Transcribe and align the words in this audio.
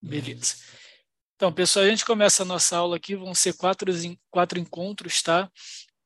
Beleza. 0.00 0.56
Então, 1.36 1.52
pessoal, 1.52 1.84
a 1.84 1.88
gente 1.88 2.04
começa 2.04 2.42
a 2.42 2.46
nossa 2.46 2.76
aula 2.76 2.96
aqui, 2.96 3.14
vão 3.14 3.34
ser 3.34 3.54
quatro, 3.56 3.92
quatro 4.30 4.58
encontros, 4.58 5.22
tá? 5.22 5.50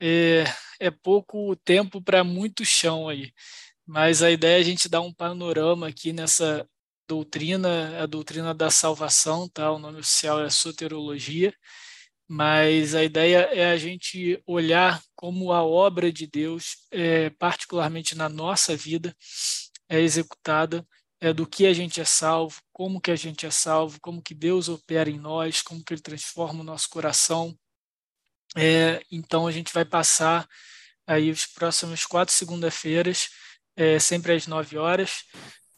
É, 0.00 0.44
é 0.80 0.90
pouco 0.90 1.56
tempo 1.56 2.02
para 2.02 2.24
muito 2.24 2.64
chão 2.64 3.08
aí, 3.08 3.32
mas 3.86 4.22
a 4.22 4.30
ideia 4.30 4.58
é 4.58 4.60
a 4.60 4.64
gente 4.64 4.88
dar 4.88 5.00
um 5.00 5.12
panorama 5.12 5.88
aqui 5.88 6.12
nessa 6.12 6.68
doutrina, 7.08 8.02
a 8.02 8.06
doutrina 8.06 8.54
da 8.54 8.70
salvação, 8.70 9.48
tá? 9.48 9.70
O 9.72 9.78
nome 9.78 10.00
oficial 10.00 10.42
é 10.44 10.50
soterologia, 10.50 11.54
mas 12.28 12.94
a 12.94 13.04
ideia 13.04 13.48
é 13.52 13.70
a 13.70 13.76
gente 13.76 14.42
olhar 14.46 15.02
como 15.14 15.52
a 15.52 15.62
obra 15.62 16.12
de 16.12 16.26
Deus, 16.26 16.86
é, 16.90 17.30
particularmente 17.30 18.14
na 18.14 18.28
nossa 18.28 18.76
vida, 18.76 19.14
é 19.88 20.00
executada 20.00 20.86
é, 21.22 21.32
do 21.32 21.46
que 21.46 21.66
a 21.66 21.72
gente 21.72 22.00
é 22.00 22.04
salvo, 22.04 22.60
como 22.72 23.00
que 23.00 23.12
a 23.12 23.14
gente 23.14 23.46
é 23.46 23.50
salvo, 23.50 24.00
como 24.00 24.20
que 24.20 24.34
Deus 24.34 24.68
opera 24.68 25.08
em 25.08 25.20
nós, 25.20 25.62
como 25.62 25.82
que 25.84 25.94
Ele 25.94 26.02
transforma 26.02 26.62
o 26.62 26.64
nosso 26.64 26.90
coração. 26.90 27.56
É, 28.56 29.00
então 29.08 29.46
a 29.46 29.52
gente 29.52 29.72
vai 29.72 29.84
passar 29.84 30.48
aí 31.06 31.30
os 31.30 31.46
próximos 31.46 32.04
quatro 32.04 32.34
segunda-feiras, 32.34 33.28
é, 33.76 34.00
sempre 34.00 34.32
às 34.32 34.48
nove 34.48 34.76
horas, 34.76 35.22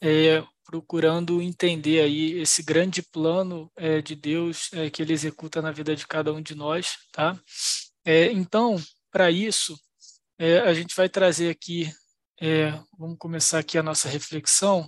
é, 0.00 0.42
procurando 0.64 1.42
entender 1.42 2.00
aí 2.00 2.40
esse 2.40 2.62
grande 2.62 3.02
plano 3.02 3.70
é, 3.76 4.00
de 4.00 4.14
Deus 4.14 4.70
é, 4.72 4.88
que 4.88 5.02
Ele 5.02 5.12
executa 5.12 5.60
na 5.60 5.70
vida 5.70 5.94
de 5.94 6.06
cada 6.06 6.32
um 6.32 6.40
de 6.40 6.54
nós, 6.54 6.96
tá? 7.12 7.38
então, 8.32 8.82
para 9.10 9.30
isso, 9.30 9.78
a 10.66 10.74
gente 10.74 10.94
vai 10.94 11.08
trazer 11.08 11.48
aqui, 11.48 11.90
vamos 12.98 13.16
começar 13.18 13.60
aqui 13.60 13.78
a 13.78 13.82
nossa 13.82 14.10
reflexão 14.10 14.86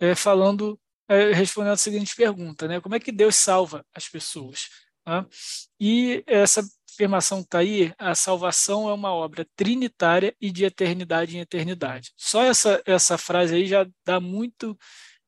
é, 0.00 0.14
falando, 0.14 0.78
é, 1.08 1.32
respondendo 1.32 1.72
a 1.72 1.76
seguinte 1.76 2.14
pergunta, 2.16 2.68
né? 2.68 2.80
Como 2.80 2.94
é 2.94 3.00
que 3.00 3.12
Deus 3.12 3.36
salva 3.36 3.84
as 3.94 4.08
pessoas? 4.08 4.68
Tá? 5.04 5.26
E 5.80 6.22
essa 6.26 6.62
afirmação 6.90 7.40
está 7.40 7.58
aí, 7.58 7.94
a 7.96 8.14
salvação 8.14 8.88
é 8.88 8.92
uma 8.92 9.12
obra 9.12 9.46
trinitária 9.56 10.34
e 10.40 10.50
de 10.50 10.64
eternidade 10.64 11.36
em 11.36 11.40
eternidade. 11.40 12.12
Só 12.16 12.42
essa, 12.42 12.82
essa 12.84 13.16
frase 13.16 13.54
aí 13.54 13.66
já 13.66 13.86
dá 14.04 14.20
muito 14.20 14.76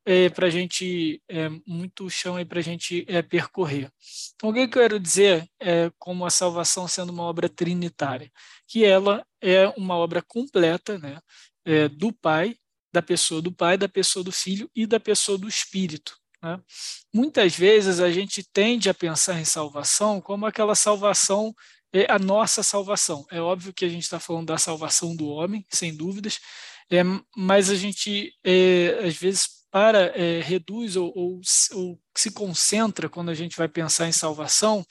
é, 0.05 0.29
para 0.29 0.51
gente, 0.51 1.23
é, 1.29 1.49
muito 1.67 2.11
chão 2.11 2.37
aí 2.37 2.45
para 2.45 2.59
a 2.59 2.63
gente 2.63 3.05
é, 3.09 3.23
percorrer. 3.23 3.91
Então, 4.35 4.51
o 4.51 4.53
que 4.53 4.61
eu 4.61 4.69
quero 4.69 4.99
dizer 4.99 5.49
é, 5.61 5.91
como 5.99 6.27
a 6.27 6.31
salvação 6.31 6.89
sendo 6.89 7.11
uma 7.11 7.23
obra 7.23 7.49
trinitária? 7.49 8.31
Que 8.67 8.85
ela 8.85 9.25
é 9.41 9.69
uma 9.77 9.97
obra 9.97 10.23
completa 10.23 10.99
né, 10.99 11.19
é, 11.65 11.89
do 11.89 12.13
Pai 12.13 12.57
da 12.93 13.03
pessoa 13.03 13.41
do 13.41 13.53
Pai, 13.53 13.77
da 13.77 13.89
pessoa 13.89 14.25
do 14.25 14.33
Filho 14.33 14.71
e 14.75 14.87
da 14.87 14.99
pessoa 14.99 15.39
do 15.39 15.49
Espírito. 15.49 16.17
Né? 16.43 16.59
Muitas 17.13 17.55
vezes 17.55 18.01
a 18.01 18.11
gente 18.11 18.43
tende 18.53 18.89
a 18.89 18.95
pensar 18.95 19.41
em 19.41 19.45
salvação 19.45 20.21
como 20.21 20.47
aquela 20.47 20.75
salvação, 20.75 21.55
é 21.93 22.11
a 22.11 22.19
nossa 22.19 22.63
salvação. 22.63 23.25
É 23.31 23.41
óbvio 23.41 23.73
que 23.73 23.85
a 23.85 23.89
gente 23.89 24.03
está 24.03 24.21
falando 24.21 24.47
da 24.47 24.59
salvação 24.59 25.15
do 25.15 25.29
homem, 25.29 25.67
sem 25.69 25.95
dúvidas, 25.95 26.39
é, 26.91 27.03
mas 27.37 27.71
a 27.71 27.75
gente, 27.75 28.33
é, 28.45 29.07
às 29.07 29.17
vezes, 29.17 29.61
para, 29.71 30.07
é, 30.17 30.41
reduz 30.41 30.97
ou, 30.97 31.13
ou, 31.15 31.41
ou 31.73 32.01
se 32.17 32.31
concentra 32.33 33.09
quando 33.09 33.31
a 33.31 33.35
gente 33.35 33.57
vai 33.57 33.69
pensar 33.69 34.09
em 34.09 34.13
salvação 34.13 34.85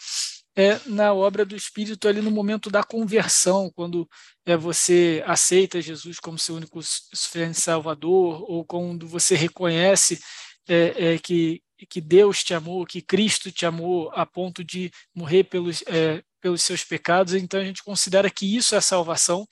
é 0.59 0.79
na 0.87 1.13
obra 1.13 1.45
do 1.45 1.55
Espírito 1.55 2.07
ali 2.07 2.21
no 2.21 2.31
momento 2.31 2.69
da 2.69 2.83
conversão, 2.83 3.71
quando 3.73 4.07
é, 4.49 4.57
você 4.57 5.23
aceita 5.27 5.79
Jesus 5.79 6.19
como 6.19 6.39
seu 6.39 6.55
único 6.55 6.81
suficiente 6.81 7.59
Salvador, 7.59 8.43
ou 8.49 8.65
quando 8.65 9.07
você 9.07 9.35
reconhece 9.35 10.19
é, 10.67 11.13
é, 11.13 11.19
que, 11.19 11.61
que 11.87 12.01
Deus 12.01 12.43
te 12.43 12.55
amou, 12.55 12.83
que 12.83 12.99
Cristo 12.99 13.51
te 13.51 13.63
amou 13.63 14.09
a 14.11 14.25
ponto 14.25 14.63
de 14.63 14.89
morrer 15.13 15.43
pelos, 15.43 15.83
é, 15.85 16.23
pelos 16.41 16.63
seus 16.63 16.83
pecados, 16.83 17.35
então 17.35 17.59
a 17.59 17.63
gente 17.63 17.83
considera 17.83 18.27
que 18.27 18.57
isso 18.57 18.75
é 18.75 18.81
salvação, 18.81 19.45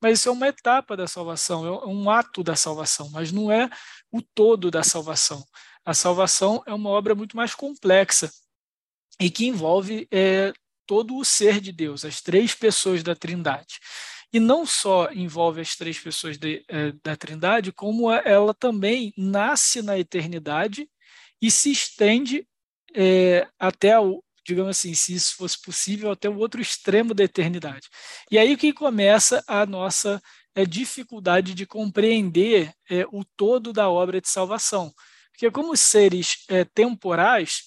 mas 0.00 0.20
isso 0.20 0.28
é 0.28 0.32
uma 0.32 0.46
etapa 0.46 0.96
da 0.96 1.08
salvação, 1.08 1.66
é 1.66 1.86
um 1.88 2.08
ato 2.08 2.44
da 2.44 2.54
salvação, 2.54 3.10
mas 3.10 3.32
não 3.32 3.50
é 3.50 3.68
o 4.12 4.22
todo 4.22 4.70
da 4.70 4.84
salvação. 4.84 5.44
A 5.84 5.94
salvação 5.94 6.62
é 6.64 6.72
uma 6.72 6.90
obra 6.90 7.12
muito 7.16 7.36
mais 7.36 7.56
complexa, 7.56 8.30
e 9.18 9.28
que 9.30 9.46
envolve 9.46 10.06
é, 10.12 10.52
todo 10.86 11.16
o 11.16 11.24
ser 11.24 11.60
de 11.60 11.72
Deus, 11.72 12.04
as 12.04 12.20
três 12.20 12.54
pessoas 12.54 13.02
da 13.02 13.16
Trindade. 13.16 13.80
E 14.34 14.40
não 14.40 14.66
só 14.66 15.12
envolve 15.12 15.60
as 15.60 15.76
três 15.76 15.96
pessoas 15.96 16.36
de, 16.36 16.64
é, 16.66 16.90
da 17.04 17.14
Trindade, 17.16 17.70
como 17.70 18.10
ela 18.10 18.52
também 18.52 19.14
nasce 19.16 19.80
na 19.80 19.96
eternidade 19.96 20.90
e 21.40 21.52
se 21.52 21.70
estende 21.70 22.44
é, 22.92 23.46
até 23.56 23.96
o, 23.96 24.24
digamos 24.44 24.76
assim, 24.76 24.92
se 24.92 25.14
isso 25.14 25.36
fosse 25.36 25.62
possível, 25.62 26.10
até 26.10 26.28
o 26.28 26.36
outro 26.36 26.60
extremo 26.60 27.14
da 27.14 27.22
eternidade. 27.22 27.88
E 28.28 28.36
aí 28.36 28.56
que 28.56 28.72
começa 28.72 29.40
a 29.46 29.64
nossa 29.64 30.20
é, 30.52 30.66
dificuldade 30.66 31.54
de 31.54 31.64
compreender 31.64 32.74
é, 32.90 33.06
o 33.12 33.24
todo 33.36 33.72
da 33.72 33.88
obra 33.88 34.20
de 34.20 34.28
salvação. 34.28 34.92
Porque 35.30 35.48
como 35.48 35.76
seres 35.76 36.44
temporais, 36.74 37.62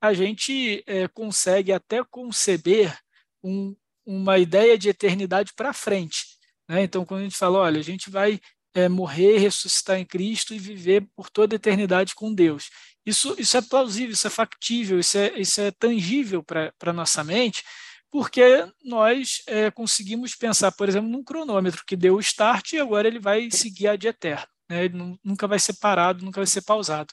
a 0.00 0.12
gente 0.12 0.84
consegue 1.14 1.72
até 1.72 2.02
conceber 2.02 2.96
um, 3.42 3.76
uma 4.08 4.38
ideia 4.38 4.78
de 4.78 4.88
eternidade 4.88 5.52
para 5.54 5.74
frente. 5.74 6.24
Né? 6.66 6.82
Então, 6.82 7.04
quando 7.04 7.20
a 7.20 7.24
gente 7.24 7.36
fala, 7.36 7.58
olha, 7.58 7.78
a 7.78 7.84
gente 7.84 8.08
vai 8.08 8.40
é, 8.74 8.88
morrer, 8.88 9.36
ressuscitar 9.36 9.98
em 9.98 10.04
Cristo 10.04 10.54
e 10.54 10.58
viver 10.58 11.06
por 11.14 11.28
toda 11.28 11.54
a 11.54 11.56
eternidade 11.56 12.14
com 12.14 12.32
Deus. 12.32 12.70
Isso, 13.04 13.36
isso 13.38 13.58
é 13.58 13.62
plausível, 13.62 14.12
isso 14.12 14.26
é 14.26 14.30
factível, 14.30 14.98
isso 14.98 15.18
é, 15.18 15.38
isso 15.38 15.60
é 15.60 15.70
tangível 15.70 16.42
para 16.42 16.72
a 16.86 16.92
nossa 16.92 17.22
mente, 17.22 17.62
porque 18.10 18.66
nós 18.82 19.42
é, 19.46 19.70
conseguimos 19.70 20.34
pensar, 20.34 20.72
por 20.72 20.88
exemplo, 20.88 21.10
num 21.10 21.22
cronômetro 21.22 21.84
que 21.86 21.94
deu 21.94 22.14
o 22.14 22.20
start 22.20 22.72
e 22.72 22.78
agora 22.78 23.06
ele 23.06 23.18
vai 23.18 23.50
seguir 23.50 23.88
a 23.88 23.96
de 23.96 24.08
eterno. 24.08 24.46
Né? 24.70 24.86
Ele 24.86 25.18
nunca 25.22 25.46
vai 25.46 25.58
ser 25.58 25.74
parado, 25.74 26.24
nunca 26.24 26.40
vai 26.40 26.46
ser 26.46 26.62
pausado. 26.62 27.12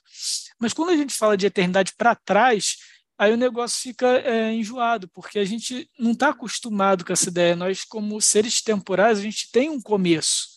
Mas 0.57 0.72
quando 0.72 0.91
a 0.91 0.97
gente 0.97 1.13
fala 1.13 1.35
de 1.35 1.45
eternidade 1.45 1.91
para 1.97 2.16
trás, 2.16 2.78
aí 3.18 3.34
o 3.34 3.38
negócio 3.38 3.81
fica 3.81 4.08
é, 4.20 4.52
enjoado, 4.53 5.08
porque 5.09 5.40
a 5.40 5.46
gente 5.46 5.90
não 5.98 6.12
está 6.12 6.30
acostumado 6.30 7.06
com 7.06 7.14
essa 7.14 7.30
ideia. 7.30 7.56
Nós, 7.56 7.84
como 7.84 8.22
seres 8.22 8.62
temporais, 8.62 9.20
a 9.20 9.22
gente 9.22 9.52
tem 9.52 9.70
um 9.70 9.81
começo. 9.81 10.56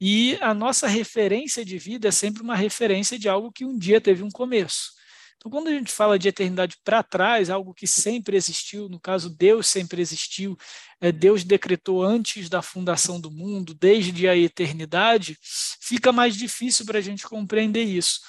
E 0.00 0.36
a 0.40 0.52
nossa 0.52 0.86
referência 0.86 1.64
de 1.64 1.78
vida 1.78 2.08
é 2.08 2.12
sempre 2.12 2.42
uma 2.42 2.54
referência 2.54 3.18
de 3.18 3.28
algo 3.28 3.50
que 3.50 3.64
um 3.64 3.78
dia 3.78 4.00
teve 4.00 4.22
um 4.22 4.30
começo. 4.30 4.95
Então, 5.36 5.50
quando 5.50 5.68
a 5.68 5.72
gente 5.72 5.92
fala 5.92 6.18
de 6.18 6.28
eternidade 6.28 6.76
para 6.82 7.02
trás, 7.02 7.50
algo 7.50 7.74
que 7.74 7.86
sempre 7.86 8.36
existiu, 8.36 8.88
no 8.88 8.98
caso, 8.98 9.30
Deus 9.30 9.66
sempre 9.68 10.00
existiu, 10.00 10.56
é, 11.00 11.12
Deus 11.12 11.44
decretou 11.44 12.02
antes 12.02 12.48
da 12.48 12.62
fundação 12.62 13.20
do 13.20 13.30
mundo, 13.30 13.74
desde 13.74 14.26
a 14.28 14.36
eternidade, 14.36 15.38
fica 15.80 16.10
mais 16.10 16.36
difícil 16.36 16.86
para 16.86 16.98
a 16.98 17.02
gente 17.02 17.28
compreender 17.28 17.84
isso. 17.84 18.20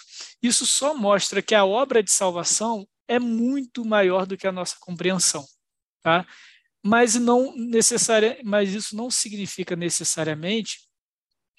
Isso 0.42 0.66
só 0.66 0.94
mostra 0.94 1.42
que 1.42 1.56
a 1.56 1.66
obra 1.66 2.04
de 2.04 2.12
salvação 2.12 2.88
é 3.08 3.20
muito 3.20 3.86
maior 3.86 4.26
do 4.26 4.38
que 4.38 4.46
a 4.46 4.52
nossa 4.52 4.76
compreensão. 4.80 5.46
Tá? 6.04 6.28
Mas, 6.84 7.16
não 7.16 7.56
necessaria, 7.56 8.40
mas 8.44 8.74
isso 8.74 8.96
não 8.96 9.10
significa 9.10 9.76
necessariamente 9.76 10.88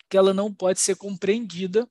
que 0.09 0.17
ela 0.17 0.33
não 0.33 0.53
pode 0.55 0.81
ser 0.81 0.97
compreendida 0.97 1.89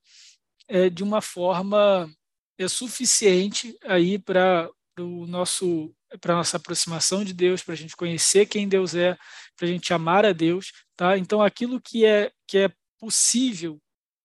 é, 0.68 0.90
de 0.90 1.04
uma 1.04 1.22
forma 1.22 2.10
é 2.58 2.68
suficiente 2.68 3.78
aí 3.84 4.18
para 4.18 4.70
o 5.00 5.26
nosso 5.28 5.94
para 6.22 6.36
nossa 6.36 6.56
aproximação 6.56 7.22
de 7.24 7.34
Deus, 7.34 7.62
para 7.62 7.74
a 7.74 7.78
gente 7.78 7.96
conhecer 7.96 8.46
quem 8.46 8.66
Deus 8.66 8.96
é, 8.96 9.18
para 9.58 9.68
a 9.68 9.70
gente 9.70 9.94
amar 9.94 10.26
a 10.26 10.32
Deus, 10.32 10.72
tá? 10.96 11.18
Então 11.18 11.42
aquilo 11.42 11.82
que 11.82 12.06
é 12.06 12.32
que 12.48 12.60
é 12.60 12.72
possível 12.98 13.78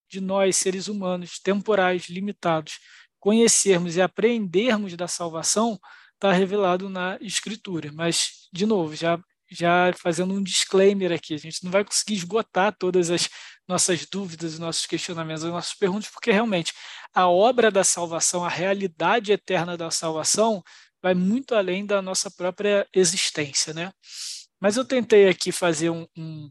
de 0.09 0.21
nós 0.21 0.57
seres 0.57 0.87
humanos 0.89 1.41
temporais 1.41 2.09
limitados 2.09 2.79
conhecermos 3.19 3.97
e 3.97 4.03
aprendermos 4.03 4.97
da 4.97 5.09
salvação 5.09 5.79
está 6.15 6.33
revelado 6.33 6.89
na 6.89 7.19
Escritura. 7.21 7.91
Mas 7.93 8.49
de 8.53 8.67
novo 8.67 8.95
já 8.95 9.19
já 9.51 9.93
fazendo 9.95 10.33
um 10.33 10.43
disclaimer 10.43 11.13
aqui, 11.13 11.35
a 11.35 11.39
gente 11.39 11.63
não 11.63 11.71
vai 11.71 11.85
conseguir 11.85 12.15
esgotar 12.15 12.75
todas 12.75 13.11
as 13.11 13.29
nossas 13.73 14.07
dúvidas, 14.07 14.55
os 14.55 14.59
nossos 14.59 14.87
questionamentos, 14.87 15.45
as 15.45 15.51
nossas 15.51 15.75
perguntas, 15.75 16.11
porque 16.11 16.31
realmente 16.31 16.73
a 17.15 17.29
obra 17.29 17.71
da 17.71 17.83
salvação, 17.83 18.45
a 18.45 18.49
realidade 18.49 19.33
eterna 19.33 19.77
da 19.77 19.91
salvação, 19.91 20.63
vai 21.03 21.15
muito 21.15 21.55
além 21.55 21.85
da 21.85 22.01
nossa 22.01 22.31
própria 22.31 22.87
existência, 22.95 23.75
né? 23.75 23.93
Mas 24.61 24.77
eu 24.77 24.85
tentei 24.85 25.29
aqui 25.29 25.51
fazer 25.51 25.91
um, 25.91 26.07
um, 26.17 26.51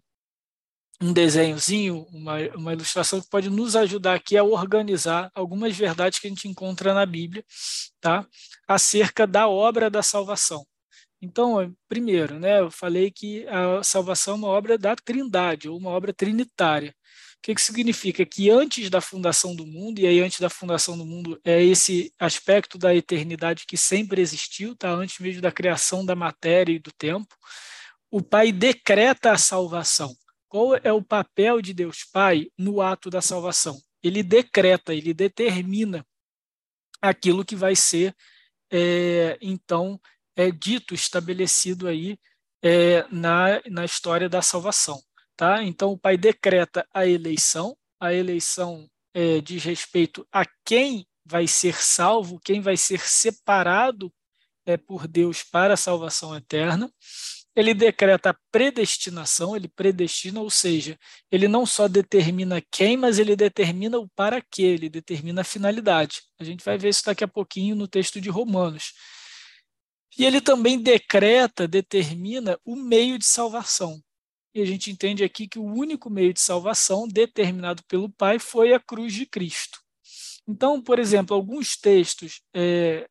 um 1.02 1.14
desenhozinho, 1.14 2.06
uma, 2.12 2.38
uma 2.56 2.74
ilustração 2.74 3.22
que 3.22 3.30
pode 3.30 3.50
nos 3.50 3.76
ajudar 3.76 4.16
aqui 4.16 4.38
a 4.38 4.44
organizar 4.44 5.32
algumas 5.34 5.76
verdades 5.78 6.20
que 6.20 6.28
a 6.28 6.30
gente 6.30 6.48
encontra 6.48 6.94
na 6.94 7.06
Bíblia, 7.06 7.46
tá? 8.02 8.28
Acerca 8.68 9.26
da 9.26 9.48
obra 9.48 9.90
da 9.90 10.04
salvação. 10.04 10.66
Então, 11.22 11.74
primeiro, 11.88 12.40
né, 12.40 12.62
eu 12.62 12.72
falei 12.72 13.12
que 13.12 13.48
a 13.48 13.84
salvação 13.84 14.34
é 14.34 14.38
uma 14.38 14.48
obra 14.48 14.78
da 14.78 14.96
Trindade, 14.96 15.70
ou 15.70 15.78
uma 15.78 15.92
obra 15.92 16.12
trinitária. 16.12 16.96
Que, 17.42 17.56
que 17.56 17.62
significa? 17.62 18.26
Que 18.26 18.50
antes 18.50 18.90
da 18.90 19.02
fundação 19.02 19.56
do 19.56 19.66
mundo, 19.66 20.00
e 20.00 20.06
aí 20.06 20.20
antes 20.20 20.40
da 20.40 20.50
fundação 20.50 20.98
do 20.98 21.06
mundo 21.06 21.40
é 21.44 21.64
esse 21.64 22.14
aspecto 22.20 22.78
da 22.78 22.94
eternidade 22.94 23.66
que 23.66 23.76
sempre 23.76 24.22
existiu, 24.22 24.76
tá? 24.76 24.92
antes 24.92 25.20
mesmo 25.20 25.42
da 25.42 25.52
criação 25.52 26.06
da 26.06 26.16
matéria 26.16 26.74
e 26.74 26.80
do 26.80 26.92
tempo, 26.92 27.36
o 28.12 28.22
Pai 28.22 28.52
decreta 28.52 29.32
a 29.32 29.38
salvação. 29.38 30.16
Qual 30.48 30.76
é 30.76 30.92
o 30.92 31.02
papel 31.02 31.62
de 31.62 31.74
Deus 31.74 32.04
Pai 32.04 32.48
no 32.58 32.82
ato 32.82 33.10
da 33.10 33.22
salvação? 33.22 33.82
Ele 34.04 34.22
decreta, 34.22 34.94
ele 34.94 35.14
determina 35.14 36.06
aquilo 37.02 37.46
que 37.46 37.56
vai 37.56 37.76
ser, 37.76 38.16
é, 38.72 39.38
então, 39.42 40.00
é 40.36 40.52
dito, 40.52 40.94
estabelecido 40.94 41.88
aí 41.88 42.20
é, 42.62 43.06
na, 43.10 43.62
na 43.70 43.86
história 43.86 44.30
da 44.30 44.42
salvação. 44.42 45.02
Tá? 45.42 45.64
Então, 45.64 45.92
o 45.94 45.98
Pai 45.98 46.18
decreta 46.18 46.88
a 46.94 47.08
eleição, 47.08 47.76
a 48.00 48.14
eleição 48.14 48.88
é, 49.12 49.42
diz 49.42 49.64
respeito 49.64 50.24
a 50.32 50.46
quem 50.64 51.04
vai 51.26 51.48
ser 51.48 51.82
salvo, 51.82 52.40
quem 52.40 52.62
vai 52.62 52.78
ser 52.78 53.00
separado 53.00 54.14
é, 54.68 54.78
por 54.78 55.08
Deus 55.08 55.42
para 55.42 55.74
a 55.74 55.78
salvação 55.78 56.36
eterna. 56.36 56.94
Ele 57.56 57.74
decreta 57.74 58.30
a 58.30 58.38
predestinação, 58.52 59.56
ele 59.56 59.68
predestina, 59.68 60.40
ou 60.40 60.52
seja, 60.52 60.96
ele 61.32 61.48
não 61.48 61.66
só 61.66 61.88
determina 61.88 62.62
quem, 62.70 62.96
mas 62.96 63.18
ele 63.18 63.36
determina 63.36 63.98
o 63.98 64.08
para 64.10 64.44
quê, 64.44 64.62
ele 64.62 64.90
determina 64.90 65.42
a 65.42 65.44
finalidade. 65.44 66.22
A 66.40 66.44
gente 66.44 66.64
vai 66.64 66.78
ver 66.78 66.90
isso 66.90 67.04
daqui 67.04 67.24
a 67.24 67.28
pouquinho 67.28 67.76
no 67.76 67.88
texto 67.88 68.22
de 68.22 68.30
Romanos. 68.30 68.94
E 70.16 70.24
ele 70.24 70.40
também 70.40 70.80
decreta, 70.80 71.68
determina 71.68 72.60
o 72.64 72.76
meio 72.76 73.18
de 73.18 73.26
salvação. 73.26 74.00
E 74.54 74.62
a 74.62 74.66
gente 74.66 74.92
entende 74.92 75.24
aqui 75.24 75.48
que 75.48 75.60
o 75.60 75.66
único 75.66 76.10
meio 76.10 76.34
de 76.34 76.42
salvação 76.42 77.08
determinado 77.08 77.84
pelo 77.88 78.10
Pai 78.10 78.38
foi 78.38 78.74
a 78.74 78.80
cruz 78.80 79.14
de 79.14 79.26
Cristo. 79.26 79.80
Então, 80.48 80.82
por 80.82 81.00
exemplo, 81.00 81.36
alguns 81.36 81.78
textos 81.78 82.42
é, 82.54 83.08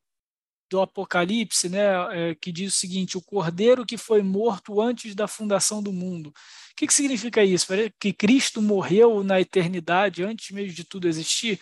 do 0.70 0.80
Apocalipse, 0.80 1.68
né, 1.68 2.30
é, 2.30 2.34
que 2.34 2.52
diz 2.52 2.74
o 2.74 2.78
seguinte: 2.78 3.18
o 3.18 3.22
cordeiro 3.22 3.84
que 3.84 3.96
foi 3.96 4.22
morto 4.22 4.80
antes 4.80 5.14
da 5.14 5.26
fundação 5.26 5.82
do 5.82 5.92
mundo. 5.92 6.28
O 6.28 6.32
que, 6.76 6.86
que 6.86 6.94
significa 6.94 7.42
isso? 7.42 7.66
Que 7.98 8.12
Cristo 8.12 8.62
morreu 8.62 9.24
na 9.24 9.40
eternidade 9.40 10.22
antes 10.22 10.50
mesmo 10.50 10.72
de 10.74 10.84
tudo 10.84 11.08
existir? 11.08 11.60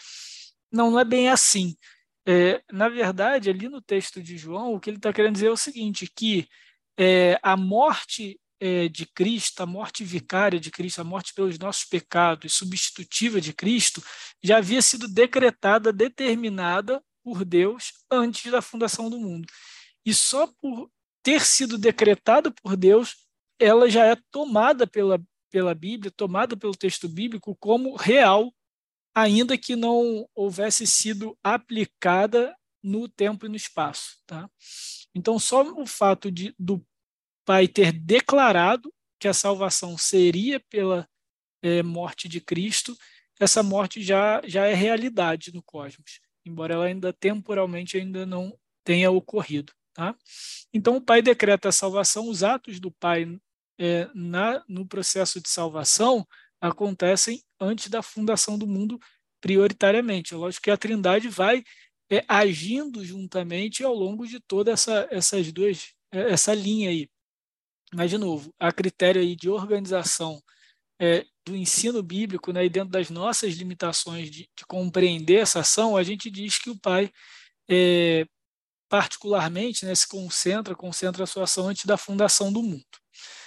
Não, 0.70 0.90
não 0.90 1.00
é 1.00 1.04
bem 1.04 1.28
assim. 1.30 1.74
É, 2.26 2.62
na 2.70 2.88
verdade, 2.88 3.48
ali 3.48 3.68
no 3.68 3.80
texto 3.80 4.22
de 4.22 4.36
João, 4.36 4.74
o 4.74 4.80
que 4.80 4.90
ele 4.90 4.98
está 4.98 5.12
querendo 5.12 5.34
dizer 5.34 5.46
é 5.46 5.50
o 5.50 5.56
seguinte: 5.56 6.10
que 6.14 6.46
é, 6.98 7.38
a 7.42 7.56
morte 7.56 8.38
é, 8.60 8.88
de 8.88 9.06
Cristo, 9.06 9.62
a 9.62 9.66
morte 9.66 10.04
vicária 10.04 10.58
de 10.58 10.70
Cristo, 10.70 11.00
a 11.00 11.04
morte 11.04 11.32
pelos 11.34 11.58
nossos 11.58 11.84
pecados, 11.84 12.54
substitutiva 12.54 13.40
de 13.40 13.52
Cristo, 13.52 14.02
já 14.42 14.58
havia 14.58 14.82
sido 14.82 15.08
decretada, 15.08 15.92
determinada 15.92 17.02
por 17.22 17.44
Deus 17.44 17.92
antes 18.10 18.50
da 18.50 18.62
fundação 18.62 19.08
do 19.08 19.18
mundo. 19.18 19.46
E 20.04 20.14
só 20.14 20.46
por 20.46 20.90
ter 21.22 21.44
sido 21.44 21.76
decretada 21.76 22.50
por 22.50 22.76
Deus, 22.76 23.16
ela 23.58 23.90
já 23.90 24.06
é 24.06 24.16
tomada 24.30 24.86
pela, 24.86 25.20
pela 25.50 25.74
Bíblia, 25.74 26.10
tomada 26.10 26.56
pelo 26.56 26.76
texto 26.76 27.08
bíblico 27.08 27.56
como 27.56 27.96
real 27.96 28.52
ainda 29.14 29.58
que 29.58 29.74
não 29.74 30.28
houvesse 30.34 30.86
sido 30.86 31.36
aplicada 31.42 32.54
no 32.82 33.08
tempo 33.08 33.46
e 33.46 33.48
no 33.48 33.56
espaço. 33.56 34.18
Tá? 34.26 34.48
Então, 35.14 35.38
só 35.38 35.62
o 35.80 35.86
fato 35.86 36.30
de, 36.30 36.54
do 36.58 36.84
Pai 37.48 37.66
ter 37.66 37.92
declarado 37.92 38.92
que 39.18 39.26
a 39.26 39.32
salvação 39.32 39.96
seria 39.96 40.60
pela 40.68 41.08
é, 41.62 41.82
morte 41.82 42.28
de 42.28 42.42
Cristo, 42.42 42.94
essa 43.40 43.62
morte 43.62 44.02
já, 44.02 44.42
já 44.44 44.66
é 44.66 44.74
realidade 44.74 45.50
no 45.54 45.62
cosmos, 45.62 46.20
embora 46.44 46.74
ela 46.74 46.84
ainda 46.84 47.10
temporalmente 47.10 47.96
ainda 47.96 48.26
não 48.26 48.54
tenha 48.84 49.10
ocorrido. 49.10 49.72
Tá? 49.94 50.14
Então, 50.74 50.96
o 50.96 51.00
Pai 51.00 51.22
decreta 51.22 51.70
a 51.70 51.72
salvação, 51.72 52.28
os 52.28 52.42
atos 52.42 52.78
do 52.78 52.90
Pai 52.90 53.26
é, 53.80 54.10
na, 54.14 54.62
no 54.68 54.86
processo 54.86 55.40
de 55.40 55.48
salvação 55.48 56.28
acontecem 56.60 57.42
antes 57.58 57.88
da 57.88 58.02
fundação 58.02 58.58
do 58.58 58.66
mundo, 58.66 59.00
prioritariamente. 59.40 60.34
É 60.34 60.36
lógico 60.36 60.64
que 60.64 60.70
a 60.70 60.76
Trindade 60.76 61.30
vai 61.30 61.64
é, 62.12 62.22
agindo 62.28 63.02
juntamente 63.02 63.82
ao 63.82 63.94
longo 63.94 64.26
de 64.26 64.38
toda 64.38 64.70
essa, 64.70 65.08
essas 65.10 65.50
duas, 65.50 65.94
é, 66.12 66.30
essa 66.30 66.52
linha 66.52 66.90
aí. 66.90 67.08
Mas, 67.94 68.10
de 68.10 68.18
novo, 68.18 68.52
a 68.58 68.72
critério 68.72 69.20
aí 69.20 69.34
de 69.34 69.48
organização 69.48 70.42
é, 71.00 71.24
do 71.46 71.56
ensino 71.56 72.02
bíblico, 72.02 72.52
né, 72.52 72.64
e 72.64 72.68
dentro 72.68 72.90
das 72.90 73.08
nossas 73.10 73.54
limitações 73.54 74.30
de, 74.30 74.48
de, 74.56 74.66
compreender 74.66 75.40
essa 75.40 75.60
ação, 75.60 75.96
a 75.96 76.02
gente 76.02 76.30
diz 76.30 76.58
que 76.58 76.70
o 76.70 76.78
pai, 76.78 77.10
é, 77.70 78.26
particularmente, 78.88 79.86
né, 79.86 79.94
se 79.94 80.06
concentra, 80.08 80.74
concentra 80.74 81.24
a 81.24 81.26
sua 81.26 81.44
ação 81.44 81.68
antes 81.68 81.86
da 81.86 81.96
fundação 81.96 82.52
do 82.52 82.62
mundo. 82.62 82.84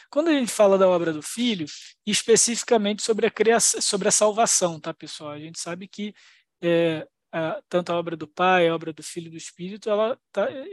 Quando 0.09 0.29
a 0.29 0.33
gente 0.33 0.51
fala 0.51 0.77
da 0.77 0.89
obra 0.89 1.13
do 1.13 1.21
Filho, 1.21 1.65
especificamente 2.05 3.01
sobre 3.01 3.27
a 3.27 3.31
criação, 3.31 3.81
sobre 3.81 4.09
a 4.09 4.11
salvação, 4.11 4.79
tá, 4.79 4.93
pessoal? 4.93 5.31
A 5.31 5.39
gente 5.39 5.59
sabe 5.59 5.87
que 5.87 6.13
é, 6.61 7.07
a, 7.31 7.61
tanto 7.69 7.91
a 7.91 7.97
obra 7.97 8.17
do 8.17 8.27
Pai, 8.27 8.67
a 8.67 8.75
obra 8.75 8.91
do 8.91 9.01
Filho 9.01 9.27
e 9.27 9.31
do 9.31 9.37
Espírito, 9.37 9.89
ela 9.89 10.19
tá, 10.31 10.51
é, 10.51 10.65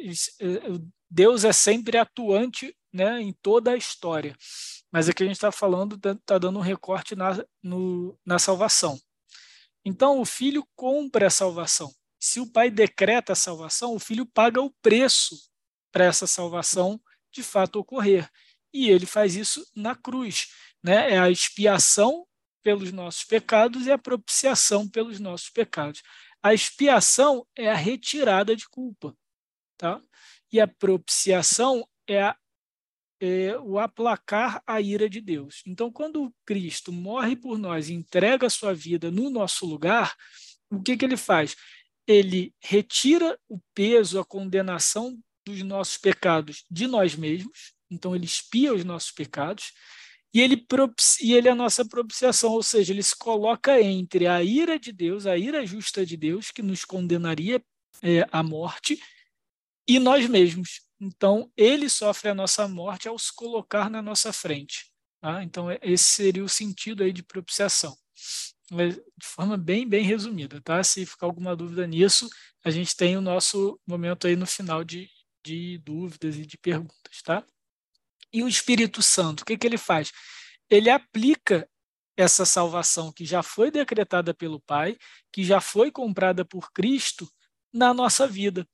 Deus 1.08 1.44
é 1.44 1.52
sempre 1.52 1.96
atuante, 1.98 2.74
né, 2.98 3.22
em 3.22 3.32
toda 3.32 3.70
a 3.70 3.76
história. 3.76 4.36
Mas 4.90 5.08
aqui 5.08 5.22
a 5.22 5.26
gente 5.26 5.36
está 5.36 5.52
falando, 5.52 5.94
está 5.94 6.14
tá 6.26 6.38
dando 6.38 6.58
um 6.58 6.62
recorte 6.62 7.14
na, 7.14 7.44
no, 7.62 8.18
na 8.26 8.38
salvação. 8.38 8.98
Então, 9.84 10.20
o 10.20 10.24
filho 10.24 10.66
compra 10.74 11.28
a 11.28 11.30
salvação. 11.30 11.92
Se 12.20 12.40
o 12.40 12.50
pai 12.50 12.70
decreta 12.70 13.32
a 13.32 13.36
salvação, 13.36 13.94
o 13.94 14.00
filho 14.00 14.26
paga 14.26 14.60
o 14.60 14.74
preço 14.82 15.36
para 15.92 16.04
essa 16.04 16.26
salvação 16.26 17.00
de 17.32 17.42
fato 17.42 17.78
ocorrer 17.78 18.28
e 18.72 18.90
ele 18.90 19.06
faz 19.06 19.36
isso 19.36 19.64
na 19.74 19.94
cruz. 19.94 20.48
Né? 20.82 21.14
É 21.14 21.18
a 21.18 21.30
expiação 21.30 22.26
pelos 22.62 22.92
nossos 22.92 23.24
pecados 23.24 23.86
e 23.86 23.92
a 23.92 23.98
propiciação 23.98 24.88
pelos 24.88 25.20
nossos 25.20 25.48
pecados. 25.48 26.02
A 26.42 26.52
expiação 26.52 27.46
é 27.56 27.70
a 27.70 27.74
retirada 27.74 28.54
de 28.54 28.68
culpa. 28.68 29.16
Tá? 29.76 30.00
E 30.52 30.60
a 30.60 30.66
propiciação 30.66 31.86
é, 32.06 32.22
a, 32.22 32.36
é 33.20 33.58
o 33.58 33.78
aplacar 33.78 34.62
a 34.66 34.80
ira 34.80 35.08
de 35.08 35.20
Deus. 35.20 35.62
Então, 35.66 35.90
quando 35.90 36.32
Cristo 36.46 36.92
morre 36.92 37.36
por 37.36 37.58
nós 37.58 37.88
e 37.88 37.94
entrega 37.94 38.46
a 38.46 38.50
sua 38.50 38.74
vida 38.74 39.10
no 39.10 39.30
nosso 39.30 39.66
lugar, 39.66 40.14
o 40.70 40.82
que, 40.82 40.96
que 40.96 41.04
ele 41.04 41.16
faz? 41.16 41.56
Ele 42.06 42.54
retira 42.60 43.38
o 43.48 43.58
peso, 43.74 44.18
a 44.20 44.24
condenação 44.24 45.18
dos 45.44 45.62
nossos 45.62 45.96
pecados 45.96 46.64
de 46.70 46.86
nós 46.86 47.14
mesmos, 47.14 47.72
então 47.90 48.14
ele 48.14 48.26
expia 48.26 48.72
os 48.72 48.84
nossos 48.84 49.10
pecados, 49.10 49.72
e 50.32 50.40
ele, 50.40 50.66
e 51.22 51.32
ele 51.32 51.48
é 51.48 51.50
a 51.50 51.54
nossa 51.54 51.84
propiciação, 51.86 52.52
ou 52.52 52.62
seja, 52.62 52.92
ele 52.92 53.02
se 53.02 53.16
coloca 53.16 53.80
entre 53.80 54.26
a 54.26 54.42
ira 54.42 54.78
de 54.78 54.92
Deus, 54.92 55.26
a 55.26 55.38
ira 55.38 55.64
justa 55.64 56.04
de 56.04 56.16
Deus, 56.16 56.50
que 56.50 56.62
nos 56.62 56.84
condenaria 56.84 57.62
é, 58.02 58.26
à 58.30 58.42
morte, 58.42 59.00
e 59.86 59.98
nós 59.98 60.28
mesmos. 60.28 60.87
Então, 61.00 61.50
ele 61.56 61.88
sofre 61.88 62.30
a 62.30 62.34
nossa 62.34 62.66
morte 62.66 63.08
ao 63.08 63.18
se 63.18 63.32
colocar 63.34 63.88
na 63.88 64.02
nossa 64.02 64.32
frente. 64.32 64.90
Tá? 65.20 65.42
Então, 65.42 65.68
esse 65.82 66.04
seria 66.04 66.44
o 66.44 66.48
sentido 66.48 67.02
aí 67.02 67.12
de 67.12 67.22
propiciação. 67.22 67.96
de 68.70 69.26
forma 69.26 69.56
bem, 69.56 69.88
bem 69.88 70.04
resumida. 70.04 70.60
Tá? 70.60 70.82
Se 70.82 71.06
ficar 71.06 71.26
alguma 71.26 71.54
dúvida 71.54 71.86
nisso, 71.86 72.28
a 72.64 72.70
gente 72.70 72.96
tem 72.96 73.16
o 73.16 73.20
nosso 73.20 73.80
momento 73.86 74.26
aí 74.26 74.36
no 74.36 74.46
final 74.46 74.84
de, 74.84 75.08
de 75.44 75.78
dúvidas 75.78 76.36
e 76.36 76.44
de 76.44 76.58
perguntas. 76.58 77.22
Tá? 77.22 77.44
E 78.32 78.42
o 78.42 78.48
Espírito 78.48 79.02
Santo, 79.02 79.42
o 79.42 79.44
que, 79.44 79.56
que 79.56 79.66
ele 79.66 79.78
faz? 79.78 80.12
Ele 80.68 80.90
aplica 80.90 81.68
essa 82.16 82.44
salvação 82.44 83.12
que 83.12 83.24
já 83.24 83.42
foi 83.44 83.70
decretada 83.70 84.34
pelo 84.34 84.60
Pai, 84.60 84.98
que 85.32 85.44
já 85.44 85.60
foi 85.60 85.90
comprada 85.90 86.44
por 86.44 86.72
Cristo 86.72 87.30
na 87.72 87.94
nossa 87.94 88.26
vida. 88.26 88.68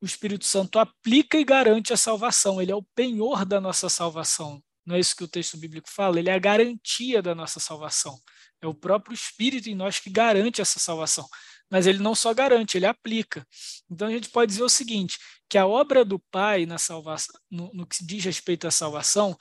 O 0.00 0.06
Espírito 0.06 0.44
Santo 0.44 0.78
aplica 0.78 1.38
e 1.38 1.44
garante 1.44 1.92
a 1.92 1.96
salvação, 1.96 2.62
ele 2.62 2.70
é 2.70 2.76
o 2.76 2.86
penhor 2.94 3.44
da 3.44 3.60
nossa 3.60 3.88
salvação. 3.88 4.62
Não 4.86 4.96
é 4.96 5.00
isso 5.00 5.14
que 5.14 5.24
o 5.24 5.28
texto 5.28 5.58
bíblico 5.58 5.90
fala? 5.90 6.18
Ele 6.18 6.30
é 6.30 6.34
a 6.34 6.38
garantia 6.38 7.20
da 7.20 7.34
nossa 7.34 7.60
salvação. 7.60 8.18
É 8.62 8.66
o 8.66 8.74
próprio 8.74 9.12
Espírito 9.12 9.68
em 9.68 9.74
nós 9.74 10.00
que 10.00 10.08
garante 10.08 10.60
essa 10.60 10.78
salvação. 10.78 11.28
Mas 11.70 11.86
ele 11.86 11.98
não 11.98 12.14
só 12.14 12.32
garante, 12.32 12.78
ele 12.78 12.86
aplica. 12.86 13.46
Então 13.90 14.08
a 14.08 14.10
gente 14.10 14.30
pode 14.30 14.50
dizer 14.50 14.62
o 14.62 14.68
seguinte: 14.68 15.18
que 15.48 15.58
a 15.58 15.66
obra 15.66 16.04
do 16.04 16.18
Pai 16.18 16.64
na 16.64 16.78
salvação, 16.78 17.38
no, 17.50 17.70
no 17.74 17.86
que 17.86 18.02
diz 18.04 18.24
respeito 18.24 18.66
à 18.66 18.70
salvação, 18.70 19.36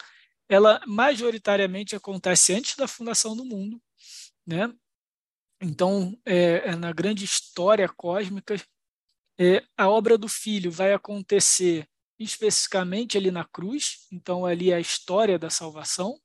ela 0.50 0.82
majoritariamente 0.86 1.96
acontece 1.96 2.54
antes 2.54 2.76
da 2.76 2.88
fundação 2.88 3.36
do 3.36 3.46
mundo, 3.46 3.82
né? 4.46 4.72
Então, 5.62 6.18
é, 6.26 6.70
é 6.70 6.76
na 6.76 6.92
grande 6.94 7.26
história 7.26 7.88
cósmica, 7.90 8.56
é, 9.40 9.64
a 9.78 9.88
obra 9.90 10.18
do 10.18 10.28
Filho 10.28 10.72
vai 10.72 10.94
acontecer 10.94 11.88
especificamente 12.20 13.18
ali 13.18 13.30
na 13.30 13.46
cruz, 13.46 14.08
então 14.12 14.46
ali 14.46 14.72
é 14.72 14.76
a 14.76 14.80
história 14.80 15.38
da 15.38 15.50
salvação, 15.50 16.18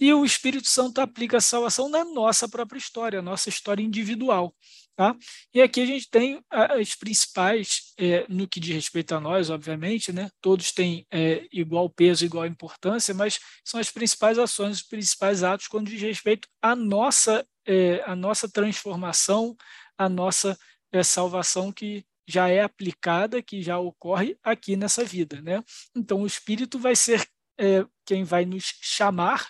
E 0.00 0.12
o 0.14 0.24
Espírito 0.24 0.68
Santo 0.68 1.00
aplica 1.00 1.38
a 1.38 1.40
salvação 1.40 1.88
na 1.88 2.04
nossa 2.04 2.48
própria 2.48 2.78
história, 2.78 3.18
a 3.18 3.22
nossa 3.22 3.48
história 3.48 3.82
individual. 3.82 4.54
Tá? 4.94 5.16
E 5.52 5.60
aqui 5.60 5.80
a 5.80 5.86
gente 5.86 6.08
tem 6.08 6.40
as 6.50 6.94
principais, 6.94 7.92
é, 7.96 8.24
no 8.28 8.46
que 8.48 8.60
diz 8.60 8.74
respeito 8.74 9.14
a 9.14 9.20
nós, 9.20 9.50
obviamente, 9.50 10.12
né? 10.12 10.30
todos 10.40 10.70
têm 10.72 11.06
é, 11.10 11.48
igual 11.52 11.90
peso, 11.90 12.24
igual 12.24 12.46
importância, 12.46 13.12
mas 13.12 13.40
são 13.64 13.80
as 13.80 13.90
principais 13.90 14.38
ações, 14.38 14.76
os 14.76 14.82
principais 14.82 15.42
atos 15.42 15.66
quando 15.66 15.88
diz 15.88 16.00
respeito 16.00 16.48
à 16.62 16.76
nossa, 16.76 17.44
é, 17.66 18.02
à 18.06 18.14
nossa 18.14 18.48
transformação, 18.48 19.56
à 19.96 20.08
nossa 20.08 20.56
é, 20.92 21.02
salvação 21.02 21.72
que 21.72 22.04
já 22.28 22.48
é 22.48 22.60
aplicada, 22.60 23.42
que 23.42 23.62
já 23.62 23.78
ocorre 23.78 24.38
aqui 24.42 24.76
nessa 24.76 25.02
vida. 25.02 25.40
Né? 25.40 25.64
Então, 25.96 26.20
o 26.20 26.26
Espírito 26.26 26.78
vai 26.78 26.94
ser 26.94 27.26
é, 27.58 27.84
quem 28.04 28.22
vai 28.22 28.44
nos 28.44 28.74
chamar 28.82 29.48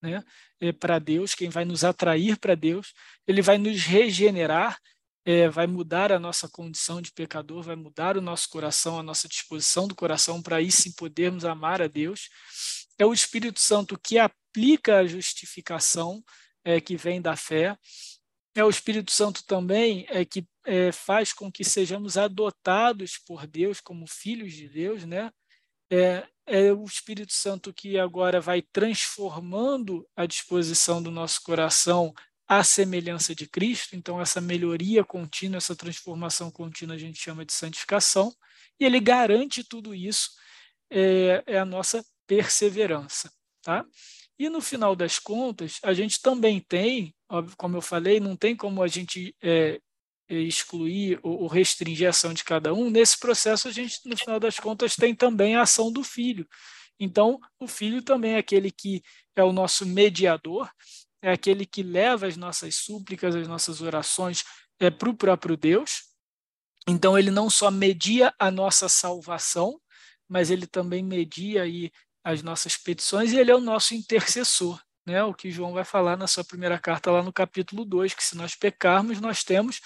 né, 0.00 0.22
é, 0.60 0.72
para 0.72 1.00
Deus, 1.00 1.34
quem 1.34 1.50
vai 1.50 1.64
nos 1.64 1.82
atrair 1.82 2.38
para 2.38 2.54
Deus, 2.54 2.94
ele 3.26 3.42
vai 3.42 3.58
nos 3.58 3.82
regenerar, 3.82 4.78
é, 5.24 5.48
vai 5.48 5.66
mudar 5.66 6.12
a 6.12 6.18
nossa 6.18 6.48
condição 6.48 7.02
de 7.02 7.12
pecador, 7.12 7.62
vai 7.62 7.76
mudar 7.76 8.16
o 8.16 8.22
nosso 8.22 8.48
coração, 8.48 8.98
a 8.98 9.02
nossa 9.02 9.28
disposição 9.28 9.88
do 9.88 9.94
coração 9.94 10.40
para 10.40 10.56
aí 10.56 10.70
sim 10.70 10.92
podermos 10.92 11.44
amar 11.44 11.82
a 11.82 11.88
Deus. 11.88 12.28
É 12.98 13.04
o 13.04 13.12
Espírito 13.12 13.60
Santo 13.60 13.98
que 13.98 14.18
aplica 14.18 14.98
a 14.98 15.06
justificação 15.06 16.22
é, 16.64 16.80
que 16.80 16.96
vem 16.96 17.20
da 17.20 17.36
fé. 17.36 17.76
É 18.54 18.64
o 18.64 18.70
Espírito 18.70 19.10
Santo 19.10 19.44
também 19.44 20.06
é, 20.08 20.24
que 20.24 20.46
é, 20.66 20.92
faz 20.92 21.32
com 21.32 21.50
que 21.50 21.64
sejamos 21.64 22.16
adotados 22.16 23.18
por 23.18 23.46
Deus 23.46 23.80
como 23.80 24.06
filhos 24.06 24.52
de 24.52 24.68
Deus, 24.68 25.04
né? 25.04 25.32
É, 25.90 26.26
é 26.46 26.72
o 26.72 26.84
Espírito 26.84 27.32
Santo 27.32 27.72
que 27.72 27.98
agora 27.98 28.40
vai 28.40 28.62
transformando 28.62 30.06
a 30.16 30.26
disposição 30.26 31.02
do 31.02 31.10
nosso 31.10 31.42
coração 31.42 32.12
à 32.46 32.62
semelhança 32.62 33.34
de 33.34 33.46
Cristo. 33.46 33.96
Então, 33.96 34.20
essa 34.20 34.40
melhoria 34.40 35.04
contínua, 35.04 35.58
essa 35.58 35.76
transformação 35.76 36.50
contínua, 36.50 36.96
a 36.96 36.98
gente 36.98 37.18
chama 37.18 37.44
de 37.44 37.52
santificação. 37.52 38.34
E 38.78 38.84
ele 38.84 39.00
garante 39.00 39.64
tudo 39.64 39.94
isso, 39.94 40.30
é, 40.90 41.42
é 41.46 41.58
a 41.58 41.64
nossa 41.64 42.04
perseverança. 42.26 43.32
Tá? 43.62 43.84
E 44.38 44.48
no 44.48 44.60
final 44.60 44.96
das 44.96 45.18
contas, 45.18 45.78
a 45.82 45.92
gente 45.92 46.20
também 46.20 46.60
tem, 46.60 47.14
como 47.56 47.76
eu 47.76 47.82
falei, 47.82 48.18
não 48.18 48.36
tem 48.36 48.56
como 48.56 48.82
a 48.82 48.88
gente 48.88 49.34
é, 49.42 49.80
excluir 50.28 51.20
ou 51.22 51.46
restringir 51.46 52.06
a 52.06 52.10
ação 52.10 52.32
de 52.32 52.44
cada 52.44 52.72
um, 52.72 52.90
nesse 52.90 53.18
processo 53.18 53.68
a 53.68 53.70
gente, 53.70 54.00
no 54.04 54.16
final 54.16 54.40
das 54.40 54.58
contas, 54.58 54.96
tem 54.96 55.14
também 55.14 55.56
a 55.56 55.62
ação 55.62 55.92
do 55.92 56.02
filho. 56.02 56.46
Então, 56.98 57.38
o 57.58 57.66
filho 57.66 58.02
também 58.02 58.34
é 58.34 58.38
aquele 58.38 58.70
que 58.70 59.02
é 59.34 59.42
o 59.42 59.52
nosso 59.52 59.84
mediador, 59.84 60.70
é 61.20 61.32
aquele 61.32 61.66
que 61.66 61.82
leva 61.82 62.26
as 62.26 62.36
nossas 62.36 62.76
súplicas, 62.76 63.34
as 63.34 63.46
nossas 63.46 63.80
orações 63.80 64.44
é, 64.80 64.90
para 64.90 65.10
o 65.10 65.16
próprio 65.16 65.56
Deus. 65.56 66.02
Então, 66.88 67.18
ele 67.18 67.30
não 67.30 67.48
só 67.48 67.70
media 67.70 68.34
a 68.38 68.50
nossa 68.50 68.88
salvação, 68.88 69.80
mas 70.28 70.50
ele 70.50 70.66
também 70.66 71.02
media 71.02 71.62
aí 71.62 71.90
as 72.24 72.42
nossas 72.42 72.76
petições 72.76 73.32
e 73.32 73.38
ele 73.38 73.50
é 73.50 73.54
o 73.54 73.60
nosso 73.60 73.94
intercessor 73.94 74.80
né, 75.06 75.22
o 75.24 75.34
que 75.34 75.50
João 75.50 75.72
vai 75.72 75.84
falar 75.84 76.16
na 76.16 76.26
sua 76.26 76.44
primeira 76.44 76.78
carta 76.78 77.10
lá 77.10 77.22
no 77.22 77.32
capítulo 77.32 77.84
2, 77.84 78.14
que 78.14 78.24
se 78.24 78.36
nós 78.36 78.54
pecarmos, 78.54 79.20
nós 79.20 79.42
temos 79.42 79.80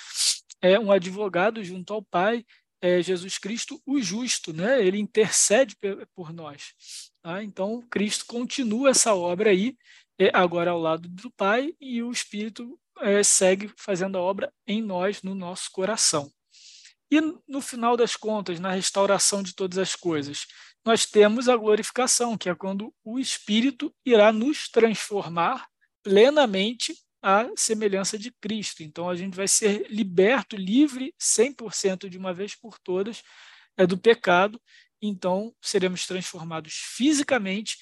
é, 0.60 0.78
um 0.78 0.92
advogado 0.92 1.62
junto 1.64 1.92
ao 1.92 2.02
Pai, 2.02 2.44
é, 2.80 3.02
Jesus 3.02 3.38
Cristo, 3.38 3.80
o 3.86 4.00
justo, 4.00 4.52
né? 4.52 4.84
ele 4.84 4.98
intercede 4.98 5.76
por 6.14 6.32
nós. 6.32 6.74
Tá? 7.22 7.42
Então, 7.42 7.82
Cristo 7.90 8.26
continua 8.26 8.90
essa 8.90 9.14
obra 9.14 9.50
aí, 9.50 9.76
é, 10.18 10.30
agora 10.34 10.70
ao 10.70 10.78
lado 10.78 11.08
do 11.08 11.30
Pai, 11.30 11.74
e 11.80 12.02
o 12.02 12.12
Espírito 12.12 12.78
é, 13.00 13.22
segue 13.22 13.72
fazendo 13.76 14.18
a 14.18 14.20
obra 14.20 14.52
em 14.66 14.82
nós, 14.82 15.22
no 15.22 15.34
nosso 15.34 15.70
coração. 15.72 16.30
E 17.10 17.20
no 17.20 17.60
final 17.60 17.96
das 17.96 18.16
contas, 18.16 18.58
na 18.58 18.72
restauração 18.72 19.42
de 19.42 19.54
todas 19.54 19.78
as 19.78 19.94
coisas, 19.94 20.46
nós 20.86 21.04
temos 21.04 21.48
a 21.48 21.56
glorificação, 21.56 22.38
que 22.38 22.48
é 22.48 22.54
quando 22.54 22.94
o 23.04 23.18
Espírito 23.18 23.92
irá 24.04 24.32
nos 24.32 24.68
transformar 24.68 25.66
plenamente 26.00 26.94
à 27.20 27.50
semelhança 27.56 28.16
de 28.16 28.30
Cristo. 28.40 28.84
Então, 28.84 29.10
a 29.10 29.16
gente 29.16 29.34
vai 29.34 29.48
ser 29.48 29.90
liberto, 29.90 30.54
livre, 30.54 31.12
100% 31.20 32.08
de 32.08 32.16
uma 32.16 32.32
vez 32.32 32.54
por 32.54 32.78
todas, 32.78 33.24
é, 33.76 33.84
do 33.84 33.98
pecado. 33.98 34.62
Então, 35.02 35.52
seremos 35.60 36.06
transformados 36.06 36.74
fisicamente 36.74 37.76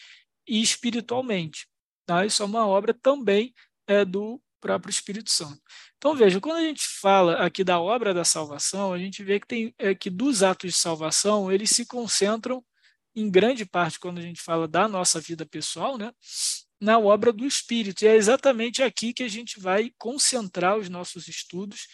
e 0.48 0.62
espiritualmente. 0.62 1.68
Tá? 2.06 2.24
Isso 2.24 2.42
é 2.42 2.46
uma 2.46 2.66
obra 2.66 2.94
também 2.94 3.52
é, 3.86 4.02
do 4.02 4.40
próprio 4.62 4.90
Espírito 4.90 5.30
Santo. 5.30 5.60
Então, 5.98 6.16
veja, 6.16 6.40
quando 6.40 6.56
a 6.56 6.62
gente 6.62 6.82
fala 7.02 7.34
aqui 7.34 7.62
da 7.62 7.78
obra 7.78 8.14
da 8.14 8.24
salvação, 8.24 8.94
a 8.94 8.98
gente 8.98 9.22
vê 9.22 9.38
que, 9.38 9.46
tem, 9.46 9.74
é, 9.78 9.94
que 9.94 10.08
dos 10.08 10.42
atos 10.42 10.72
de 10.72 10.78
salvação, 10.78 11.52
eles 11.52 11.68
se 11.68 11.84
concentram 11.84 12.64
em 13.14 13.30
grande 13.30 13.64
parte, 13.64 13.98
quando 13.98 14.18
a 14.18 14.22
gente 14.22 14.40
fala 14.40 14.66
da 14.66 14.88
nossa 14.88 15.20
vida 15.20 15.46
pessoal, 15.46 15.96
né, 15.96 16.12
na 16.80 16.98
obra 16.98 17.32
do 17.32 17.46
Espírito. 17.46 18.04
E 18.04 18.08
é 18.08 18.16
exatamente 18.16 18.82
aqui 18.82 19.12
que 19.12 19.22
a 19.22 19.28
gente 19.28 19.60
vai 19.60 19.92
concentrar 19.98 20.76
os 20.76 20.88
nossos 20.88 21.28
estudos 21.28 21.86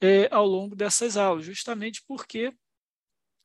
é, 0.00 0.28
ao 0.30 0.46
longo 0.46 0.76
dessas 0.76 1.16
aulas, 1.16 1.44
justamente 1.44 2.02
porque 2.06 2.52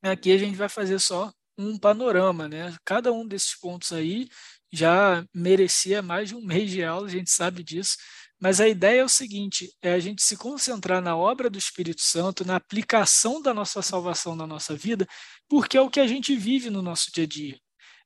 aqui 0.01 0.31
a 0.31 0.37
gente 0.37 0.55
vai 0.55 0.69
fazer 0.69 0.99
só 0.99 1.31
um 1.57 1.77
panorama. 1.77 2.47
Né? 2.47 2.75
Cada 2.85 3.11
um 3.11 3.27
desses 3.27 3.55
pontos 3.55 3.91
aí 3.91 4.29
já 4.71 5.25
merecia 5.33 6.01
mais 6.01 6.29
de 6.29 6.35
um 6.35 6.41
mês 6.41 6.69
de 6.71 6.83
aula, 6.83 7.07
a 7.07 7.11
gente 7.11 7.29
sabe 7.29 7.63
disso, 7.63 7.97
mas 8.43 8.59
a 8.59 8.67
ideia 8.67 8.99
é 8.99 9.03
o 9.05 9.09
seguinte: 9.09 9.73
é 9.81 9.93
a 9.93 9.99
gente 9.99 10.21
se 10.21 10.35
concentrar 10.35 11.01
na 11.01 11.15
obra 11.15 11.49
do 11.49 11.57
Espírito 11.57 12.01
Santo, 12.01 12.43
na 12.43 12.57
aplicação 12.57 13.41
da 13.41 13.53
nossa 13.53 13.81
salvação 13.81 14.35
na 14.35 14.45
nossa 14.45 14.75
vida, 14.75 15.07
porque 15.47 15.77
é 15.77 15.81
o 15.81 15.89
que 15.89 16.01
a 16.01 16.05
gente 16.05 16.35
vive 16.35 16.69
no 16.69 16.81
nosso 16.81 17.09
dia 17.13 17.23
a 17.23 17.27
dia. 17.27 17.57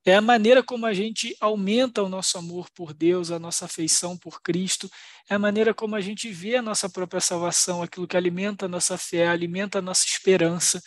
É 0.06 0.16
a 0.16 0.22
maneira 0.22 0.62
como 0.62 0.86
a 0.86 0.94
gente 0.94 1.36
aumenta 1.42 2.04
o 2.04 2.08
nosso 2.08 2.38
amor 2.38 2.70
por 2.76 2.94
Deus, 2.94 3.32
a 3.32 3.40
nossa 3.40 3.66
afeição 3.66 4.16
por 4.16 4.40
Cristo, 4.44 4.88
é 5.28 5.34
a 5.34 5.40
maneira 5.40 5.74
como 5.74 5.96
a 5.96 6.02
gente 6.02 6.30
vê 6.30 6.56
a 6.56 6.62
nossa 6.62 6.88
própria 6.88 7.20
salvação, 7.20 7.82
aquilo 7.82 8.08
que 8.08 8.16
alimenta 8.16 8.68
a 8.68 8.70
nossa 8.70 8.96
fé, 8.96 9.28
alimenta 9.28 9.80
a 9.80 9.82
nossa 9.82 10.06
esperança. 10.06 10.80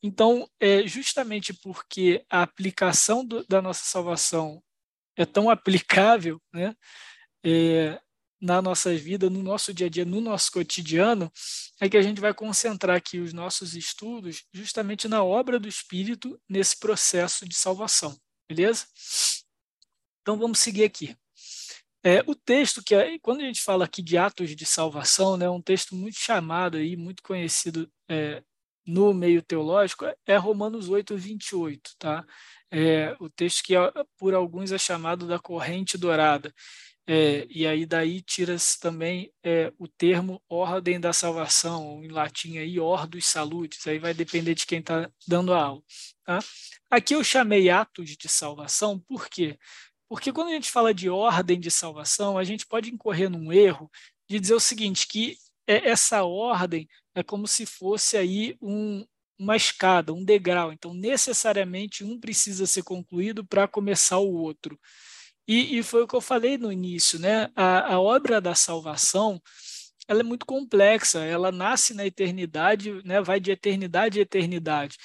Então, 0.00 0.48
é 0.60 0.86
justamente 0.86 1.52
porque 1.52 2.24
a 2.30 2.42
aplicação 2.42 3.24
do, 3.24 3.44
da 3.48 3.60
nossa 3.60 3.82
salvação 3.84 4.62
é 5.16 5.26
tão 5.26 5.50
aplicável, 5.50 6.40
né? 6.54 6.72
É, 7.44 8.00
na 8.42 8.60
nossa 8.60 8.92
vida, 8.96 9.30
no 9.30 9.40
nosso 9.40 9.72
dia 9.72 9.86
a 9.86 9.90
dia, 9.90 10.04
no 10.04 10.20
nosso 10.20 10.50
cotidiano, 10.50 11.30
é 11.80 11.88
que 11.88 11.96
a 11.96 12.02
gente 12.02 12.20
vai 12.20 12.34
concentrar 12.34 12.96
aqui 12.96 13.20
os 13.20 13.32
nossos 13.32 13.76
estudos 13.76 14.44
justamente 14.52 15.06
na 15.06 15.22
obra 15.22 15.60
do 15.60 15.68
Espírito 15.68 16.36
nesse 16.48 16.76
processo 16.76 17.48
de 17.48 17.54
salvação, 17.54 18.18
beleza? 18.48 18.84
Então 20.20 20.36
vamos 20.36 20.58
seguir 20.58 20.82
aqui. 20.82 21.16
É, 22.04 22.20
o 22.26 22.34
texto 22.34 22.82
que 22.82 22.96
quando 23.20 23.42
a 23.42 23.44
gente 23.44 23.62
fala 23.62 23.84
aqui 23.84 24.02
de 24.02 24.18
atos 24.18 24.56
de 24.56 24.66
salvação, 24.66 25.36
né, 25.36 25.48
um 25.48 25.62
texto 25.62 25.94
muito 25.94 26.18
chamado 26.18 26.78
aí, 26.78 26.96
muito 26.96 27.22
conhecido 27.22 27.88
é, 28.08 28.42
no 28.84 29.14
meio 29.14 29.40
teológico, 29.40 30.04
é 30.26 30.36
Romanos 30.36 30.88
8, 30.88 31.16
28, 31.16 31.92
tá? 31.96 32.26
É, 32.72 33.14
o 33.20 33.30
texto 33.30 33.62
que 33.62 33.74
por 34.18 34.34
alguns 34.34 34.72
é 34.72 34.78
chamado 34.78 35.28
da 35.28 35.38
corrente 35.38 35.96
dourada. 35.96 36.52
É, 37.06 37.46
e 37.50 37.66
aí 37.66 37.84
daí 37.84 38.22
tira-se 38.22 38.78
também 38.78 39.32
é, 39.42 39.72
o 39.76 39.88
termo 39.88 40.40
ordem 40.48 41.00
da 41.00 41.12
salvação, 41.12 41.86
ou 41.86 42.04
em 42.04 42.08
latim 42.08 42.58
aí 42.58 42.78
ordus 42.78 43.26
salutis, 43.26 43.86
aí 43.86 43.98
vai 43.98 44.14
depender 44.14 44.54
de 44.54 44.66
quem 44.66 44.78
está 44.78 45.10
dando 45.26 45.52
a 45.52 45.62
aula. 45.62 45.82
Tá? 46.24 46.38
Aqui 46.90 47.14
eu 47.14 47.24
chamei 47.24 47.70
atos 47.70 48.16
de 48.16 48.28
salvação, 48.28 49.00
por 49.00 49.28
quê? 49.28 49.58
Porque 50.08 50.32
quando 50.32 50.48
a 50.48 50.52
gente 50.52 50.70
fala 50.70 50.94
de 50.94 51.08
ordem 51.08 51.58
de 51.58 51.70
salvação, 51.70 52.38
a 52.38 52.44
gente 52.44 52.66
pode 52.66 52.90
incorrer 52.90 53.28
num 53.30 53.52
erro 53.52 53.90
de 54.28 54.38
dizer 54.38 54.54
o 54.54 54.60
seguinte, 54.60 55.08
que 55.08 55.36
é, 55.66 55.88
essa 55.88 56.22
ordem 56.22 56.88
é 57.14 57.22
como 57.22 57.46
se 57.46 57.66
fosse 57.66 58.16
aí 58.16 58.56
um, 58.60 59.04
uma 59.38 59.56
escada, 59.56 60.12
um 60.12 60.24
degrau. 60.24 60.72
Então, 60.72 60.94
necessariamente, 60.94 62.04
um 62.04 62.18
precisa 62.20 62.66
ser 62.66 62.82
concluído 62.82 63.44
para 63.44 63.66
começar 63.66 64.18
o 64.18 64.32
outro. 64.32 64.78
E, 65.46 65.78
e, 65.78 65.82
foi 65.82 66.02
o 66.02 66.06
que 66.06 66.14
eu 66.14 66.20
falei 66.20 66.56
no 66.56 66.70
início, 66.70 67.18
né? 67.18 67.50
A, 67.56 67.94
a 67.94 68.00
obra 68.00 68.40
da 68.40 68.54
salvação 68.54 69.40
ela 70.08 70.20
é 70.20 70.22
muito 70.22 70.44
complexa, 70.44 71.24
ela 71.24 71.52
nasce 71.52 71.94
na 71.94 72.04
eternidade, 72.06 73.02
né? 73.04 73.20
vai 73.22 73.40
de 73.40 73.50
eternidade 73.50 74.18
a 74.18 74.22
eternidade. 74.22 74.98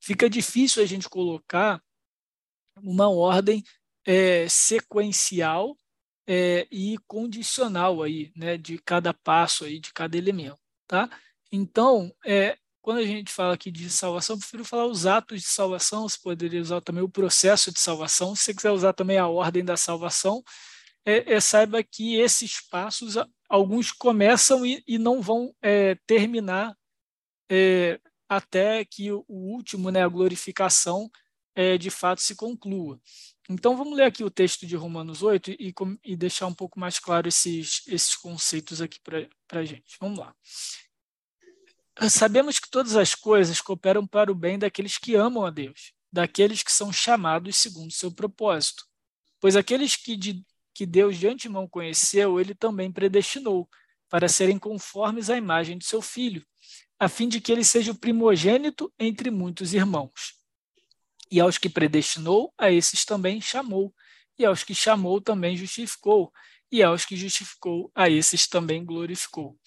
Fica 0.00 0.28
difícil 0.28 0.82
a 0.82 0.86
gente 0.86 1.08
colocar 1.08 1.80
uma 2.76 3.08
ordem 3.08 3.62
é, 4.04 4.48
sequencial 4.48 5.76
é, 6.26 6.66
e 6.70 6.98
condicional 7.06 8.02
aí, 8.02 8.32
né? 8.36 8.56
de 8.56 8.78
cada 8.78 9.14
passo 9.14 9.64
aí, 9.64 9.78
de 9.78 9.92
cada 9.92 10.16
elemento. 10.16 10.58
Tá? 10.86 11.08
Então, 11.50 12.12
é, 12.24 12.58
quando 12.82 12.98
a 12.98 13.06
gente 13.06 13.32
fala 13.32 13.54
aqui 13.54 13.70
de 13.70 13.88
salvação, 13.88 14.36
prefiro 14.36 14.64
falar 14.64 14.86
os 14.86 15.06
atos 15.06 15.40
de 15.40 15.46
salvação, 15.46 16.08
você 16.08 16.18
poderia 16.20 16.60
usar 16.60 16.80
também 16.80 17.02
o 17.02 17.08
processo 17.08 17.72
de 17.72 17.78
salvação, 17.78 18.34
se 18.34 18.42
você 18.42 18.54
quiser 18.54 18.72
usar 18.72 18.92
também 18.92 19.18
a 19.18 19.28
ordem 19.28 19.64
da 19.64 19.76
salvação, 19.76 20.42
é, 21.04 21.34
é, 21.34 21.40
saiba 21.40 21.82
que 21.82 22.16
esses 22.16 22.60
passos, 22.60 23.14
alguns 23.48 23.92
começam 23.92 24.66
e, 24.66 24.82
e 24.86 24.98
não 24.98 25.22
vão 25.22 25.54
é, 25.62 25.96
terminar 26.06 26.76
é, 27.48 28.00
até 28.28 28.84
que 28.84 29.12
o, 29.12 29.24
o, 29.28 29.52
último, 29.54 29.90
né, 29.90 30.02
a 30.02 30.08
glorificação, 30.08 31.08
é, 31.54 31.78
de 31.78 31.90
fato 31.90 32.20
se 32.20 32.34
conclua. 32.34 33.00
Então, 33.48 33.76
vamos 33.76 33.96
ler 33.96 34.04
aqui 34.04 34.24
o 34.24 34.30
texto 34.30 34.66
de 34.66 34.74
Romanos 34.74 35.22
8 35.22 35.52
e, 35.52 35.74
e 36.04 36.16
deixar 36.16 36.46
um 36.46 36.54
pouco 36.54 36.80
mais 36.80 36.98
claro 36.98 37.28
esses, 37.28 37.82
esses 37.86 38.16
conceitos 38.16 38.80
aqui 38.80 38.98
para 39.00 39.60
a 39.60 39.64
gente. 39.64 39.96
Vamos 40.00 40.18
lá. 40.18 40.34
Sabemos 42.08 42.58
que 42.58 42.70
todas 42.70 42.96
as 42.96 43.14
coisas 43.14 43.60
cooperam 43.60 44.06
para 44.06 44.32
o 44.32 44.34
bem 44.34 44.58
daqueles 44.58 44.96
que 44.98 45.14
amam 45.14 45.44
a 45.44 45.50
Deus, 45.50 45.92
daqueles 46.10 46.62
que 46.62 46.72
são 46.72 46.92
chamados 46.92 47.56
segundo 47.56 47.92
seu 47.92 48.10
propósito. 48.10 48.84
Pois 49.40 49.56
aqueles 49.56 49.96
que, 49.96 50.16
de, 50.16 50.44
que 50.74 50.86
Deus 50.86 51.18
de 51.18 51.28
antemão 51.28 51.68
conheceu, 51.68 52.40
ele 52.40 52.54
também 52.54 52.90
predestinou 52.90 53.68
para 54.08 54.28
serem 54.28 54.58
conformes 54.58 55.30
à 55.30 55.36
imagem 55.36 55.76
de 55.76 55.84
seu 55.84 56.00
filho, 56.02 56.44
a 56.98 57.08
fim 57.08 57.28
de 57.28 57.40
que 57.40 57.50
ele 57.50 57.64
seja 57.64 57.92
o 57.92 57.98
primogênito 57.98 58.92
entre 58.98 59.30
muitos 59.30 59.74
irmãos. 59.74 60.34
E 61.30 61.40
aos 61.40 61.56
que 61.56 61.68
predestinou, 61.68 62.52
a 62.58 62.70
esses 62.70 63.06
também 63.06 63.40
chamou. 63.40 63.94
E 64.38 64.44
aos 64.44 64.62
que 64.62 64.74
chamou, 64.74 65.18
também 65.18 65.56
justificou. 65.56 66.30
E 66.70 66.82
aos 66.82 67.06
que 67.06 67.16
justificou, 67.16 67.90
a 67.94 68.08
esses 68.10 68.46
também 68.46 68.84
glorificou. 68.84 69.58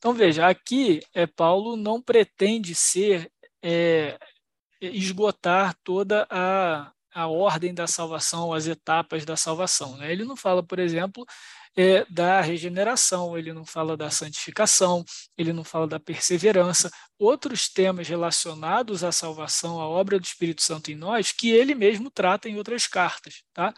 Então, 0.00 0.14
veja, 0.14 0.48
aqui 0.48 1.02
é, 1.12 1.26
Paulo 1.26 1.76
não 1.76 2.00
pretende 2.00 2.74
ser 2.74 3.30
é, 3.62 4.18
esgotar 4.80 5.76
toda 5.84 6.26
a, 6.30 6.90
a 7.12 7.26
ordem 7.26 7.74
da 7.74 7.86
salvação, 7.86 8.50
as 8.54 8.66
etapas 8.66 9.26
da 9.26 9.36
salvação. 9.36 9.98
Né? 9.98 10.10
Ele 10.10 10.24
não 10.24 10.36
fala, 10.36 10.62
por 10.62 10.78
exemplo, 10.78 11.26
é, 11.76 12.06
da 12.06 12.40
regeneração, 12.40 13.36
ele 13.36 13.52
não 13.52 13.66
fala 13.66 13.94
da 13.94 14.10
santificação, 14.10 15.04
ele 15.36 15.52
não 15.52 15.64
fala 15.64 15.86
da 15.86 16.00
perseverança, 16.00 16.90
outros 17.18 17.68
temas 17.68 18.08
relacionados 18.08 19.04
à 19.04 19.12
salvação, 19.12 19.82
à 19.82 19.86
obra 19.86 20.18
do 20.18 20.24
Espírito 20.24 20.62
Santo 20.62 20.90
em 20.90 20.96
nós, 20.96 21.30
que 21.30 21.50
ele 21.50 21.74
mesmo 21.74 22.10
trata 22.10 22.48
em 22.48 22.56
outras 22.56 22.86
cartas. 22.86 23.42
Tá? 23.52 23.74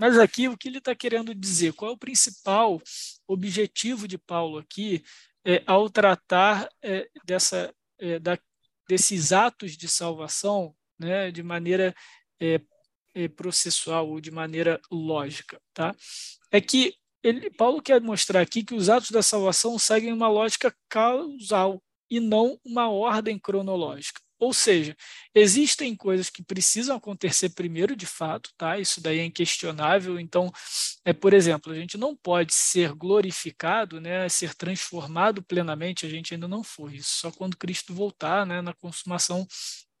Mas 0.00 0.18
aqui, 0.18 0.48
o 0.48 0.56
que 0.56 0.68
ele 0.68 0.78
está 0.78 0.94
querendo 0.94 1.34
dizer? 1.34 1.74
Qual 1.74 1.90
é 1.90 1.94
o 1.94 1.98
principal 1.98 2.80
objetivo 3.28 4.08
de 4.08 4.16
Paulo 4.16 4.56
aqui 4.56 5.04
é, 5.46 5.62
ao 5.64 5.88
tratar 5.88 6.68
é, 6.82 7.08
dessa, 7.24 7.72
é, 8.00 8.18
da, 8.18 8.36
desses 8.88 9.32
atos 9.32 9.76
de 9.76 9.88
salvação 9.88 10.74
né, 10.98 11.30
de 11.30 11.42
maneira 11.42 11.94
é, 12.40 12.60
é, 13.14 13.28
processual 13.28 14.08
ou 14.10 14.20
de 14.20 14.32
maneira 14.32 14.80
lógica? 14.90 15.60
Tá? 15.72 15.94
É 16.50 16.60
que 16.60 16.94
ele, 17.22 17.48
Paulo 17.50 17.80
quer 17.80 18.00
mostrar 18.00 18.40
aqui 18.40 18.64
que 18.64 18.74
os 18.74 18.88
atos 18.88 19.10
da 19.10 19.22
salvação 19.22 19.78
seguem 19.78 20.12
uma 20.12 20.28
lógica 20.28 20.74
causal 20.88 21.80
e 22.10 22.18
não 22.18 22.58
uma 22.64 22.88
ordem 22.88 23.38
cronológica. 23.38 24.20
Ou 24.38 24.52
seja, 24.52 24.94
existem 25.34 25.96
coisas 25.96 26.28
que 26.28 26.42
precisam 26.42 26.96
acontecer 26.96 27.50
primeiro, 27.50 27.96
de 27.96 28.06
fato, 28.06 28.50
tá? 28.56 28.78
Isso 28.78 29.00
daí 29.00 29.18
é 29.18 29.24
inquestionável. 29.24 30.20
Então, 30.20 30.52
é, 31.04 31.12
por 31.12 31.32
exemplo, 31.32 31.72
a 31.72 31.74
gente 31.74 31.96
não 31.96 32.14
pode 32.14 32.54
ser 32.54 32.92
glorificado, 32.92 34.00
né, 34.00 34.28
ser 34.28 34.54
transformado 34.54 35.42
plenamente, 35.42 36.04
a 36.04 36.08
gente 36.08 36.34
ainda 36.34 36.46
não 36.46 36.62
foi. 36.62 36.96
Isso 36.96 37.20
só 37.20 37.30
quando 37.30 37.56
Cristo 37.56 37.94
voltar, 37.94 38.44
né, 38.44 38.60
na 38.60 38.74
consumação 38.74 39.46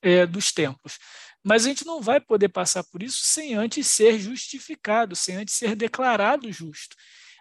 é, 0.02 0.26
dos 0.26 0.52
tempos. 0.52 0.98
Mas 1.42 1.64
a 1.64 1.68
gente 1.68 1.86
não 1.86 2.02
vai 2.02 2.20
poder 2.20 2.48
passar 2.48 2.84
por 2.84 3.02
isso 3.02 3.20
sem 3.22 3.54
antes 3.54 3.86
ser 3.86 4.18
justificado, 4.18 5.16
sem 5.16 5.36
antes 5.36 5.54
ser 5.54 5.74
declarado 5.76 6.50
justo. 6.52 6.96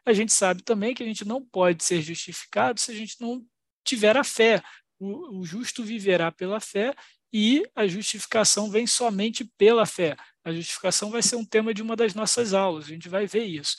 A 0.05 0.13
gente 0.13 0.31
sabe 0.31 0.63
também 0.63 0.93
que 0.93 1.03
a 1.03 1.05
gente 1.05 1.25
não 1.25 1.43
pode 1.43 1.83
ser 1.83 2.01
justificado 2.01 2.79
se 2.79 2.91
a 2.91 2.95
gente 2.95 3.19
não 3.19 3.43
tiver 3.83 4.15
a 4.17 4.23
fé, 4.23 4.63
o, 4.99 5.39
o 5.39 5.45
justo 5.45 5.83
viverá 5.83 6.31
pela 6.31 6.59
fé 6.59 6.93
e 7.31 7.63
a 7.75 7.85
justificação 7.87 8.69
vem 8.69 8.87
somente 8.87 9.43
pela 9.57 9.85
fé. 9.85 10.15
A 10.43 10.53
justificação 10.53 11.09
vai 11.09 11.21
ser 11.21 11.35
um 11.35 11.45
tema 11.45 11.73
de 11.73 11.81
uma 11.81 11.95
das 11.95 12.13
nossas 12.13 12.53
aulas, 12.53 12.85
a 12.85 12.89
gente 12.89 13.09
vai 13.09 13.27
ver 13.27 13.45
isso. 13.45 13.75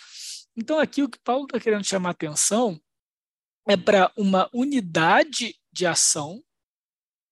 Então, 0.56 0.78
aqui 0.78 1.02
o 1.02 1.08
que 1.08 1.18
Paulo 1.18 1.44
está 1.44 1.60
querendo 1.60 1.84
chamar 1.84 2.10
atenção 2.10 2.80
é 3.68 3.76
para 3.76 4.12
uma 4.16 4.48
unidade 4.52 5.54
de 5.72 5.86
ação, 5.86 6.42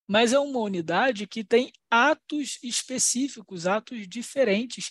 mas 0.07 0.33
é 0.33 0.39
uma 0.39 0.61
unidade 0.61 1.27
que 1.27 1.43
tem 1.43 1.73
atos 1.91 2.59
específicos, 2.63 3.67
atos 3.67 4.07
diferentes 4.07 4.91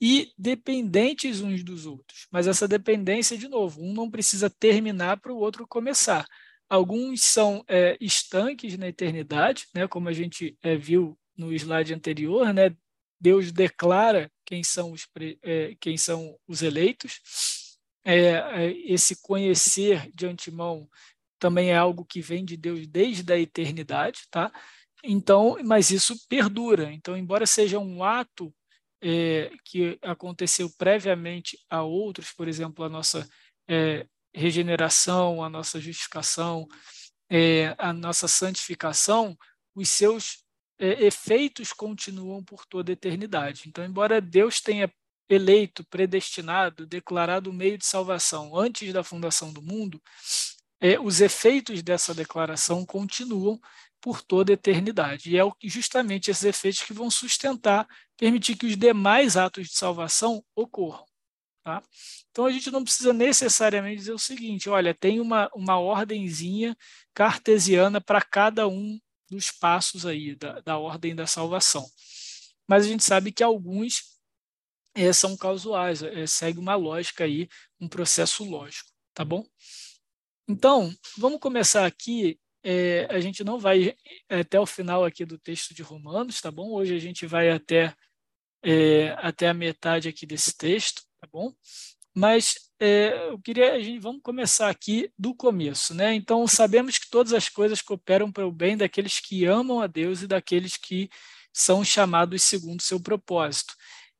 e 0.00 0.32
dependentes 0.36 1.40
uns 1.40 1.62
dos 1.64 1.86
outros. 1.86 2.26
Mas 2.30 2.46
essa 2.46 2.68
dependência, 2.68 3.38
de 3.38 3.48
novo, 3.48 3.80
um 3.80 3.92
não 3.92 4.10
precisa 4.10 4.50
terminar 4.50 5.20
para 5.20 5.32
o 5.32 5.38
outro 5.38 5.66
começar. 5.66 6.26
Alguns 6.72 7.22
são 7.24 7.62
é, 7.68 7.98
estanques 8.00 8.78
na 8.78 8.88
eternidade, 8.88 9.66
né, 9.74 9.86
como 9.86 10.08
a 10.08 10.12
gente 10.14 10.56
é, 10.62 10.74
viu 10.74 11.18
no 11.36 11.52
slide 11.52 11.92
anterior, 11.92 12.50
né, 12.54 12.74
Deus 13.20 13.52
declara 13.52 14.32
quem 14.46 14.64
são 14.64 14.90
os, 14.90 15.06
é, 15.42 15.76
quem 15.78 15.98
são 15.98 16.34
os 16.48 16.62
eleitos. 16.62 17.20
É, 18.02 18.16
é, 18.16 18.70
esse 18.86 19.20
conhecer 19.20 20.10
de 20.14 20.24
antemão 20.24 20.88
também 21.38 21.72
é 21.72 21.76
algo 21.76 22.06
que 22.06 22.22
vem 22.22 22.42
de 22.42 22.56
Deus 22.56 22.86
desde 22.86 23.30
a 23.30 23.38
eternidade, 23.38 24.22
tá? 24.30 24.50
Então, 25.04 25.58
mas 25.62 25.90
isso 25.90 26.16
perdura. 26.26 26.90
Então, 26.90 27.14
embora 27.14 27.44
seja 27.44 27.78
um 27.78 28.02
ato 28.02 28.50
é, 29.02 29.50
que 29.66 29.98
aconteceu 30.00 30.70
previamente 30.78 31.58
a 31.68 31.82
outros, 31.82 32.32
por 32.32 32.48
exemplo, 32.48 32.82
a 32.82 32.88
nossa 32.88 33.28
é, 33.68 34.06
regeneração, 34.34 35.42
a 35.42 35.48
nossa 35.48 35.80
justificação, 35.80 36.66
é, 37.30 37.74
a 37.78 37.92
nossa 37.92 38.28
santificação, 38.28 39.36
os 39.74 39.88
seus 39.88 40.44
é, 40.78 41.04
efeitos 41.04 41.72
continuam 41.72 42.42
por 42.42 42.66
toda 42.66 42.92
a 42.92 42.94
eternidade. 42.94 43.64
Então, 43.66 43.84
embora 43.84 44.20
Deus 44.20 44.60
tenha 44.60 44.92
eleito, 45.28 45.84
predestinado, 45.84 46.86
declarado 46.86 47.50
o 47.50 47.52
meio 47.52 47.78
de 47.78 47.86
salvação 47.86 48.56
antes 48.56 48.92
da 48.92 49.02
fundação 49.02 49.52
do 49.52 49.62
mundo, 49.62 50.02
é, 50.80 50.98
os 50.98 51.20
efeitos 51.20 51.82
dessa 51.82 52.12
declaração 52.12 52.84
continuam 52.84 53.60
por 54.00 54.20
toda 54.20 54.52
a 54.52 54.54
eternidade. 54.54 55.30
E 55.30 55.38
é 55.38 55.42
justamente 55.62 56.30
esses 56.30 56.44
efeitos 56.44 56.82
que 56.82 56.92
vão 56.92 57.10
sustentar, 57.10 57.86
permitir 58.16 58.56
que 58.56 58.66
os 58.66 58.76
demais 58.76 59.36
atos 59.36 59.68
de 59.68 59.76
salvação 59.76 60.44
ocorram. 60.56 61.06
Tá? 61.64 61.80
Então 62.30 62.44
a 62.44 62.50
gente 62.50 62.72
não 62.72 62.82
precisa 62.82 63.12
necessariamente 63.12 63.98
dizer 63.98 64.12
o 64.12 64.18
seguinte: 64.18 64.68
olha, 64.68 64.92
tem 64.92 65.20
uma, 65.20 65.48
uma 65.54 65.78
ordenzinha 65.78 66.76
cartesiana 67.14 68.00
para 68.00 68.20
cada 68.20 68.66
um 68.66 68.98
dos 69.30 69.50
passos 69.52 70.04
aí 70.04 70.34
da, 70.34 70.60
da 70.60 70.76
ordem 70.76 71.14
da 71.14 71.26
salvação. 71.26 71.86
Mas 72.66 72.84
a 72.84 72.88
gente 72.88 73.04
sabe 73.04 73.30
que 73.30 73.44
alguns 73.44 74.02
é, 74.94 75.12
são 75.12 75.36
causais, 75.36 76.02
é, 76.02 76.26
segue 76.26 76.58
uma 76.58 76.74
lógica 76.74 77.24
aí, 77.24 77.48
um 77.80 77.88
processo 77.88 78.44
lógico, 78.44 78.90
tá 79.14 79.24
bom? 79.24 79.46
Então, 80.48 80.92
vamos 81.16 81.38
começar 81.38 81.86
aqui. 81.86 82.40
É, 82.64 83.06
a 83.08 83.20
gente 83.20 83.44
não 83.44 83.58
vai 83.58 83.96
até 84.28 84.58
o 84.58 84.66
final 84.66 85.04
aqui 85.04 85.24
do 85.24 85.38
texto 85.38 85.74
de 85.74 85.82
Romanos, 85.82 86.40
tá 86.40 86.50
bom? 86.50 86.72
Hoje 86.72 86.94
a 86.94 86.98
gente 86.98 87.26
vai 87.26 87.50
até, 87.50 87.94
até 89.18 89.48
a 89.48 89.54
metade 89.54 90.08
aqui 90.08 90.26
desse 90.26 90.56
texto 90.56 91.02
tá 91.22 91.28
bom? 91.32 91.52
Mas 92.14 92.56
é, 92.80 93.28
eu 93.30 93.38
queria, 93.38 93.72
a 93.74 93.80
gente, 93.80 94.00
vamos 94.00 94.20
começar 94.22 94.68
aqui 94.68 95.10
do 95.16 95.34
começo, 95.34 95.94
né? 95.94 96.12
Então, 96.14 96.46
sabemos 96.46 96.98
que 96.98 97.08
todas 97.08 97.32
as 97.32 97.48
coisas 97.48 97.80
cooperam 97.80 98.30
para 98.30 98.46
o 98.46 98.52
bem 98.52 98.76
daqueles 98.76 99.20
que 99.20 99.46
amam 99.46 99.80
a 99.80 99.86
Deus 99.86 100.22
e 100.22 100.26
daqueles 100.26 100.76
que 100.76 101.08
são 101.52 101.84
chamados 101.84 102.42
segundo 102.42 102.82
seu 102.82 103.00
propósito. 103.00 103.74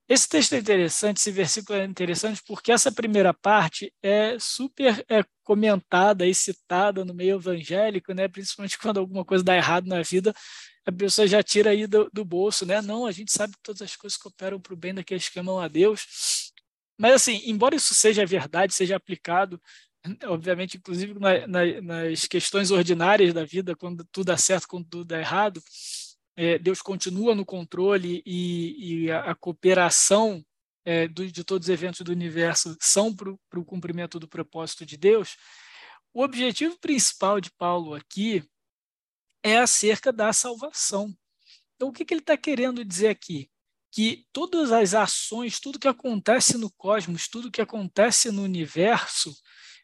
Esse 0.09 0.29
texto 0.29 0.55
é 0.55 0.59
interessante, 0.59 1.19
esse 1.19 1.31
versículo 1.31 1.79
é 1.79 1.85
interessante 1.85 2.43
porque 2.47 2.73
essa 2.73 2.93
primeira 2.93 3.33
parte 3.35 3.93
é 4.03 4.37
super 4.39 5.05
é, 5.09 5.25
comentada 5.43 6.27
e 6.27 6.35
citada 6.35 7.05
no 7.05 7.15
meio 7.15 7.37
evangélico, 7.37 8.13
né? 8.13 8.29
principalmente 8.29 8.79
quando 8.81 8.99
alguma 8.99 9.25
coisa 9.25 9.45
dá 9.45 9.57
errado 9.57 9.87
na 9.87 10.03
vida, 10.03 10.35
a 10.85 10.93
pessoa 10.93 11.27
já 11.27 11.43
tira 11.43 11.71
aí 11.71 11.87
do, 11.87 12.11
do 12.13 12.25
bolso, 12.25 12.67
né? 12.67 12.83
Não, 12.83 13.07
a 13.07 13.13
gente 13.13 13.33
sabe 13.33 13.55
que 13.55 13.63
todas 13.63 13.83
as 13.83 13.97
coisas 13.97 14.19
cooperam 14.19 14.61
para 14.61 14.75
o 14.75 14.77
bem 14.77 14.95
daqueles 14.95 15.29
que 15.29 15.39
amam 15.39 15.61
a 15.61 15.69
Deus. 15.69 16.42
Mas, 17.03 17.15
assim, 17.15 17.43
embora 17.47 17.75
isso 17.75 17.95
seja 17.95 18.25
verdade, 18.25 18.73
seja 18.73 18.95
aplicado, 18.95 19.61
obviamente, 20.27 20.77
inclusive 20.77 21.19
na, 21.19 21.49
na, 21.49 21.81
nas 21.83 22.27
questões 22.29 22.71
ordinárias 22.71 23.35
da 23.35 23.45
vida, 23.45 23.75
quando 23.75 24.05
tudo 24.13 24.27
dá 24.27 24.37
certo, 24.37 24.69
quando 24.69 24.87
tudo 24.89 25.05
dá 25.07 25.19
errado, 25.19 25.61
é, 26.37 26.61
Deus 26.61 26.81
continua 26.81 27.35
no 27.35 27.45
controle 27.45 28.23
e, 28.25 29.07
e 29.07 29.11
a, 29.11 29.33
a, 29.33 29.35
cooperação 29.35 30.47
é, 30.85 31.09
do, 31.09 31.27
de 31.27 31.43
todos 31.43 31.67
os 31.67 31.73
eventos 31.73 32.03
do 32.03 32.13
universo 32.13 32.77
são 32.81 33.13
para 33.13 33.59
o 33.59 33.65
cumprimento 33.65 34.21
do 34.21 34.29
propósito 34.29 34.87
de 34.87 34.97
Deus. 34.97 35.37
O 36.15 36.23
objetivo 36.23 36.79
principal 36.79 37.41
de 37.41 37.51
Paulo 37.51 37.95
aqui 37.95 38.45
é 39.43 39.59
acerca 39.59 40.13
da 40.13 40.33
salvação. 40.33 41.13
Então, 41.75 41.89
o 41.89 41.93
que, 41.93 42.05
que 42.05 42.15
ele 42.15 42.21
está 42.21 42.37
querendo 42.37 42.85
dizer 42.85 43.09
aqui? 43.09 43.51
Que 43.93 44.27
todas 44.33 44.73
as 44.73 44.95
ações, 44.95 45.61
tudo 45.61 45.79
que 45.79 45.87
acontece 45.87 46.57
no 46.57 46.73
cosmos, 46.73 47.29
tudo 47.29 47.51
que 47.51 47.61
acontece 47.61 48.31
no 48.31 48.43
universo, 48.43 49.37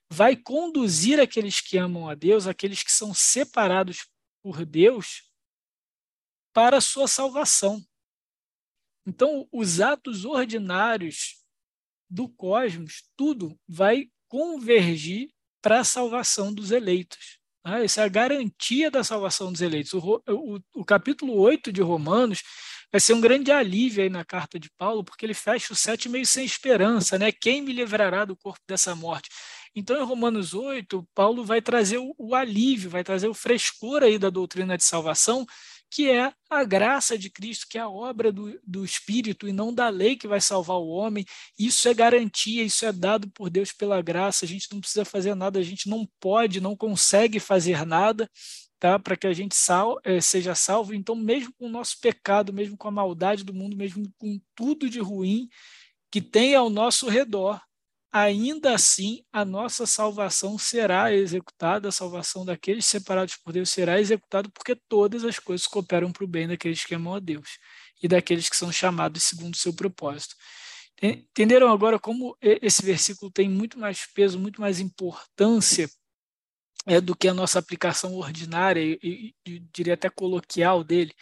vai 0.09 0.35
conduzir 0.35 1.21
aqueles 1.21 1.61
que 1.61 1.77
amam 1.77 2.09
a 2.09 2.15
Deus, 2.15 2.47
aqueles 2.47 2.83
que 2.83 2.91
são 2.91 3.13
separados 3.13 4.07
por 4.43 4.65
Deus, 4.65 5.31
para 6.55 6.79
a 6.79 6.81
sua 6.81 7.07
salvação. 7.07 7.85
Então, 9.07 9.47
os 9.53 9.79
atos 9.79 10.25
ordinários 10.25 11.45
do 12.09 12.31
cosmos, 12.31 13.05
tudo 13.15 13.61
vai 13.69 14.11
convergir 14.27 15.31
para 15.61 15.81
a 15.81 15.85
salvação 15.85 16.53
dos 16.53 16.71
eleitos. 16.71 17.39
Né? 17.65 17.85
Essa 17.85 18.01
é 18.01 18.05
a 18.05 18.09
garantia 18.09 18.91
da 18.91 19.05
salvação 19.05 19.53
dos 19.53 19.61
eleitos. 19.61 19.93
O, 19.93 20.23
o, 20.27 20.61
o 20.75 20.85
capítulo 20.85 21.35
8 21.35 21.71
de 21.71 21.83
Romanos 21.83 22.43
vai 22.91 23.01
ser 23.01 23.15
um 23.15 23.21
grande 23.21 23.53
alívio 23.53 24.03
aí 24.03 24.09
na 24.09 24.25
carta 24.25 24.59
de 24.59 24.71
Paulo, 24.77 25.05
porque 25.05 25.25
ele 25.27 25.35
fecha 25.35 25.73
o 25.73 25.77
sete 25.77 26.09
meio 26.09 26.27
sem 26.27 26.45
esperança, 26.45 27.19
né? 27.19 27.31
Quem 27.31 27.63
me 27.63 27.73
livrará 27.73 28.25
do 28.25 28.37
corpo 28.37 28.61
dessa 28.67 28.95
morte? 28.95 29.29
Então, 29.75 30.01
em 30.01 30.05
Romanos 30.05 30.55
8, 30.55 31.07
Paulo 31.15 31.45
vai 31.45 31.61
trazer 31.61 31.99
o, 31.99 32.15
o 32.19 32.35
alívio, 32.35 32.91
vai 32.91 33.05
trazer 33.05 33.29
o 33.29 33.35
frescor 33.35 34.03
aí 34.03 34.19
da 34.19 34.31
doutrina 34.31 34.77
de 34.77 34.85
salvação, 34.85 35.47
que 35.91 36.11
é 36.11 36.33
a 36.51 36.65
graça 36.65 37.17
de 37.17 37.31
Cristo, 37.31 37.67
que 37.69 37.79
é 37.79 37.81
a 37.81 37.89
obra 37.89 38.33
do, 38.33 38.59
do 38.67 38.85
Espírito 38.85 39.49
e 39.49 39.53
não 39.53 39.73
da 39.73 39.89
lei 39.89 40.17
que 40.17 40.29
vai 40.29 40.41
salvar 40.41 40.77
o 40.77 40.89
homem. 40.89 41.25
Isso 41.59 41.89
é 41.89 41.95
garantia, 41.95 42.63
isso 42.63 42.85
é 42.85 42.93
dado 42.93 43.31
por 43.31 43.49
Deus 43.49 43.73
pela 43.73 44.03
graça. 44.03 44.45
A 44.45 44.49
gente 44.49 44.69
não 44.73 44.81
precisa 44.81 45.05
fazer 45.05 45.35
nada, 45.35 45.59
a 45.59 45.63
gente 45.63 45.89
não 45.89 46.07
pode, 46.21 46.61
não 46.61 46.77
consegue 46.77 47.41
fazer 47.41 47.87
nada 47.87 48.29
tá? 48.79 48.99
para 48.99 49.17
que 49.17 49.27
a 49.27 49.33
gente 49.33 49.55
sal, 49.55 50.01
é, 50.05 50.21
seja 50.21 50.55
salvo. 50.55 50.95
Então, 50.95 51.15
mesmo 51.15 51.53
com 51.59 51.67
o 51.67 51.71
nosso 51.71 52.01
pecado, 52.01 52.53
mesmo 52.53 52.77
com 52.77 52.89
a 52.89 52.93
maldade 52.93 53.45
do 53.45 53.55
mundo, 53.55 53.77
mesmo 53.77 54.11
com 54.19 54.41
tudo 54.55 54.89
de 54.89 55.01
ruim 55.01 55.49
que 56.11 56.21
tem 56.21 56.55
ao 56.55 56.71
nosso 56.71 57.09
redor, 57.09 57.61
ainda 58.11 58.75
assim 58.75 59.23
a 59.33 59.45
nossa 59.45 59.87
salvação 59.87 60.57
será 60.59 61.13
executada, 61.13 61.89
a 61.89 61.93
salvação 61.93 62.45
daqueles 62.45 62.87
separados 62.87 63.37
por 63.37 63.53
Deus 63.53 63.69
será 63.71 64.01
executada, 64.01 64.49
porque 64.49 64.75
todas 64.75 65.25
as 65.25 65.39
coisas 65.39 65.67
cooperam 65.67 66.11
para 66.11 66.25
o 66.25 66.29
bem 66.29 66.49
daqueles 66.49 66.85
que 66.85 66.95
amam 66.95 67.15
a 67.15 67.21
Deus 67.21 67.59
e 68.03 68.09
daqueles 68.09 68.49
que 68.49 68.57
são 68.57 68.73
chamados 68.73 69.25
segundo 69.25 69.55
o 69.55 69.59
seu 69.59 69.75
propósito. 69.75 70.35
Entenderam 71.01 71.71
agora 71.71 71.99
como 71.99 72.37
esse 72.41 72.83
versículo 72.85 73.31
tem 73.31 73.49
muito 73.49 73.79
mais 73.79 74.07
peso, 74.15 74.39
muito 74.39 74.61
mais 74.61 74.81
importância 74.81 75.89
é, 76.89 77.01
do 77.03 77.15
que 77.15 77.29
a 77.29 77.35
nossa 77.35 77.59
aplicação 77.59 78.15
ordinária 78.15 78.81
e, 78.81 79.35
e, 79.47 79.59
diria 79.73 79.93
até 79.95 80.09
coloquial 80.09 80.83
dele? 80.83 81.13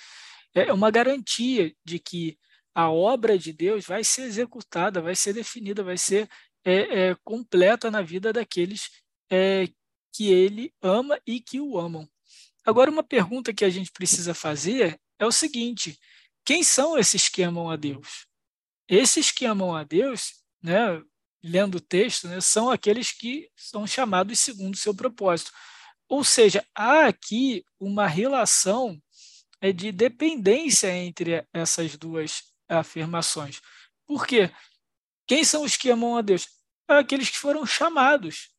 É 0.54 0.72
uma 0.72 0.90
garantia 0.90 1.74
de 1.84 1.98
que 1.98 2.38
a 2.72 2.88
obra 2.88 3.36
de 3.36 3.52
Deus 3.52 3.84
vai 3.84 4.04
ser 4.04 4.22
executada, 4.22 5.02
vai 5.02 5.16
ser 5.16 5.32
definida, 5.32 5.82
vai 5.82 5.98
ser 5.98 6.28
é, 6.64 7.08
é, 7.08 7.16
completa 7.24 7.90
na 7.90 8.00
vida 8.00 8.32
daqueles 8.32 8.90
é, 9.30 9.68
que 10.12 10.32
ele 10.32 10.72
ama 10.80 11.20
e 11.26 11.40
que 11.40 11.60
o 11.60 11.78
amam. 11.78 12.08
Agora, 12.64 12.90
uma 12.90 13.02
pergunta 13.02 13.52
que 13.52 13.64
a 13.64 13.70
gente 13.70 13.90
precisa 13.90 14.34
fazer 14.34 15.00
é 15.18 15.26
o 15.26 15.32
seguinte: 15.32 15.98
quem 16.44 16.62
são 16.62 16.96
esses 16.96 17.28
que 17.28 17.42
amam 17.42 17.68
a 17.70 17.76
Deus? 17.76 18.26
Esses 18.88 19.32
que 19.32 19.44
amam 19.44 19.74
a 19.74 19.82
Deus, 19.82 20.34
né, 20.62 21.02
lendo 21.42 21.76
o 21.76 21.80
texto, 21.80 22.28
né, 22.28 22.40
são 22.40 22.70
aqueles 22.70 23.12
que 23.12 23.48
são 23.56 23.86
chamados 23.86 24.40
segundo 24.40 24.74
o 24.74 24.78
seu 24.78 24.94
propósito. 24.94 25.52
Ou 26.08 26.22
seja, 26.24 26.64
há 26.74 27.06
aqui 27.06 27.64
uma 27.80 28.06
relação 28.06 29.00
é, 29.60 29.72
de 29.72 29.90
dependência 29.92 30.92
entre 30.92 31.46
essas 31.52 31.96
duas 31.96 32.42
afirmações. 32.68 33.60
Por 34.06 34.26
quê? 34.26 34.50
Quem 35.26 35.44
são 35.44 35.62
os 35.64 35.76
que 35.76 35.90
amam 35.90 36.16
a 36.16 36.22
Deus? 36.22 36.46
aqueles 36.88 37.30
que 37.30 37.38
foram 37.38 37.66
chamados 37.66 38.50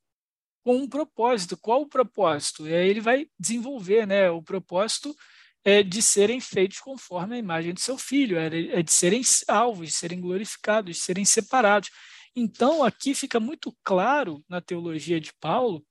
com 0.64 0.76
um 0.78 0.88
propósito. 0.88 1.58
Qual 1.58 1.82
o 1.82 1.90
propósito? 1.90 2.66
Aí 2.66 2.90
ele 2.90 3.02
vai 3.02 3.28
desenvolver 3.40 4.06
né, 4.06 4.30
o 4.30 4.42
propósito 4.42 5.16
é 5.64 5.84
de 5.84 6.02
serem 6.02 6.40
feitos 6.40 6.80
conforme 6.80 7.36
a 7.36 7.40
imagem 7.40 7.74
de 7.74 7.82
seu 7.82 7.98
filho, 7.98 8.38
é 8.38 8.82
de 8.82 8.92
serem 8.92 9.22
salvos, 9.24 9.90
de 9.90 9.94
serem 9.94 10.22
glorificados, 10.22 10.96
de 10.96 11.02
serem 11.02 11.26
separados. 11.26 11.90
Então, 12.40 12.84
aqui 12.84 13.16
fica 13.16 13.40
muito 13.40 13.76
claro 13.84 14.46
na 14.48 14.62
teologia 14.62 15.20
de 15.20 15.34
Paulo 15.40 15.84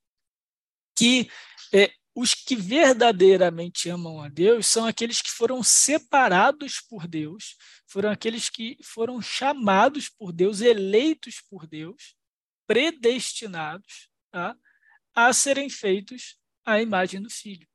que 0.97 1.29
é, 1.75 1.93
os 2.15 2.35
que 2.35 2.55
verdadeiramente 2.55 3.91
amam 3.91 4.23
a 4.23 4.29
Deus 4.29 4.69
são 4.69 4.87
aqueles 4.87 5.21
que 5.21 5.29
foram 5.29 5.61
separados 5.65 6.81
por 6.89 7.09
Deus, 7.09 7.57
foram 7.89 8.11
aqueles 8.13 8.49
que 8.49 8.79
foram 8.81 9.21
chamados 9.21 10.09
por 10.09 10.33
Deus, 10.33 10.61
eleitos 10.61 11.43
por 11.51 11.67
Deus, 11.67 12.15
predestinados 12.65 14.09
tá, 14.31 14.57
a 15.17 15.33
serem 15.33 15.69
feitos 15.69 16.39
à 16.65 16.81
imagem 16.81 17.21
do 17.21 17.29
Filho. 17.29 17.67